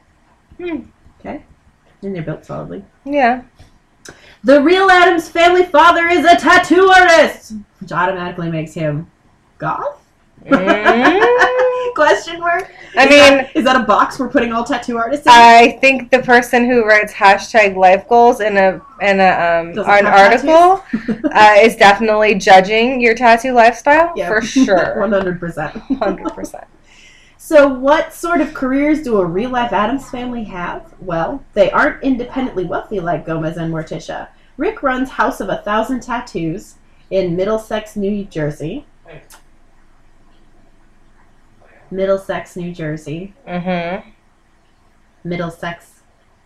Hmm. 0.59 0.85
Okay. 1.21 1.45
And 2.03 2.15
they're 2.15 2.23
built 2.23 2.45
solidly. 2.45 2.85
Yeah. 3.05 3.43
The 4.45 4.61
real 4.61 4.91
Addams 4.91 5.29
family 5.29 5.65
father 5.65 6.09
is 6.09 6.25
a 6.25 6.37
tattoo 6.37 6.89
artist, 6.89 7.55
which 7.81 7.93
automatically 7.93 8.51
makes 8.51 8.75
him 8.75 9.09
goth? 9.59 10.02
Mm. 10.45 11.93
Question 11.95 12.41
mark. 12.41 12.71
I 12.97 13.05
Is 13.05 13.11
mean, 13.11 13.19
that- 13.39 13.57
is 13.57 13.65
that 13.65 13.77
a 13.81 13.85
box 13.85 14.19
we're 14.19 14.29
putting 14.29 14.53
all 14.53 14.65
tattoo 14.65 14.97
artists 14.97 15.27
in? 15.27 15.33
I 15.35 15.79
think 15.81 16.11
the 16.11 16.21
person 16.21 16.65
who 16.65 16.85
writes 16.87 17.13
hashtag 17.13 17.77
life 17.77 18.09
goals 18.09 18.41
in 18.41 18.57
a 18.57 18.81
in 19.03 19.21
a 19.21 19.29
um 19.29 19.79
an 19.87 20.07
article 20.07 20.83
uh, 21.33 21.55
is 21.59 21.77
definitely 21.77 22.35
judging 22.37 23.01
your 23.01 23.15
tattoo 23.15 23.53
lifestyle 23.53 24.13
Yeah. 24.17 24.29
for 24.29 24.41
sure, 24.43 24.99
One 25.01 25.13
hundred 25.13 25.39
percent. 25.39 25.77
hundred 25.77 26.33
percent. 26.35 26.65
So, 27.37 27.69
what 27.69 28.15
sort 28.15 28.41
of 28.41 28.55
careers 28.55 29.03
do 29.03 29.19
a 29.21 29.27
real 29.27 29.51
life 29.51 29.73
Addams 29.73 30.09
family 30.09 30.45
have? 30.45 30.95
Well, 31.01 31.43
they 31.55 31.71
aren't 31.73 32.03
independently 32.03 32.65
wealthy 32.65 33.01
like 33.01 33.27
Gomez 33.27 33.57
and 33.59 33.73
Morticia. 33.73 34.29
Rick 34.57 34.83
runs 34.83 35.11
House 35.11 35.41
of 35.41 35.49
a 35.49 35.59
Thousand 35.59 36.01
Tattoos 36.03 36.77
in 37.11 37.35
Middlesex, 37.37 37.97
New 37.97 38.25
Jersey. 38.25 38.87
Middlesex, 41.93 42.57
New 42.57 42.73
Jersey. 42.73 43.35
Mm-hmm. 43.47 44.09
Middlesex, 45.25 46.01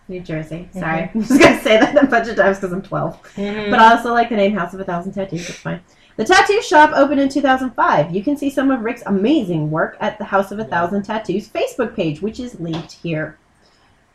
New 0.08 0.20
Jersey. 0.20 0.68
Sorry, 0.72 1.10
I'm 1.14 1.22
just 1.22 1.40
gonna 1.40 1.60
say 1.62 1.78
that 1.78 1.96
a 2.02 2.06
bunch 2.06 2.28
of 2.28 2.36
times 2.36 2.58
because 2.58 2.72
I'm 2.72 2.82
12. 2.82 3.22
mm-hmm. 3.34 3.70
But 3.70 3.80
I 3.80 3.92
also 3.96 4.12
like 4.12 4.28
the 4.28 4.36
name 4.36 4.52
House 4.54 4.74
of 4.74 4.80
a 4.80 4.84
Thousand 4.84 5.12
Tattoos. 5.12 5.48
It's 5.48 5.58
fine. 5.58 5.80
The 6.16 6.24
tattoo 6.24 6.62
shop 6.62 6.92
opened 6.94 7.20
in 7.20 7.28
2005. 7.28 8.14
You 8.14 8.24
can 8.24 8.38
see 8.38 8.48
some 8.48 8.70
of 8.70 8.80
Rick's 8.80 9.02
amazing 9.04 9.70
work 9.70 9.98
at 10.00 10.16
the 10.18 10.24
House 10.24 10.50
of 10.50 10.58
a 10.58 10.64
Thousand 10.64 11.02
Tattoos 11.02 11.46
Facebook 11.48 11.94
page, 11.94 12.22
which 12.22 12.40
is 12.40 12.58
linked 12.58 12.92
here. 12.92 13.38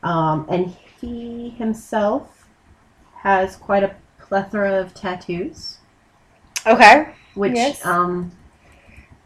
Um, 0.01 0.47
and 0.49 0.75
he 0.99 1.51
himself 1.51 2.47
has 3.17 3.55
quite 3.55 3.83
a 3.83 3.95
plethora 4.19 4.79
of 4.79 4.95
tattoos, 4.95 5.77
okay. 6.65 7.13
which 7.35 7.53
Yes. 7.53 7.85
um, 7.85 8.31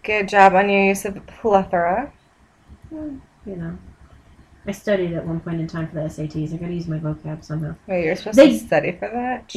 Good 0.06 0.30
job 0.30 0.54
on 0.54 0.70
your 0.70 0.86
use 0.86 1.04
of 1.06 1.26
plethora. 1.26 2.12
you 2.92 3.22
know, 3.46 3.78
I 4.68 4.72
studied 4.72 5.14
at 5.14 5.26
one 5.26 5.40
point 5.40 5.60
in 5.60 5.68
time 5.68 5.88
for 5.88 5.96
the 5.96 6.02
SATs. 6.02 6.54
I 6.54 6.58
got 6.58 6.68
to 6.68 6.74
use 6.74 6.88
my 6.88 7.00
vocab 7.00 7.44
somehow. 7.44 7.76
Wait, 7.88 8.06
you're 8.06 8.16
supposed 8.16 8.38
They- 8.38 8.52
to 8.52 8.60
study 8.60 8.92
for 8.94 9.10
that? 9.10 9.56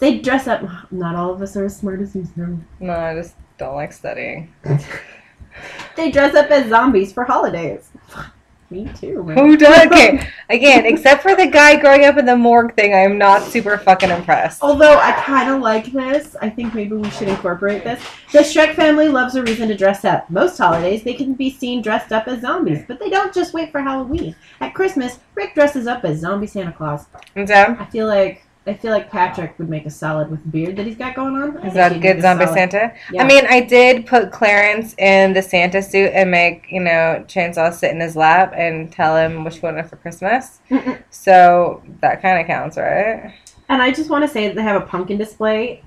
They 0.00 0.18
dress 0.20 0.46
up. 0.46 0.62
Not 0.92 1.16
all 1.16 1.32
of 1.32 1.42
us 1.42 1.56
are 1.56 1.64
as 1.64 1.76
smart 1.76 2.00
as 2.00 2.12
these. 2.12 2.36
No. 2.36 2.58
No, 2.80 2.92
I 2.92 3.14
just 3.14 3.34
don't 3.58 3.74
like 3.74 3.92
studying. 3.92 4.52
They 5.96 6.12
dress 6.12 6.36
up 6.36 6.48
as 6.52 6.68
zombies 6.68 7.12
for 7.12 7.24
holidays. 7.24 7.90
Me 8.70 8.86
too. 9.00 9.22
man. 9.22 9.38
Who 9.38 9.56
does? 9.56 9.78
Okay, 9.88 10.28
again, 10.50 10.84
except 10.84 11.22
for 11.22 11.34
the 11.34 11.46
guy 11.46 11.76
growing 11.80 12.04
up 12.04 12.18
in 12.18 12.26
the 12.26 12.36
morgue 12.36 12.74
thing, 12.74 12.92
I 12.92 12.98
am 12.98 13.16
not 13.16 13.42
super 13.42 13.78
fucking 13.78 14.10
impressed. 14.10 14.62
Although 14.62 14.98
I 14.98 15.12
kind 15.12 15.48
of 15.48 15.62
like 15.62 15.90
this, 15.92 16.36
I 16.42 16.50
think 16.50 16.74
maybe 16.74 16.94
we 16.94 17.08
should 17.10 17.28
incorporate 17.28 17.84
this. 17.84 18.02
The 18.32 18.40
Schreck 18.40 18.74
family 18.74 19.08
loves 19.08 19.34
a 19.36 19.42
reason 19.42 19.68
to 19.68 19.76
dress 19.76 20.04
up. 20.04 20.28
Most 20.28 20.58
holidays, 20.58 21.02
they 21.02 21.14
can 21.14 21.32
be 21.32 21.50
seen 21.50 21.80
dressed 21.80 22.12
up 22.12 22.28
as 22.28 22.42
zombies, 22.42 22.84
but 22.86 22.98
they 22.98 23.08
don't 23.08 23.32
just 23.32 23.54
wait 23.54 23.72
for 23.72 23.80
Halloween. 23.80 24.36
At 24.60 24.74
Christmas, 24.74 25.18
Rick 25.34 25.54
dresses 25.54 25.86
up 25.86 26.04
as 26.04 26.20
zombie 26.20 26.46
Santa 26.46 26.72
Claus. 26.72 27.06
And 27.36 27.48
so, 27.48 27.76
I 27.78 27.86
feel 27.86 28.06
like 28.06 28.44
I 28.68 28.74
feel 28.74 28.90
like 28.92 29.10
Patrick 29.10 29.58
would 29.58 29.68
make 29.68 29.86
a 29.86 29.90
solid 29.90 30.30
with 30.30 30.42
the 30.42 30.48
beard 30.48 30.76
that 30.76 30.86
he's 30.86 30.96
got 30.96 31.14
going 31.14 31.34
on. 31.34 31.56
Is 31.66 31.74
that 31.74 32.00
good 32.00 32.20
zombie 32.20 32.44
solid- 32.44 32.56
Santa? 32.56 32.94
Yeah. 33.12 33.22
I 33.22 33.26
mean, 33.26 33.44
I 33.48 33.60
did 33.62 34.06
put 34.06 34.30
Clarence 34.30 34.94
in 34.98 35.32
the 35.32 35.42
Santa 35.42 35.82
suit 35.82 36.10
and 36.14 36.30
make, 36.30 36.66
you 36.70 36.80
know, 36.80 37.24
Chainsaw 37.26 37.72
sit 37.72 37.90
in 37.90 38.00
his 38.00 38.14
lap 38.14 38.52
and 38.56 38.92
tell 38.92 39.16
him 39.16 39.44
what 39.44 39.54
which 39.54 39.62
one 39.62 39.82
for 39.84 39.96
Christmas. 39.96 40.60
So 41.10 41.82
that 42.00 42.22
kind 42.22 42.40
of 42.40 42.46
counts, 42.46 42.76
right? 42.76 43.34
And 43.68 43.82
I 43.82 43.90
just 43.90 44.10
want 44.10 44.24
to 44.24 44.28
say 44.28 44.46
that 44.46 44.54
they 44.54 44.62
have 44.62 44.80
a 44.80 44.84
pumpkin 44.86 45.18
display, 45.18 45.82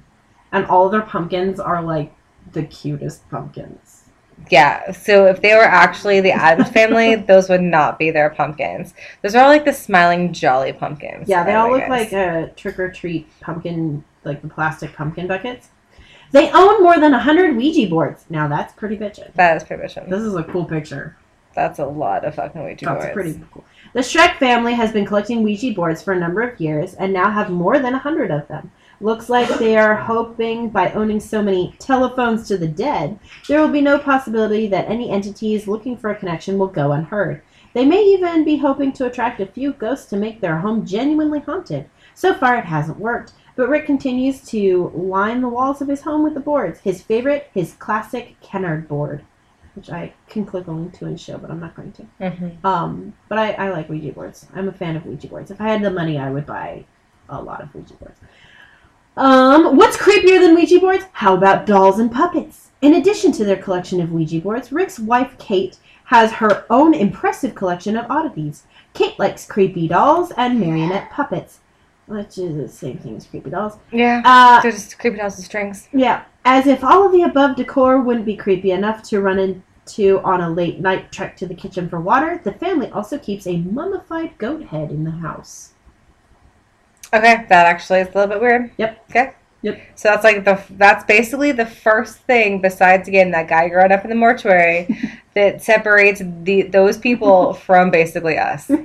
and 0.51 0.65
all 0.65 0.85
of 0.85 0.91
their 0.91 1.01
pumpkins 1.01 1.59
are 1.59 1.81
like 1.81 2.13
the 2.51 2.63
cutest 2.63 3.29
pumpkins. 3.29 4.00
Yeah. 4.49 4.91
So 4.91 5.25
if 5.25 5.41
they 5.41 5.53
were 5.53 5.63
actually 5.63 6.21
the 6.21 6.31
Addams 6.31 6.69
family, 6.69 7.15
those 7.27 7.49
would 7.49 7.61
not 7.61 7.99
be 7.99 8.11
their 8.11 8.29
pumpkins. 8.29 8.93
Those 9.21 9.35
are 9.35 9.43
all 9.43 9.49
like 9.49 9.65
the 9.65 9.73
smiling, 9.73 10.33
jolly 10.33 10.73
pumpkins. 10.73 11.27
Yeah, 11.29 11.43
they 11.43 11.53
all 11.53 11.71
look 11.71 11.87
like 11.87 12.11
a 12.13 12.51
trick 12.55 12.79
or 12.79 12.91
treat 12.91 13.27
pumpkin, 13.39 14.03
like 14.23 14.41
the 14.41 14.47
plastic 14.47 14.93
pumpkin 14.93 15.27
buckets. 15.27 15.69
They 16.31 16.49
own 16.51 16.81
more 16.81 16.97
than 16.97 17.11
100 17.11 17.57
Ouija 17.57 17.89
boards. 17.89 18.25
Now 18.29 18.47
that's 18.47 18.73
pretty 18.73 18.97
bitchin'. 18.97 19.33
That 19.33 19.57
is 19.57 19.63
permission. 19.63 20.09
This 20.09 20.21
is 20.21 20.35
a 20.35 20.43
cool 20.45 20.65
picture. 20.65 21.17
That's 21.53 21.79
a 21.79 21.85
lot 21.85 22.23
of 22.23 22.35
fucking 22.35 22.63
Ouija 22.63 22.85
That's 22.85 22.95
boards. 22.95 23.03
That's 23.03 23.13
pretty 23.13 23.45
cool. 23.53 23.65
The 23.93 23.99
Schreck 23.99 24.37
family 24.37 24.73
has 24.73 24.93
been 24.93 25.05
collecting 25.05 25.43
Ouija 25.43 25.73
boards 25.73 26.01
for 26.01 26.13
a 26.13 26.19
number 26.19 26.41
of 26.41 26.59
years 26.61 26.93
and 26.93 27.11
now 27.11 27.29
have 27.29 27.49
more 27.49 27.77
than 27.77 27.91
100 27.91 28.31
of 28.31 28.47
them. 28.47 28.71
Looks 29.01 29.29
like 29.31 29.49
they 29.57 29.77
are 29.77 29.95
hoping 29.95 30.69
by 30.69 30.91
owning 30.91 31.19
so 31.19 31.41
many 31.41 31.73
telephones 31.79 32.47
to 32.47 32.57
the 32.57 32.67
dead, 32.67 33.17
there 33.47 33.59
will 33.59 33.71
be 33.71 33.81
no 33.81 33.97
possibility 33.97 34.67
that 34.67 34.87
any 34.87 35.09
entities 35.09 35.67
looking 35.67 35.97
for 35.97 36.11
a 36.11 36.15
connection 36.15 36.59
will 36.59 36.67
go 36.67 36.91
unheard. 36.91 37.41
They 37.73 37.83
may 37.83 38.03
even 38.03 38.45
be 38.45 38.57
hoping 38.57 38.91
to 38.93 39.07
attract 39.07 39.39
a 39.39 39.47
few 39.47 39.73
ghosts 39.73 40.07
to 40.11 40.17
make 40.17 40.39
their 40.39 40.59
home 40.59 40.85
genuinely 40.85 41.39
haunted. 41.39 41.89
So 42.13 42.35
far, 42.35 42.57
it 42.57 42.65
hasn't 42.65 42.99
worked, 42.99 43.33
but 43.55 43.69
Rick 43.69 43.87
continues 43.87 44.43
to 44.49 44.91
line 44.93 45.41
the 45.41 45.49
walls 45.49 45.81
of 45.81 45.87
his 45.87 46.01
home 46.01 46.21
with 46.21 46.35
the 46.35 46.39
boards. 46.39 46.79
His 46.81 47.01
favorite, 47.01 47.49
his 47.55 47.73
classic 47.73 48.39
Kennard 48.41 48.87
board, 48.87 49.23
which 49.73 49.89
I 49.89 50.13
can 50.27 50.45
click 50.45 50.67
a 50.67 50.71
link 50.71 50.93
to 50.99 51.05
and 51.05 51.19
show, 51.19 51.39
but 51.39 51.49
I'm 51.49 51.59
not 51.59 51.75
going 51.75 51.93
to. 51.93 52.05
Mhm. 52.19 52.63
Um, 52.63 53.13
but 53.29 53.39
I, 53.39 53.53
I 53.53 53.69
like 53.71 53.89
Ouija 53.89 54.11
boards. 54.11 54.45
I'm 54.53 54.67
a 54.67 54.73
fan 54.73 54.95
of 54.95 55.07
Ouija 55.07 55.27
boards. 55.27 55.49
If 55.49 55.59
I 55.59 55.69
had 55.69 55.81
the 55.81 55.89
money, 55.89 56.19
I 56.19 56.29
would 56.29 56.45
buy 56.45 56.85
a 57.29 57.41
lot 57.41 57.61
of 57.61 57.73
Ouija 57.73 57.93
boards. 57.93 58.19
Um, 59.17 59.75
what's 59.75 59.97
creepier 59.97 60.39
than 60.39 60.55
Ouija 60.55 60.79
boards? 60.79 61.05
How 61.13 61.35
about 61.35 61.65
dolls 61.65 61.99
and 61.99 62.11
puppets? 62.11 62.69
In 62.81 62.95
addition 62.95 63.31
to 63.33 63.43
their 63.45 63.57
collection 63.61 64.01
of 64.01 64.11
Ouija 64.11 64.39
boards, 64.39 64.71
Rick's 64.71 64.99
wife 64.99 65.35
Kate 65.37 65.77
has 66.05 66.31
her 66.33 66.65
own 66.69 66.93
impressive 66.93 67.53
collection 67.55 67.95
of 67.97 68.09
oddities. 68.09 68.63
Kate 68.93 69.17
likes 69.19 69.45
creepy 69.45 69.87
dolls 69.87 70.31
and 70.37 70.59
marionette 70.59 71.09
puppets, 71.11 71.59
which 72.07 72.37
is 72.37 72.55
the 72.55 72.67
same 72.67 72.97
thing 72.97 73.15
as 73.17 73.25
creepy 73.27 73.49
dolls. 73.49 73.77
Yeah. 73.91 74.21
Uh, 74.25 74.61
They're 74.61 74.71
just 74.71 74.97
creepy 74.97 75.17
dolls 75.17 75.35
with 75.37 75.45
strings. 75.45 75.87
yeah, 75.93 76.23
as 76.45 76.65
if 76.67 76.83
all 76.83 77.05
of 77.05 77.11
the 77.11 77.23
above 77.23 77.55
decor 77.55 77.99
wouldn't 78.01 78.25
be 78.25 78.35
creepy 78.35 78.71
enough 78.71 79.03
to 79.03 79.21
run 79.21 79.39
into 79.39 80.19
on 80.21 80.41
a 80.41 80.49
late 80.49 80.79
night 80.79 81.11
trek 81.11 81.37
to 81.37 81.45
the 81.45 81.53
kitchen 81.55 81.87
for 81.89 81.99
water, 81.99 82.41
the 82.43 82.51
family 82.53 82.89
also 82.91 83.17
keeps 83.17 83.45
a 83.45 83.57
mummified 83.57 84.37
goat 84.37 84.63
head 84.63 84.89
in 84.89 85.03
the 85.03 85.11
house. 85.11 85.70
Okay, 87.13 87.45
that 87.49 87.65
actually 87.65 87.99
is 87.99 88.07
a 88.07 88.11
little 88.11 88.27
bit 88.27 88.41
weird. 88.41 88.71
Yep. 88.77 89.05
Okay. 89.09 89.33
Yep. 89.63 89.81
So 89.95 90.09
that's 90.09 90.23
like 90.23 90.43
the 90.43 90.61
that's 90.71 91.03
basically 91.05 91.51
the 91.51 91.65
first 91.65 92.17
thing 92.19 92.61
besides 92.61 93.07
again 93.07 93.31
that 93.31 93.47
guy 93.47 93.69
growing 93.69 93.91
up 93.91 94.03
in 94.03 94.09
the 94.09 94.15
mortuary 94.15 94.87
that 95.35 95.61
separates 95.61 96.21
the 96.43 96.63
those 96.63 96.97
people 96.97 97.53
from 97.67 97.91
basically 97.91 98.37
us. 98.37 98.71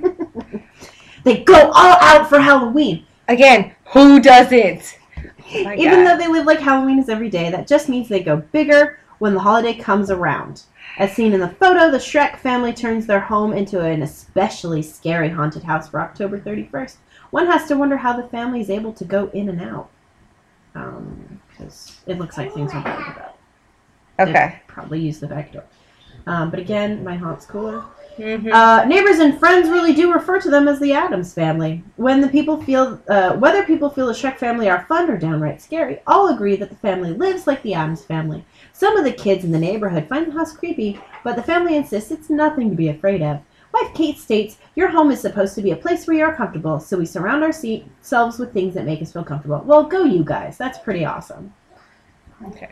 They 1.27 1.43
go 1.43 1.71
all 1.73 1.97
out 1.99 2.29
for 2.29 2.39
Halloween. 2.39 3.05
Again, 3.27 3.75
who 3.87 4.21
doesn't? 4.21 4.97
Oh 5.17 5.73
Even 5.73 6.05
God. 6.05 6.07
though 6.07 6.17
they 6.17 6.29
live 6.29 6.45
like 6.45 6.61
Halloween 6.61 6.99
is 6.99 7.09
every 7.09 7.29
day, 7.29 7.51
that 7.51 7.67
just 7.67 7.89
means 7.89 8.07
they 8.07 8.23
go 8.23 8.37
bigger 8.37 8.99
when 9.19 9.33
the 9.33 9.41
holiday 9.41 9.73
comes 9.73 10.09
around. 10.09 10.63
As 10.97 11.11
seen 11.11 11.33
in 11.33 11.41
the 11.41 11.49
photo, 11.49 11.91
the 11.91 11.97
Schreck 11.97 12.37
family 12.37 12.71
turns 12.71 13.05
their 13.05 13.19
home 13.19 13.51
into 13.51 13.81
an 13.81 14.03
especially 14.03 14.81
scary 14.81 15.27
haunted 15.27 15.63
house 15.63 15.89
for 15.89 15.99
October 15.99 16.39
31st. 16.39 16.95
One 17.31 17.47
has 17.47 17.67
to 17.67 17.75
wonder 17.75 17.97
how 17.97 18.13
the 18.19 18.27
family 18.29 18.61
is 18.61 18.69
able 18.69 18.93
to 18.93 19.05
go 19.05 19.29
in 19.33 19.49
and 19.49 19.61
out. 19.61 19.89
Because 21.49 21.97
it 22.05 22.17
looks 22.19 22.37
like 22.37 22.53
things 22.53 22.71
are 22.73 22.83
boarded 22.83 23.17
up. 23.21 23.39
okay. 24.19 24.33
They 24.33 24.61
probably 24.67 24.99
use 24.99 25.19
the 25.19 25.27
back 25.27 25.51
door. 25.51 25.63
Um, 26.27 26.49
but 26.51 26.59
again, 26.59 27.03
my 27.03 27.15
haunt's 27.15 27.45
cooler. 27.45 27.83
Mhm. 28.17 28.51
Uh, 28.51 28.83
neighbors 28.85 29.19
and 29.19 29.37
friends 29.39 29.69
really 29.69 29.93
do 29.93 30.11
refer 30.11 30.39
to 30.41 30.49
them 30.49 30.67
as 30.67 30.79
the 30.79 30.91
Addams 30.91 31.33
family. 31.33 31.83
When 31.97 32.19
the 32.19 32.27
people 32.27 32.61
feel, 32.63 32.99
uh, 33.07 33.33
whether 33.33 33.63
people 33.63 33.89
feel 33.91 34.07
the 34.07 34.13
Schreck 34.13 34.37
family 34.37 34.67
are 34.69 34.85
fun 34.87 35.09
or 35.09 35.17
downright 35.17 35.61
scary, 35.61 35.99
all 36.07 36.29
agree 36.29 36.55
that 36.55 36.69
the 36.69 36.75
family 36.77 37.11
lives 37.11 37.45
like 37.45 37.61
the 37.61 37.75
Addams 37.75 38.03
family. 38.03 38.43
Some 38.73 38.97
of 38.97 39.03
the 39.03 39.11
kids 39.11 39.43
in 39.43 39.51
the 39.51 39.59
neighborhood 39.59 40.07
find 40.07 40.27
the 40.27 40.31
house 40.31 40.51
creepy, 40.51 40.99
but 41.23 41.35
the 41.35 41.43
family 41.43 41.75
insists 41.75 42.09
it's 42.11 42.29
nothing 42.29 42.71
to 42.71 42.75
be 42.75 42.89
afraid 42.89 43.21
of. 43.21 43.39
Wife 43.73 43.93
Kate 43.93 44.17
states, 44.17 44.57
"Your 44.75 44.89
home 44.89 45.11
is 45.11 45.19
supposed 45.19 45.55
to 45.55 45.61
be 45.61 45.71
a 45.71 45.75
place 45.75 46.07
where 46.07 46.17
you 46.17 46.23
are 46.23 46.35
comfortable, 46.35 46.79
so 46.79 46.97
we 46.97 47.05
surround 47.05 47.43
ourselves 47.43 48.39
with 48.39 48.53
things 48.53 48.73
that 48.73 48.85
make 48.85 49.01
us 49.01 49.11
feel 49.11 49.23
comfortable." 49.23 49.61
Well, 49.65 49.83
go 49.83 50.03
you 50.03 50.23
guys. 50.23 50.57
That's 50.57 50.79
pretty 50.79 51.05
awesome. 51.05 51.53
Okay. 52.47 52.69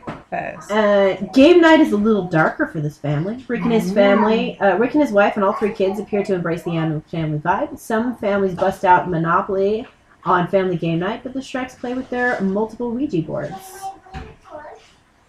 Uh, 0.69 1.15
game 1.33 1.59
night 1.61 1.79
is 1.79 1.91
a 1.91 1.97
little 1.97 2.27
darker 2.27 2.67
for 2.67 2.81
this 2.81 2.97
family. 2.97 3.43
Rick 3.47 3.63
and 3.63 3.71
his 3.71 3.91
family, 3.91 4.59
uh, 4.59 4.77
Rick 4.77 4.93
and 4.93 5.01
his 5.01 5.11
wife, 5.11 5.35
and 5.35 5.43
all 5.43 5.53
three 5.53 5.71
kids 5.73 5.99
appear 5.99 6.23
to 6.23 6.35
embrace 6.35 6.61
the 6.63 6.71
animal 6.71 7.01
family 7.09 7.39
vibe. 7.39 7.79
Some 7.79 8.15
families 8.17 8.53
bust 8.53 8.85
out 8.85 9.09
Monopoly 9.09 9.87
on 10.23 10.47
family 10.47 10.77
game 10.77 10.99
night, 10.99 11.21
but 11.23 11.33
the 11.33 11.39
Schrecks 11.39 11.77
play 11.77 11.93
with 11.93 12.09
their 12.09 12.39
multiple 12.41 12.91
Ouija 12.91 13.21
boards. 13.21 13.53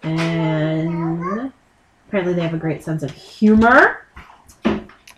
And 0.02 1.52
apparently, 2.08 2.34
they 2.34 2.42
have 2.42 2.54
a 2.54 2.58
great 2.58 2.84
sense 2.84 3.02
of 3.02 3.10
humor. 3.10 4.05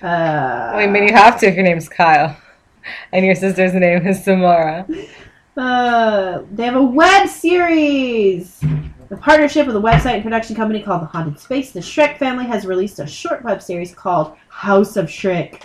Uh, 0.02 0.72
I 0.74 0.86
mean, 0.86 1.08
you 1.08 1.12
have 1.12 1.40
to 1.40 1.48
if 1.48 1.54
your 1.54 1.64
name's 1.64 1.88
Kyle, 1.88 2.36
and 3.12 3.24
your 3.24 3.34
sister's 3.34 3.74
name 3.74 4.06
is 4.06 4.22
Samara. 4.22 4.86
Uh, 5.56 6.42
they 6.52 6.64
have 6.64 6.76
a 6.76 6.82
web 6.82 7.28
series. 7.28 8.60
The 9.08 9.16
partnership 9.16 9.66
with 9.66 9.74
a 9.74 9.80
website 9.80 10.14
and 10.14 10.22
production 10.22 10.54
company 10.54 10.82
called 10.82 11.02
The 11.02 11.06
Haunted 11.06 11.40
Space, 11.40 11.72
the 11.72 11.80
Schreck 11.80 12.18
family 12.18 12.44
has 12.44 12.66
released 12.66 12.98
a 13.00 13.06
short 13.06 13.42
web 13.42 13.62
series 13.62 13.94
called 13.94 14.36
House 14.48 14.96
of 14.96 15.06
Schreck. 15.06 15.62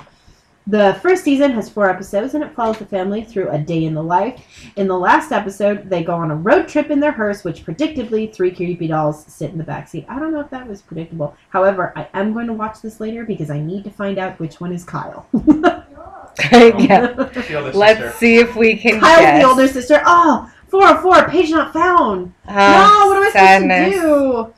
The 0.66 0.98
first 1.02 1.26
season 1.26 1.52
has 1.52 1.70
four 1.70 1.90
episodes 1.90 2.36
and 2.36 2.44
it 2.44 2.56
follows 2.56 2.78
the 2.78 2.86
family 2.86 3.24
through 3.24 3.50
a 3.50 3.58
day 3.58 3.84
in 3.84 3.94
the 3.94 4.04
life. 4.04 4.72
In 4.78 4.88
the 4.88 4.98
last 4.98 5.34
episode, 5.34 5.90
they 5.90 6.04
go 6.04 6.16
on 6.16 6.32
a 6.32 6.36
road 6.36 6.70
trip 6.70 6.90
in 6.90 7.02
their 7.02 7.12
hearse, 7.12 7.44
which 7.44 7.66
predictably 7.66 8.34
three 8.34 8.54
creepy 8.56 8.88
dolls 8.88 9.26
sit 9.26 9.52
in 9.52 9.58
the 9.58 9.64
backseat. 9.66 10.06
I 10.08 10.20
don't 10.20 10.32
know 10.32 10.40
if 10.40 10.50
that 10.52 10.66
was 10.66 10.82
predictable. 10.82 11.36
However, 11.50 11.92
I 11.98 12.08
am 12.14 12.32
going 12.32 12.48
to 12.48 12.54
watch 12.54 12.82
this 12.82 13.02
later 13.02 13.26
because 13.26 13.50
I 13.50 13.60
need 13.60 13.84
to 13.84 13.90
find 13.92 14.18
out 14.18 14.40
which 14.40 14.62
one 14.62 14.72
is 14.72 14.86
Kyle. 14.86 15.28
yeah. 16.52 17.30
Let's 17.74 18.16
see 18.18 18.38
if 18.38 18.56
we 18.56 18.78
can 18.78 19.02
Kyle's 19.02 19.20
guess. 19.20 19.42
the 19.44 19.50
older 19.50 19.68
sister. 19.68 20.02
Oh, 20.06 20.50
404, 20.70 21.30
page 21.30 21.52
not 21.52 21.74
found. 21.74 22.34
Oh, 22.48 22.54
no, 22.54 23.08
what 23.10 23.18
am 23.18 23.24
I 23.24 23.30
sadness. 23.32 23.96
supposed 23.96 24.54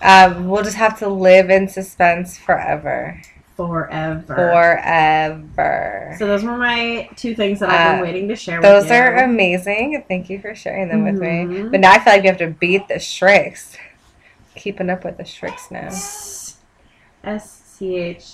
to 0.00 0.34
Um, 0.34 0.48
we'll 0.48 0.64
just 0.64 0.76
have 0.76 0.98
to 1.00 1.08
live 1.08 1.50
in 1.50 1.68
suspense 1.68 2.38
forever. 2.38 3.20
Forever. 3.56 4.22
Forever. 4.34 6.16
So 6.18 6.26
those 6.26 6.42
were 6.42 6.56
my 6.56 7.08
two 7.16 7.34
things 7.34 7.60
that 7.60 7.70
I've 7.70 7.92
been 7.92 8.00
Uh, 8.00 8.02
waiting 8.02 8.28
to 8.28 8.36
share 8.36 8.60
Those 8.60 8.84
with 8.84 8.92
you. 8.92 8.98
are 8.98 9.14
amazing. 9.24 10.04
Thank 10.08 10.28
you 10.28 10.40
for 10.40 10.54
sharing 10.54 10.88
them 10.88 11.04
with 11.04 11.14
me. 11.20 11.44
Mhm. 11.44 11.70
But 11.70 11.80
now 11.80 11.92
I 11.92 11.98
feel 12.00 12.12
like 12.14 12.22
we 12.22 12.28
have 12.28 12.38
to 12.38 12.48
beat 12.48 12.88
the 12.88 12.94
Schrecks. 12.94 13.76
Keeping 14.56 14.90
up 14.90 15.04
with 15.04 15.16
the 15.18 15.24
Schrecks 15.24 15.70
now. 15.70 15.88
S 17.24 17.62
C 17.64 17.96
H. 17.96 18.32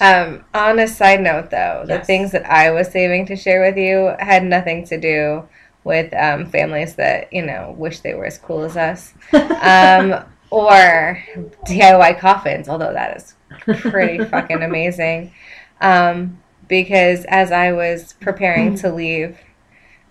Um, 0.00 0.44
on 0.54 0.78
a 0.80 0.88
side 0.88 1.20
note, 1.20 1.50
though, 1.50 1.84
the 1.86 2.00
things 2.00 2.32
that 2.32 2.44
I 2.50 2.70
was 2.72 2.88
saving 2.90 3.26
to 3.26 3.36
share 3.36 3.60
with 3.62 3.76
you 3.76 4.12
had 4.18 4.42
nothing 4.44 4.84
to 4.86 4.98
do 4.98 5.44
with 5.84 6.12
um, 6.14 6.46
families 6.46 6.94
that 6.96 7.32
you 7.32 7.44
know 7.46 7.74
wish 7.78 8.00
they 8.00 8.14
were 8.14 8.24
as 8.24 8.38
cool 8.38 8.64
as 8.64 8.76
us, 8.76 9.14
um, 9.32 10.24
or 10.50 11.18
DIY 11.66 12.18
coffins. 12.18 12.68
Although 12.68 12.92
that 12.92 13.16
is 13.16 13.34
pretty 13.60 14.24
fucking 14.24 14.62
amazing, 14.62 15.32
um, 15.80 16.38
because 16.68 17.24
as 17.28 17.52
I 17.52 17.72
was 17.72 18.14
preparing 18.14 18.74
to 18.76 18.92
leave, 18.92 19.38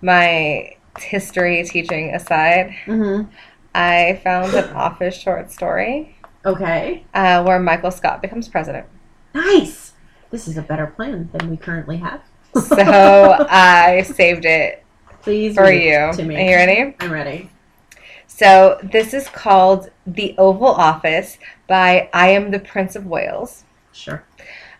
my 0.01 0.75
history 0.99 1.63
teaching 1.63 2.13
aside, 2.13 2.75
hmm 2.85 3.23
I 3.73 4.19
found 4.23 4.53
an 4.53 4.69
office 4.75 5.15
short 5.15 5.49
story 5.51 6.17
Okay. 6.45 7.05
uh, 7.13 7.43
where 7.43 7.59
Michael 7.59 7.91
Scott 7.91 8.21
becomes 8.21 8.49
president. 8.49 8.85
Nice. 9.33 9.93
This 10.31 10.47
is 10.47 10.57
a 10.57 10.61
better 10.61 10.87
plan 10.87 11.29
than 11.33 11.49
we 11.49 11.55
currently 11.57 11.97
have. 11.97 12.21
So 12.55 12.75
I 13.49 14.01
saved 14.01 14.43
it 14.45 14.83
please 15.21 15.55
for 15.55 15.71
you. 15.71 16.11
to 16.13 16.23
me. 16.23 16.35
Are 16.35 16.41
you 16.49 16.55
ready? 16.55 16.95
I'm 16.99 17.11
ready. 17.11 17.49
So 18.27 18.79
this 18.83 19.13
is 19.13 19.29
called 19.29 19.90
The 20.07 20.35
Oval 20.37 20.67
Office 20.67 21.37
by 21.67 22.09
I 22.13 22.29
Am 22.29 22.51
the 22.51 22.59
Prince 22.59 22.95
of 22.95 23.05
Wales. 23.05 23.63
Sure. 23.91 24.23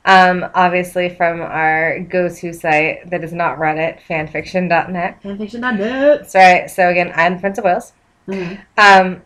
Um, 0.04 0.48
obviously 0.56 1.10
from 1.10 1.42
our 1.42 2.00
go-to 2.00 2.54
site 2.54 3.08
that 3.12 3.24
is 3.24 3.34
not 3.34 3.60
Reddit, 3.60 4.00
fanfiction.net. 4.10 5.22
Fanfiction.net. 5.22 6.20
That's 6.20 6.34
right. 6.36 6.70
So 6.70 6.90
again, 6.90 7.12
I'm 7.16 7.36
the 7.36 7.40
Prince 7.40 7.58
of 7.60 7.66
Wales. 7.66 7.94
Mhm. 8.28 8.60
Um, 8.78 9.22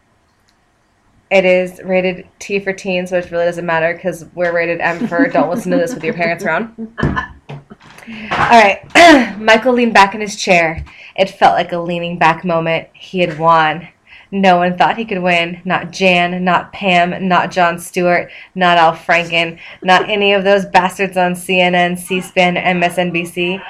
it 1.31 1.45
is 1.45 1.81
rated 1.83 2.27
T 2.39 2.59
for 2.59 2.73
teens, 2.73 3.11
which 3.11 3.31
really 3.31 3.45
doesn't 3.45 3.65
matter 3.65 3.93
because 3.93 4.25
we're 4.35 4.53
rated 4.53 4.79
M 4.79 5.07
for 5.07 5.27
don't 5.27 5.49
listen 5.49 5.71
to 5.71 5.77
this 5.77 5.93
with 5.93 6.03
your 6.03 6.13
parents 6.13 6.43
around. 6.43 6.93
All 7.49 8.49
right. 8.51 8.81
Michael 9.39 9.73
leaned 9.73 9.93
back 9.93 10.13
in 10.13 10.21
his 10.21 10.35
chair. 10.35 10.83
It 11.15 11.29
felt 11.29 11.53
like 11.53 11.71
a 11.71 11.79
leaning 11.79 12.19
back 12.19 12.43
moment. 12.45 12.89
He 12.93 13.19
had 13.19 13.39
won. 13.39 13.87
No 14.35 14.57
one 14.57 14.77
thought 14.77 14.97
he 14.97 15.05
could 15.05 15.23
win. 15.23 15.61
Not 15.63 15.91
Jan, 15.91 16.43
not 16.43 16.73
Pam, 16.73 17.29
not 17.29 17.51
Jon 17.51 17.79
Stewart, 17.79 18.29
not 18.53 18.77
Al 18.77 18.91
Franken, 18.91 19.57
not 19.81 20.09
any 20.09 20.33
of 20.33 20.43
those 20.43 20.65
bastards 20.65 21.15
on 21.15 21.35
CNN, 21.35 21.97
C 21.97 22.19
SPAN, 22.19 22.55
MSNBC. 22.55 23.63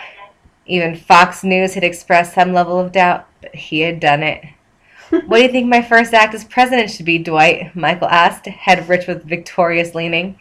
Even 0.66 0.96
Fox 0.96 1.44
News 1.44 1.76
had 1.76 1.84
expressed 1.84 2.34
some 2.34 2.52
level 2.52 2.80
of 2.80 2.92
doubt, 2.92 3.28
but 3.42 3.54
he 3.54 3.82
had 3.82 4.00
done 4.00 4.24
it. 4.24 4.44
what 5.10 5.38
do 5.38 5.44
you 5.44 5.52
think 5.52 5.68
my 5.68 5.84
first 5.84 6.16
act 6.16 6.34
as 6.34 6.44
president 6.44 6.90
should 6.90 7.06
be, 7.06 7.20
Dwight? 7.20 7.76
Michael 7.76 8.08
asked, 8.08 8.48
head 8.48 8.90
rich 8.90 9.06
with 9.06 9.24
victorious 9.24 9.94
leaning. 9.94 10.40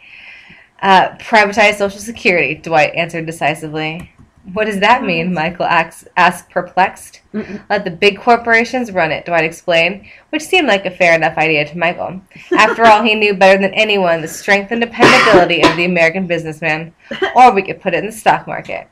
Uh, 0.81 1.09
privatize 1.17 1.75
Social 1.75 1.99
Security, 1.99 2.55
Dwight 2.55 2.95
answered 2.95 3.27
decisively. 3.27 4.11
What 4.53 4.65
does 4.65 4.79
that 4.79 5.03
mean? 5.03 5.27
Mm-hmm. 5.27 5.35
Michael 5.35 5.65
asked, 5.65 6.07
asked 6.15 6.49
perplexed. 6.49 7.21
Mm-mm. 7.33 7.61
Let 7.69 7.83
the 7.83 7.91
big 7.91 8.19
corporations 8.19 8.91
run 8.91 9.11
it, 9.11 9.25
Dwight 9.25 9.43
explained, 9.43 10.05
which 10.29 10.43
seemed 10.43 10.67
like 10.67 10.85
a 10.85 10.91
fair 10.91 11.15
enough 11.15 11.37
idea 11.37 11.65
to 11.67 11.77
Michael. 11.77 12.21
After 12.57 12.85
all, 12.85 13.03
he 13.03 13.15
knew 13.15 13.33
better 13.33 13.59
than 13.59 13.73
anyone 13.73 14.21
the 14.21 14.27
strength 14.27 14.71
and 14.71 14.81
dependability 14.81 15.63
of 15.63 15.75
the 15.75 15.85
American 15.85 16.27
businessman. 16.27 16.93
Or 17.35 17.53
we 17.53 17.63
could 17.63 17.81
put 17.81 17.93
it 17.93 17.99
in 17.99 18.05
the 18.05 18.11
stock 18.11 18.45
market. 18.45 18.87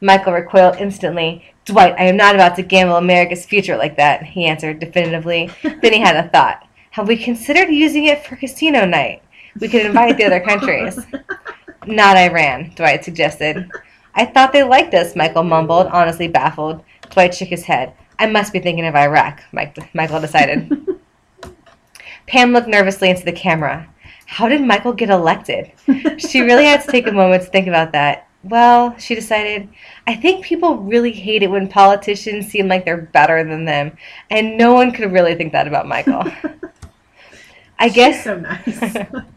Michael 0.00 0.32
recoiled 0.32 0.76
instantly. 0.76 1.44
Dwight, 1.64 1.94
I 1.98 2.04
am 2.04 2.16
not 2.16 2.34
about 2.34 2.56
to 2.56 2.62
gamble 2.62 2.96
America's 2.96 3.46
future 3.46 3.76
like 3.76 3.96
that, 3.96 4.24
he 4.24 4.46
answered 4.46 4.80
definitively. 4.80 5.50
Then 5.62 5.92
he 5.92 6.00
had 6.00 6.16
a 6.16 6.28
thought. 6.28 6.66
Have 6.90 7.08
we 7.08 7.16
considered 7.16 7.70
using 7.70 8.06
it 8.06 8.24
for 8.24 8.36
casino 8.36 8.84
night? 8.84 9.22
We 9.60 9.68
could 9.68 9.86
invite 9.86 10.16
the 10.16 10.24
other 10.24 10.40
countries. 10.40 10.98
Not 11.86 12.16
Iran, 12.16 12.72
Dwight 12.74 13.04
suggested. 13.04 13.70
I 14.16 14.24
thought 14.24 14.52
they 14.52 14.62
liked 14.62 14.94
us, 14.94 15.14
Michael 15.14 15.44
mumbled, 15.44 15.86
honestly 15.88 16.26
baffled. 16.26 16.82
Dwight 17.10 17.34
shook 17.34 17.48
his 17.48 17.64
head. 17.64 17.92
I 18.18 18.26
must 18.26 18.52
be 18.52 18.58
thinking 18.60 18.86
of 18.86 18.96
Iraq, 18.96 19.42
Mike, 19.52 19.94
Michael 19.94 20.20
decided. 20.20 20.72
Pam 22.26 22.52
looked 22.52 22.66
nervously 22.66 23.10
into 23.10 23.24
the 23.24 23.32
camera. 23.32 23.88
How 24.24 24.48
did 24.48 24.62
Michael 24.62 24.94
get 24.94 25.10
elected? 25.10 25.70
She 26.18 26.40
really 26.40 26.64
had 26.64 26.82
to 26.82 26.90
take 26.90 27.06
a 27.06 27.12
moment 27.12 27.44
to 27.44 27.50
think 27.50 27.68
about 27.68 27.92
that. 27.92 28.26
Well, 28.42 28.96
she 28.98 29.14
decided, 29.14 29.68
I 30.06 30.14
think 30.14 30.44
people 30.44 30.76
really 30.78 31.12
hate 31.12 31.42
it 31.42 31.50
when 31.50 31.68
politicians 31.68 32.46
seem 32.46 32.68
like 32.68 32.84
they're 32.84 32.96
better 32.96 33.44
than 33.44 33.64
them, 33.64 33.96
and 34.30 34.56
no 34.56 34.72
one 34.72 34.92
could 34.92 35.12
really 35.12 35.34
think 35.34 35.52
that 35.52 35.68
about 35.68 35.86
Michael. 35.86 36.24
I 37.78 37.88
She's 37.88 37.94
guess 37.94 38.24
so 38.24 38.38
nice. 38.38 38.96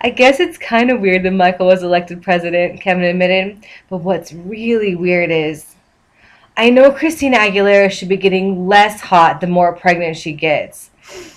I 0.00 0.10
guess 0.10 0.38
it's 0.38 0.58
kind 0.58 0.90
of 0.90 1.00
weird 1.00 1.24
that 1.24 1.32
Michael 1.32 1.66
was 1.66 1.82
elected 1.82 2.22
president, 2.22 2.80
Kevin 2.80 3.04
admitted. 3.04 3.64
But 3.90 3.98
what's 3.98 4.32
really 4.32 4.94
weird 4.94 5.30
is 5.30 5.74
I 6.56 6.70
know 6.70 6.90
Christina 6.90 7.38
Aguilera 7.38 7.90
should 7.90 8.08
be 8.08 8.16
getting 8.16 8.66
less 8.66 9.00
hot 9.00 9.40
the 9.40 9.46
more 9.46 9.74
pregnant 9.74 10.16
she 10.16 10.32
gets. 10.32 10.90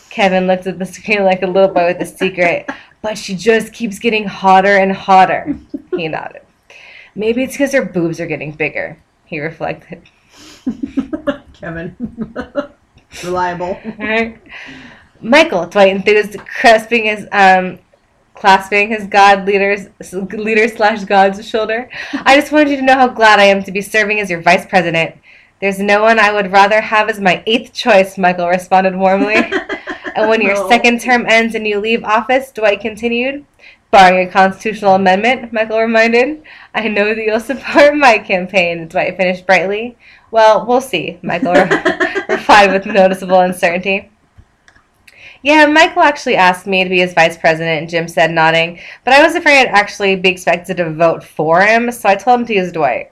Kevin 0.09 0.47
looked 0.47 0.67
at 0.67 0.79
the 0.79 0.85
screen 0.85 1.23
like 1.23 1.41
a 1.41 1.47
little 1.47 1.73
boy 1.73 1.87
with 1.87 2.01
a 2.01 2.05
secret, 2.05 2.69
but 3.01 3.17
she 3.17 3.35
just 3.35 3.71
keeps 3.71 3.99
getting 3.99 4.25
hotter 4.25 4.77
and 4.77 4.91
hotter. 4.91 5.57
He 5.95 6.07
nodded. 6.07 6.41
Maybe 7.15 7.43
it's 7.43 7.53
because 7.53 7.73
her 7.73 7.85
boobs 7.85 8.19
are 8.19 8.27
getting 8.27 8.51
bigger, 8.51 8.97
he 9.25 9.39
reflected. 9.39 10.01
Kevin. 11.53 11.95
Reliable. 13.23 13.79
Michael, 15.21 15.67
Dwight 15.67 15.95
enthused, 15.95 16.37
grasping 16.61 17.05
his 17.05 17.27
um 17.31 17.79
clasping 18.41 18.89
his 18.89 19.05
god 19.05 19.45
leader's 19.45 19.87
leader 20.33 20.67
slash 20.67 21.03
god's 21.03 21.47
shoulder. 21.47 21.87
I 22.11 22.39
just 22.39 22.51
wanted 22.51 22.69
you 22.69 22.77
to 22.77 22.81
know 22.81 22.95
how 22.95 23.07
glad 23.07 23.39
I 23.39 23.43
am 23.43 23.61
to 23.63 23.71
be 23.71 23.81
serving 23.81 24.19
as 24.19 24.31
your 24.31 24.41
vice 24.41 24.65
president. 24.65 25.15
There's 25.61 25.77
no 25.77 26.01
one 26.01 26.17
I 26.17 26.33
would 26.33 26.51
rather 26.51 26.81
have 26.81 27.07
as 27.07 27.19
my 27.19 27.43
eighth 27.45 27.71
choice, 27.71 28.17
Michael 28.17 28.47
responded 28.47 28.95
warmly. 28.95 29.35
and 30.15 30.27
when 30.27 30.41
your 30.41 30.55
No. 30.55 30.67
second 30.67 31.01
term 31.01 31.27
ends 31.29 31.53
and 31.53 31.67
you 31.67 31.79
leave 31.79 32.03
office, 32.03 32.51
Dwight 32.51 32.81
continued, 32.81 33.45
barring 33.91 34.27
a 34.27 34.31
constitutional 34.31 34.95
amendment, 34.95 35.53
Michael 35.53 35.79
reminded, 35.79 36.41
I 36.73 36.87
know 36.87 37.13
that 37.13 37.23
you'll 37.23 37.39
support 37.39 37.95
my 37.95 38.17
campaign, 38.17 38.87
Dwight 38.87 39.17
finished 39.17 39.45
brightly. 39.45 39.97
Well, 40.31 40.65
we'll 40.65 40.81
see, 40.81 41.19
Michael 41.21 41.53
replied 42.27 42.71
with 42.71 42.87
noticeable 42.87 43.39
uncertainty. 43.39 44.10
Yeah, 45.43 45.65
Michael 45.65 46.03
actually 46.03 46.35
asked 46.35 46.67
me 46.67 46.83
to 46.83 46.89
be 46.89 46.99
his 46.99 47.13
vice 47.13 47.37
president, 47.37 47.79
and 47.81 47.89
Jim 47.89 48.07
said, 48.07 48.31
nodding, 48.31 48.79
but 49.03 49.13
I 49.13 49.25
was 49.25 49.35
afraid 49.35 49.61
I'd 49.61 49.67
actually 49.67 50.15
be 50.15 50.29
expected 50.29 50.77
to 50.77 50.93
vote 50.93 51.23
for 51.23 51.61
him, 51.61 51.91
so 51.91 52.09
I 52.09 52.15
told 52.15 52.41
him 52.41 52.45
to 52.47 52.53
use 52.53 52.71
Dwight. 52.71 53.11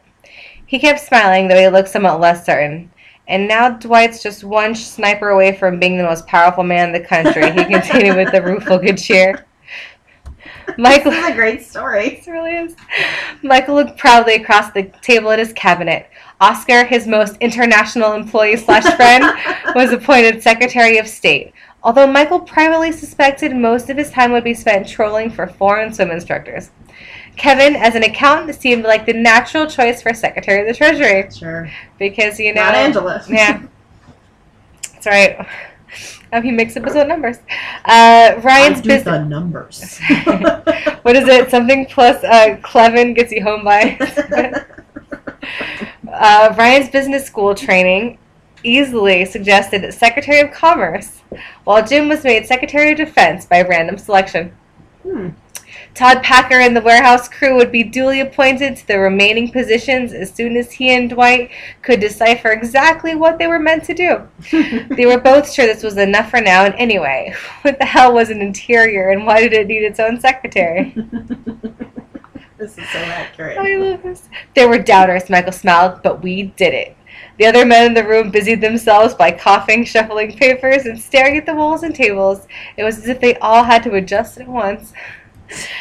He 0.67 0.77
kept 0.77 0.99
smiling, 0.99 1.47
though 1.47 1.59
he 1.59 1.67
looked 1.67 1.89
somewhat 1.89 2.19
less 2.19 2.45
certain. 2.45 2.91
And 3.27 3.47
now 3.47 3.69
Dwight's 3.69 4.21
just 4.21 4.43
one 4.43 4.75
sniper 4.75 5.30
away 5.30 5.55
from 5.55 5.80
being 5.80 5.97
the 5.97 6.03
most 6.03 6.27
powerful 6.27 6.63
man 6.63 6.89
in 6.89 6.93
the 6.93 7.07
country, 7.07 7.51
he 7.51 7.65
continued 7.73 8.17
with 8.17 8.34
a 8.34 8.41
rueful 8.41 8.77
good 8.77 8.97
cheer. 8.97 9.45
Michael. 10.77 11.11
This 11.11 11.23
is 11.23 11.30
a 11.32 11.36
great 11.36 11.63
story. 11.63 12.21
It 12.27 12.27
really 12.27 12.55
is. 12.55 12.75
Michael 13.41 13.75
looked 13.75 13.97
proudly 13.97 14.36
across 14.36 14.71
the 14.71 14.84
table 15.01 15.32
at 15.32 15.39
his 15.39 15.53
cabinet. 15.53 16.09
Oscar, 16.41 16.86
his 16.86 17.07
most 17.07 17.36
international 17.38 18.13
employee 18.13 18.55
slash 18.55 18.84
friend, 18.95 19.23
was 19.75 19.91
appointed 19.91 20.41
Secretary 20.41 20.97
of 20.97 21.07
State. 21.07 21.53
Although 21.82 22.07
Michael 22.07 22.41
privately 22.41 22.91
suspected 22.91 23.55
most 23.55 23.89
of 23.89 23.95
his 23.97 24.11
time 24.11 24.32
would 24.34 24.43
be 24.43 24.53
spent 24.53 24.88
trolling 24.88 25.30
for 25.30 25.47
foreign 25.47 25.93
swim 25.93 26.11
instructors. 26.11 26.71
Kevin, 27.38 27.75
as 27.77 27.95
an 27.95 28.03
accountant, 28.03 28.53
seemed 28.59 28.84
like 28.84 29.05
the 29.05 29.13
natural 29.13 29.65
choice 29.65 30.01
for 30.01 30.13
Secretary 30.13 30.59
of 30.61 30.67
the 30.67 30.73
Treasury 30.73 31.30
Sure. 31.32 31.71
because 31.97 32.38
you 32.38 32.53
know 32.53 32.63
Not 32.63 32.75
Angela. 32.75 33.23
yeah. 33.30 33.61
That's 34.93 35.05
right. 35.07 35.47
Um, 36.34 36.43
he 36.43 36.51
makes 36.51 36.75
up 36.75 36.84
his 36.84 36.95
own 36.97 37.07
numbers. 37.07 37.38
Uh, 37.86 38.34
Ryan's 38.43 38.82
business. 38.82 39.03
the 39.05 39.23
numbers. 39.25 39.99
what 41.03 41.15
is 41.15 41.27
it? 41.27 41.49
Something 41.49 41.86
plus 41.86 42.21
uh, 42.25 42.57
Keleven 42.61 43.15
gets 43.15 43.32
you 43.32 43.41
home 43.41 43.63
by. 43.63 43.97
uh, 46.13 46.53
Ryan's 46.57 46.89
business 46.89 47.25
school 47.25 47.55
training 47.55 48.17
easily 48.64 49.26
suggested 49.26 49.93
Secretary 49.93 50.39
of 50.39 50.51
Commerce, 50.51 51.22
while 51.64 51.86
Jim 51.86 52.10
was 52.10 52.24
made 52.24 52.45
Secretary 52.45 52.91
of 52.91 52.97
Defense 52.97 53.45
by 53.45 53.62
random 53.62 53.97
selection. 53.97 54.53
Hmm. 55.03 55.30
Todd 55.93 56.24
Packer 56.24 56.60
and 56.60 56.76
the 56.76 56.82
warehouse 56.82 57.28
crew 57.28 57.55
would 57.55 57.72
be 57.72 57.84
duly 57.84 58.22
appointed 58.22 58.78
to 58.78 58.88
the 58.88 58.99
remaining 58.99 59.51
positions 59.51 60.14
as 60.14 60.32
soon 60.32 60.55
as 60.55 60.72
he 60.72 60.91
and 60.91 61.10
Dwight 61.10 61.51
could 61.82 61.99
decipher 61.99 62.51
exactly 62.51 63.16
what 63.16 63.38
they 63.38 63.47
were 63.47 63.60
meant 63.60 63.84
to 63.86 63.93
do. 63.93 64.28
They 64.95 65.05
were 65.05 65.20
both 65.20 65.51
sure 65.51 65.66
this 65.66 65.84
was 65.84 65.97
enough 65.97 66.30
for 66.30 66.41
now, 66.41 66.66
and 66.66 66.76
anyway, 66.76 67.36
what 67.64 67.80
the 67.80 67.86
hell 67.86 68.14
was 68.14 68.30
an 68.30 68.41
interior 68.41 69.10
and 69.10 69.26
why 69.26 69.41
did 69.41 69.53
it 69.53 69.68
need 69.68 69.84
its 69.84 69.99
own 69.99 70.20
secretary? 70.20 70.93
this 72.57 72.78
is 72.78 72.89
so 72.89 72.99
accurate. 72.99 73.57
I 73.57 73.76
love 73.76 74.03
this. 74.03 74.30
There 74.55 74.70
were 74.70 74.80
doubters, 74.80 75.30
Michael 75.30 75.51
smiled, 75.51 76.01
but 76.03 76.22
we 76.22 76.43
did 76.43 76.74
it. 76.74 76.95
The 77.39 77.45
other 77.45 77.65
men 77.65 77.85
in 77.85 77.93
the 77.93 78.05
room 78.05 78.31
busied 78.31 78.59
themselves 78.59 79.13
by 79.13 79.31
coughing, 79.31 79.85
shuffling 79.85 80.35
papers, 80.35 80.85
and 80.85 80.99
staring 80.99 81.37
at 81.37 81.45
the 81.45 81.55
walls 81.55 81.83
and 81.83 81.95
tables. 81.95 82.45
It 82.75 82.83
was 82.83 82.97
as 82.97 83.07
if 83.07 83.21
they 83.21 83.35
all 83.37 83.63
had 83.63 83.81
to 83.83 83.93
adjust 83.93 84.41
at 84.41 84.47
once. 84.47 84.91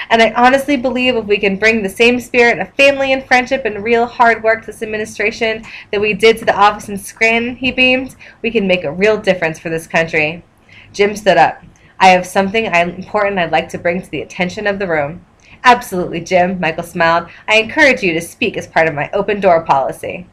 And 0.08 0.22
I 0.22 0.32
honestly 0.34 0.76
believe 0.76 1.16
if 1.16 1.24
we 1.24 1.36
can 1.36 1.56
bring 1.56 1.82
the 1.82 1.88
same 1.88 2.20
spirit 2.20 2.60
of 2.60 2.72
family 2.74 3.12
and 3.12 3.26
friendship 3.26 3.64
and 3.64 3.82
real 3.82 4.06
hard 4.06 4.44
work 4.44 4.60
to 4.60 4.66
this 4.68 4.82
administration 4.82 5.64
that 5.90 6.00
we 6.00 6.14
did 6.14 6.38
to 6.38 6.44
the 6.44 6.56
office 6.56 6.88
in 6.88 6.96
Scranton, 6.96 7.56
he 7.56 7.72
beamed, 7.72 8.14
we 8.40 8.52
can 8.52 8.68
make 8.68 8.84
a 8.84 8.92
real 8.92 9.18
difference 9.18 9.58
for 9.58 9.68
this 9.68 9.88
country. 9.88 10.44
Jim 10.92 11.16
stood 11.16 11.36
up. 11.36 11.60
I 11.98 12.10
have 12.10 12.24
something 12.24 12.66
important 12.66 13.40
I'd 13.40 13.50
like 13.50 13.68
to 13.70 13.78
bring 13.78 14.00
to 14.00 14.10
the 14.10 14.22
attention 14.22 14.68
of 14.68 14.78
the 14.78 14.86
room. 14.86 15.26
Absolutely, 15.64 16.20
Jim, 16.20 16.60
Michael 16.60 16.84
smiled. 16.84 17.28
I 17.48 17.56
encourage 17.56 18.04
you 18.04 18.14
to 18.14 18.20
speak 18.20 18.56
as 18.56 18.68
part 18.68 18.86
of 18.86 18.94
my 18.94 19.10
open 19.12 19.40
door 19.40 19.64
policy. 19.64 20.28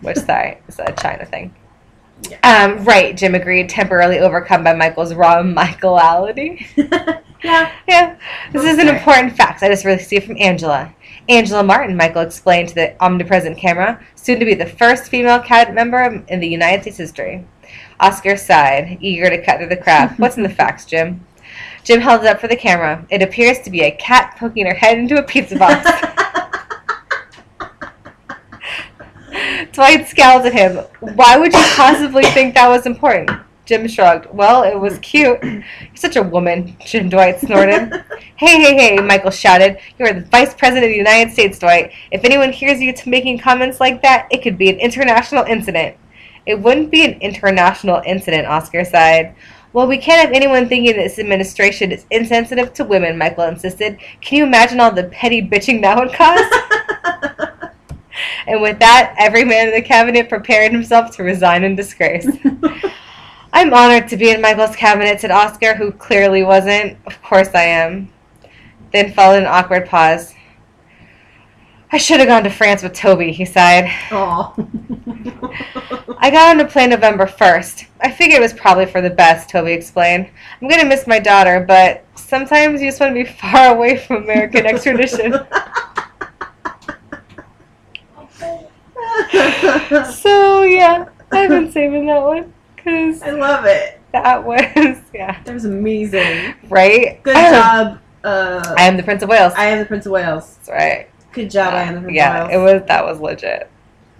Which, 0.00 0.18
sorry, 0.18 0.58
is 0.68 0.78
a 0.78 0.92
China 0.92 1.24
thing. 1.26 1.54
Yeah. 2.28 2.38
Um, 2.42 2.84
right, 2.84 3.16
Jim 3.16 3.34
agreed, 3.34 3.68
temporarily 3.68 4.18
overcome 4.18 4.62
by 4.62 4.74
Michael's 4.74 5.14
raw 5.14 5.42
Michaelality. 5.42 6.66
yeah. 7.42 7.72
Yeah, 7.88 8.16
this 8.52 8.64
is 8.64 8.78
an 8.78 8.88
important 8.88 9.36
fact 9.36 9.62
I 9.62 9.68
just 9.68 9.84
received 9.84 10.26
from 10.26 10.36
Angela. 10.38 10.94
Angela 11.28 11.62
Martin, 11.62 11.96
Michael 11.96 12.22
explained 12.22 12.68
to 12.70 12.74
the 12.74 13.02
omnipresent 13.02 13.56
camera, 13.56 14.04
soon 14.16 14.38
to 14.40 14.44
be 14.44 14.54
the 14.54 14.66
first 14.66 15.04
female 15.04 15.40
cabinet 15.40 15.74
member 15.74 16.24
in 16.28 16.40
the 16.40 16.48
United 16.48 16.82
States 16.82 16.98
history. 16.98 17.46
Oscar 18.00 18.36
sighed, 18.36 18.98
eager 19.00 19.30
to 19.30 19.42
cut 19.42 19.58
through 19.58 19.68
the 19.68 19.76
crowd. 19.76 20.10
What's 20.18 20.36
in 20.36 20.42
the 20.42 20.48
facts, 20.48 20.84
Jim? 20.84 21.24
Jim 21.84 22.00
held 22.00 22.22
it 22.22 22.26
up 22.26 22.40
for 22.40 22.48
the 22.48 22.56
camera. 22.56 23.06
It 23.10 23.22
appears 23.22 23.60
to 23.60 23.70
be 23.70 23.82
a 23.82 23.90
cat 23.92 24.36
poking 24.38 24.66
her 24.66 24.74
head 24.74 24.98
into 24.98 25.18
a 25.18 25.22
pizza 25.22 25.56
box. 25.56 25.88
Dwight 29.80 30.06
scowled 30.06 30.44
at 30.44 30.52
him. 30.52 30.76
Why 31.00 31.38
would 31.38 31.54
you 31.54 31.64
possibly 31.74 32.22
think 32.22 32.52
that 32.52 32.68
was 32.68 32.84
important? 32.84 33.30
Jim 33.64 33.88
shrugged. 33.88 34.26
Well, 34.30 34.62
it 34.62 34.78
was 34.78 34.98
cute. 34.98 35.42
You're 35.42 35.64
such 35.94 36.16
a 36.16 36.22
woman, 36.22 36.76
Jim 36.84 37.08
Dwight 37.08 37.40
snorted. 37.40 38.04
hey, 38.36 38.60
hey, 38.60 38.74
hey, 38.74 38.96
Michael 38.98 39.30
shouted. 39.30 39.78
You 39.98 40.04
are 40.04 40.12
the 40.12 40.26
Vice 40.26 40.52
President 40.52 40.84
of 40.84 40.90
the 40.90 40.98
United 40.98 41.32
States, 41.32 41.58
Dwight. 41.58 41.92
If 42.10 42.26
anyone 42.26 42.52
hears 42.52 42.78
you 42.82 42.92
making 43.06 43.38
comments 43.38 43.80
like 43.80 44.02
that, 44.02 44.28
it 44.30 44.42
could 44.42 44.58
be 44.58 44.68
an 44.68 44.78
international 44.78 45.44
incident. 45.44 45.96
It 46.44 46.60
wouldn't 46.60 46.90
be 46.90 47.06
an 47.06 47.18
international 47.22 48.02
incident, 48.04 48.48
Oscar 48.48 48.84
sighed. 48.84 49.34
Well, 49.72 49.86
we 49.86 49.96
can't 49.96 50.20
have 50.20 50.36
anyone 50.36 50.68
thinking 50.68 50.94
this 50.94 51.18
administration 51.18 51.90
is 51.90 52.04
insensitive 52.10 52.74
to 52.74 52.84
women, 52.84 53.16
Michael 53.16 53.44
insisted. 53.44 53.98
Can 54.20 54.36
you 54.36 54.44
imagine 54.44 54.78
all 54.78 54.92
the 54.92 55.04
petty 55.04 55.40
bitching 55.40 55.80
that 55.80 55.96
would 55.96 56.12
cause? 56.12 56.44
and 58.46 58.60
with 58.60 58.78
that, 58.80 59.14
every 59.18 59.44
man 59.44 59.68
in 59.68 59.74
the 59.74 59.82
cabinet 59.82 60.28
prepared 60.28 60.72
himself 60.72 61.14
to 61.16 61.22
resign 61.22 61.64
in 61.64 61.76
disgrace. 61.76 62.26
I'm 63.52 63.74
honored 63.74 64.08
to 64.08 64.16
be 64.16 64.30
in 64.30 64.40
Michael's 64.40 64.76
cabinet, 64.76 65.20
said 65.20 65.30
Oscar, 65.30 65.74
who 65.74 65.92
clearly 65.92 66.42
wasn't. 66.44 66.98
Of 67.06 67.20
course 67.22 67.48
I 67.54 67.62
am. 67.62 68.12
Then 68.92 69.12
followed 69.12 69.42
an 69.42 69.46
awkward 69.46 69.88
pause. 69.88 70.34
I 71.92 71.98
should 71.98 72.20
have 72.20 72.28
gone 72.28 72.44
to 72.44 72.50
France 72.50 72.84
with 72.84 72.92
Toby, 72.92 73.32
he 73.32 73.44
sighed. 73.44 73.90
Aw. 74.12 74.54
I 76.18 76.30
got 76.30 76.50
on 76.50 76.58
the 76.58 76.64
plane 76.64 76.90
November 76.90 77.26
1st. 77.26 77.86
I 78.00 78.12
figured 78.12 78.38
it 78.38 78.42
was 78.42 78.52
probably 78.52 78.86
for 78.86 79.00
the 79.00 79.10
best, 79.10 79.48
Toby 79.48 79.72
explained. 79.72 80.30
I'm 80.60 80.68
going 80.68 80.80
to 80.80 80.86
miss 80.86 81.08
my 81.08 81.18
daughter, 81.18 81.64
but 81.66 82.04
sometimes 82.14 82.80
you 82.80 82.88
just 82.88 83.00
want 83.00 83.16
to 83.16 83.24
be 83.24 83.28
far 83.28 83.74
away 83.74 83.96
from 83.96 84.22
American 84.22 84.66
extradition. 84.66 85.34
So, 90.12 90.62
yeah, 90.62 91.08
I've 91.32 91.48
been 91.48 91.70
saving 91.72 92.06
that 92.06 92.22
one 92.22 92.52
because 92.76 93.22
I 93.22 93.30
love 93.30 93.64
it. 93.66 94.00
that 94.12 94.44
was, 94.44 94.98
yeah, 95.14 95.40
That 95.44 95.54
was 95.54 95.64
amazing. 95.64 96.54
right? 96.68 97.22
Good 97.22 97.34
job. 97.54 97.98
Uh, 98.24 98.74
I 98.76 98.84
am 98.84 98.96
the 98.96 99.02
Prince 99.02 99.22
of 99.22 99.28
Wales. 99.28 99.52
I 99.56 99.66
am 99.66 99.78
the 99.78 99.84
Prince 99.86 100.06
of 100.06 100.12
Wales. 100.12 100.56
That's 100.56 100.68
right. 100.68 101.08
Good 101.32 101.50
job, 101.50 101.74
I 101.74 101.82
am 101.82 101.94
the 101.96 102.00
Prince 102.02 102.16
yeah, 102.16 102.44
of 102.46 102.50
it 102.50 102.56
was, 102.58 102.82
that 102.88 103.04
was 103.04 103.20
legit. 103.20 103.70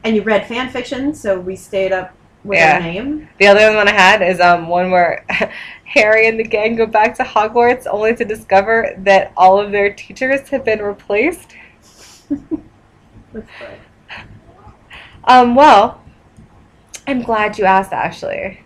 And 0.05 0.17
you 0.17 0.23
read 0.23 0.47
fan 0.47 0.71
fiction, 0.71 1.15
so 1.15 1.39
we 1.39 1.57
stayed 1.57 1.93
up 1.93 2.15
with 2.45 2.59
Yeah. 2.59 2.77
her 2.77 2.81
name. 2.81 3.29
The 3.39 3.47
other 3.49 3.75
one 3.77 3.87
I 3.89 3.93
had 3.93 4.23
is 4.23 4.41
um 4.41 4.69
one 4.69 4.91
where 4.91 5.27
Harry 5.85 6.27
and 6.29 6.39
the 6.39 6.45
gang 6.45 6.77
go 6.77 6.87
back 6.87 7.15
to 7.17 7.23
Hogwarts 7.25 7.87
only 7.91 8.15
to 8.17 8.25
discover 8.25 8.95
that 8.99 9.33
all 9.37 9.61
of 9.61 9.73
their 9.73 9.93
teachers 9.93 10.49
have 10.49 10.65
been 10.65 10.81
replaced. 10.81 11.55
That's 12.31 13.47
good. 13.59 13.81
Um, 15.31 15.55
well, 15.55 16.03
I'm 17.07 17.22
glad 17.22 17.57
you 17.57 17.64
asked, 17.64 17.93
Ashley, 17.93 18.59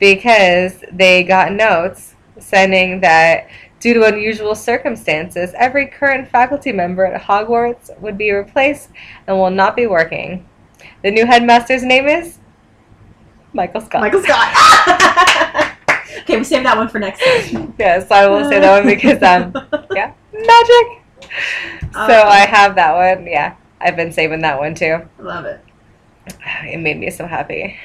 because 0.00 0.82
they 0.90 1.22
got 1.22 1.52
notes 1.52 2.16
saying 2.40 3.02
that 3.02 3.46
due 3.78 3.94
to 3.94 4.04
unusual 4.04 4.56
circumstances, 4.56 5.52
every 5.56 5.86
current 5.86 6.28
faculty 6.28 6.72
member 6.72 7.04
at 7.04 7.22
Hogwarts 7.22 7.96
would 8.00 8.18
be 8.18 8.32
replaced 8.32 8.88
and 9.28 9.36
will 9.38 9.52
not 9.52 9.76
be 9.76 9.86
working. 9.86 10.44
The 11.04 11.12
new 11.12 11.24
headmaster's 11.24 11.84
name 11.84 12.08
is 12.08 12.38
Michael 13.52 13.80
Scott. 13.80 14.00
Michael 14.00 14.20
Scott. 14.24 15.76
okay, 16.22 16.36
we 16.36 16.42
save 16.42 16.64
that 16.64 16.76
one 16.76 16.88
for 16.88 16.98
next 16.98 17.20
time. 17.52 17.74
Yeah, 17.78 18.04
so 18.04 18.12
I 18.16 18.26
will 18.26 18.44
say 18.50 18.58
that 18.58 18.84
one 18.84 18.92
because 18.92 19.22
um 19.22 19.54
yeah 19.94 20.12
magic. 20.32 21.30
So 21.92 22.22
Um, 22.22 22.28
I 22.28 22.44
have 22.48 22.74
that 22.74 22.96
one. 23.16 23.24
Yeah, 23.28 23.54
I've 23.80 23.94
been 23.94 24.10
saving 24.10 24.40
that 24.40 24.58
one 24.58 24.74
too. 24.74 25.02
love 25.20 25.44
it. 25.44 25.64
It 26.64 26.78
made 26.78 26.98
me 26.98 27.10
so 27.10 27.26
happy. 27.26 27.76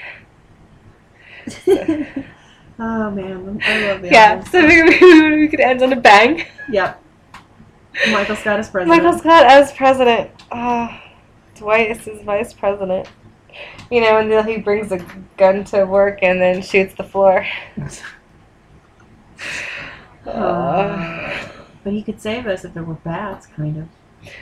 oh 1.68 3.12
man, 3.12 3.62
I 3.66 3.86
love 3.88 4.02
the 4.02 4.10
Yeah, 4.12 4.32
album. 4.34 4.46
so 4.52 4.66
we, 4.66 4.84
we 5.40 5.48
could 5.48 5.60
end 5.60 5.82
on 5.82 5.94
a 5.94 6.00
bang. 6.00 6.46
Yep. 6.70 7.02
Michael 8.12 8.36
Scott 8.36 8.60
is 8.60 8.70
president. 8.70 9.04
Michael 9.04 9.20
Scott 9.20 9.46
as 9.46 9.72
president. 9.74 10.32
Oh, 10.52 10.90
Dwight 11.56 11.92
is 11.92 12.04
his 12.06 12.22
vice 12.24 12.54
president. 12.54 13.08
You 13.92 14.02
know, 14.02 14.18
and 14.18 14.32
then 14.32 14.48
he 14.48 14.58
brings 14.58 14.92
a 14.92 14.98
gun 15.38 15.64
to 15.66 15.86
work 15.86 16.20
and 16.24 16.42
then 16.42 16.62
shoots 16.62 16.96
the 16.96 17.04
floor. 17.04 17.46
Uh, 17.78 17.90
Uh, 20.26 21.38
but 21.84 21.92
he 21.92 22.02
could 22.02 22.22
save 22.22 22.48
us 22.48 22.64
if 22.64 22.74
there 22.74 22.84
were 22.84 22.94
bats, 22.94 23.46
kind 23.46 23.76
of. 23.78 23.88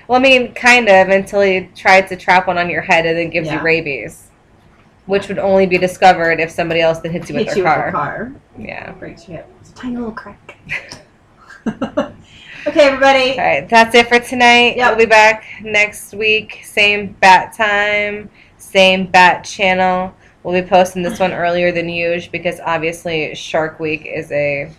Well, 0.08 0.20
I 0.20 0.22
mean, 0.22 0.54
kind 0.54 0.88
of, 0.88 1.10
until 1.10 1.42
he 1.42 1.70
tried 1.76 2.08
to 2.08 2.16
trap 2.16 2.48
one 2.48 2.58
on 2.58 2.70
your 2.70 2.82
head 2.82 3.06
and 3.06 3.18
then 3.18 3.30
gives 3.30 3.52
you 3.52 3.60
rabies. 3.60 4.28
Which 5.08 5.28
would 5.28 5.40
only 5.40 5.66
be 5.66 5.78
discovered 5.78 6.40
if 6.40 6.52
somebody 6.52 6.80
else 6.80 7.00
that 7.00 7.12
hits 7.12 7.30
you 7.30 7.36
with 7.36 7.48
Hit 7.48 7.56
their 7.56 7.58
you 7.58 7.64
car. 7.64 7.86
with 7.86 7.94
car. 7.94 8.32
Yeah. 8.58 8.92
Breaks 8.94 9.28
your 9.28 9.38
hip. 9.38 9.50
It's 9.60 9.72
a 9.72 9.74
tiny 9.74 9.98
little 9.98 10.12
crack. 10.12 10.58
okay, 11.68 12.82
everybody. 12.82 13.32
All 13.32 13.38
right, 13.46 13.68
that's 13.68 13.94
it 13.96 14.08
for 14.08 14.20
tonight. 14.20 14.78
Yep. 14.78 14.90
We'll 14.90 15.06
be 15.06 15.10
back 15.10 15.46
next 15.64 16.14
week. 16.14 16.62
Same 16.64 17.14
bat 17.20 17.54
time, 17.54 18.30
same 18.58 19.08
bat 19.08 19.44
channel. 19.44 20.16
We'll 20.44 20.60
be 20.60 20.68
posting 20.68 21.04
this 21.04 21.20
one 21.20 21.34
earlier 21.34 21.72
than 21.72 21.88
usual 21.90 22.32
because 22.32 22.60
obviously 22.62 23.36
Shark 23.36 23.80
Week 23.80 24.06
is 24.06 24.32
a. 24.32 24.72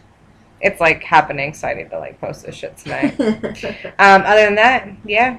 It's 0.62 0.80
like 0.80 1.02
happening, 1.02 1.54
so 1.54 1.68
I 1.68 1.74
need 1.74 1.90
to 1.90 1.98
like 1.98 2.20
post 2.20 2.44
this 2.46 2.54
shit 2.54 2.76
tonight. 2.76 3.18
um, 3.98 4.22
other 4.22 4.44
than 4.46 4.54
that, 4.56 4.88
yeah, 5.04 5.38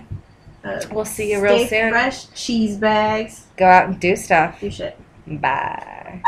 Uh, 0.63 0.82
we'll 0.91 1.05
see 1.05 1.32
you 1.32 1.41
real 1.41 1.65
soon. 1.67 1.91
fresh 1.91 2.30
cheese 2.34 2.78
bags. 2.78 3.45
Go 3.57 3.65
out 3.65 3.88
and 3.88 3.99
do 3.99 4.15
stuff. 4.15 4.59
Do 4.59 4.69
shit. 4.69 4.97
Bye. 5.28 6.21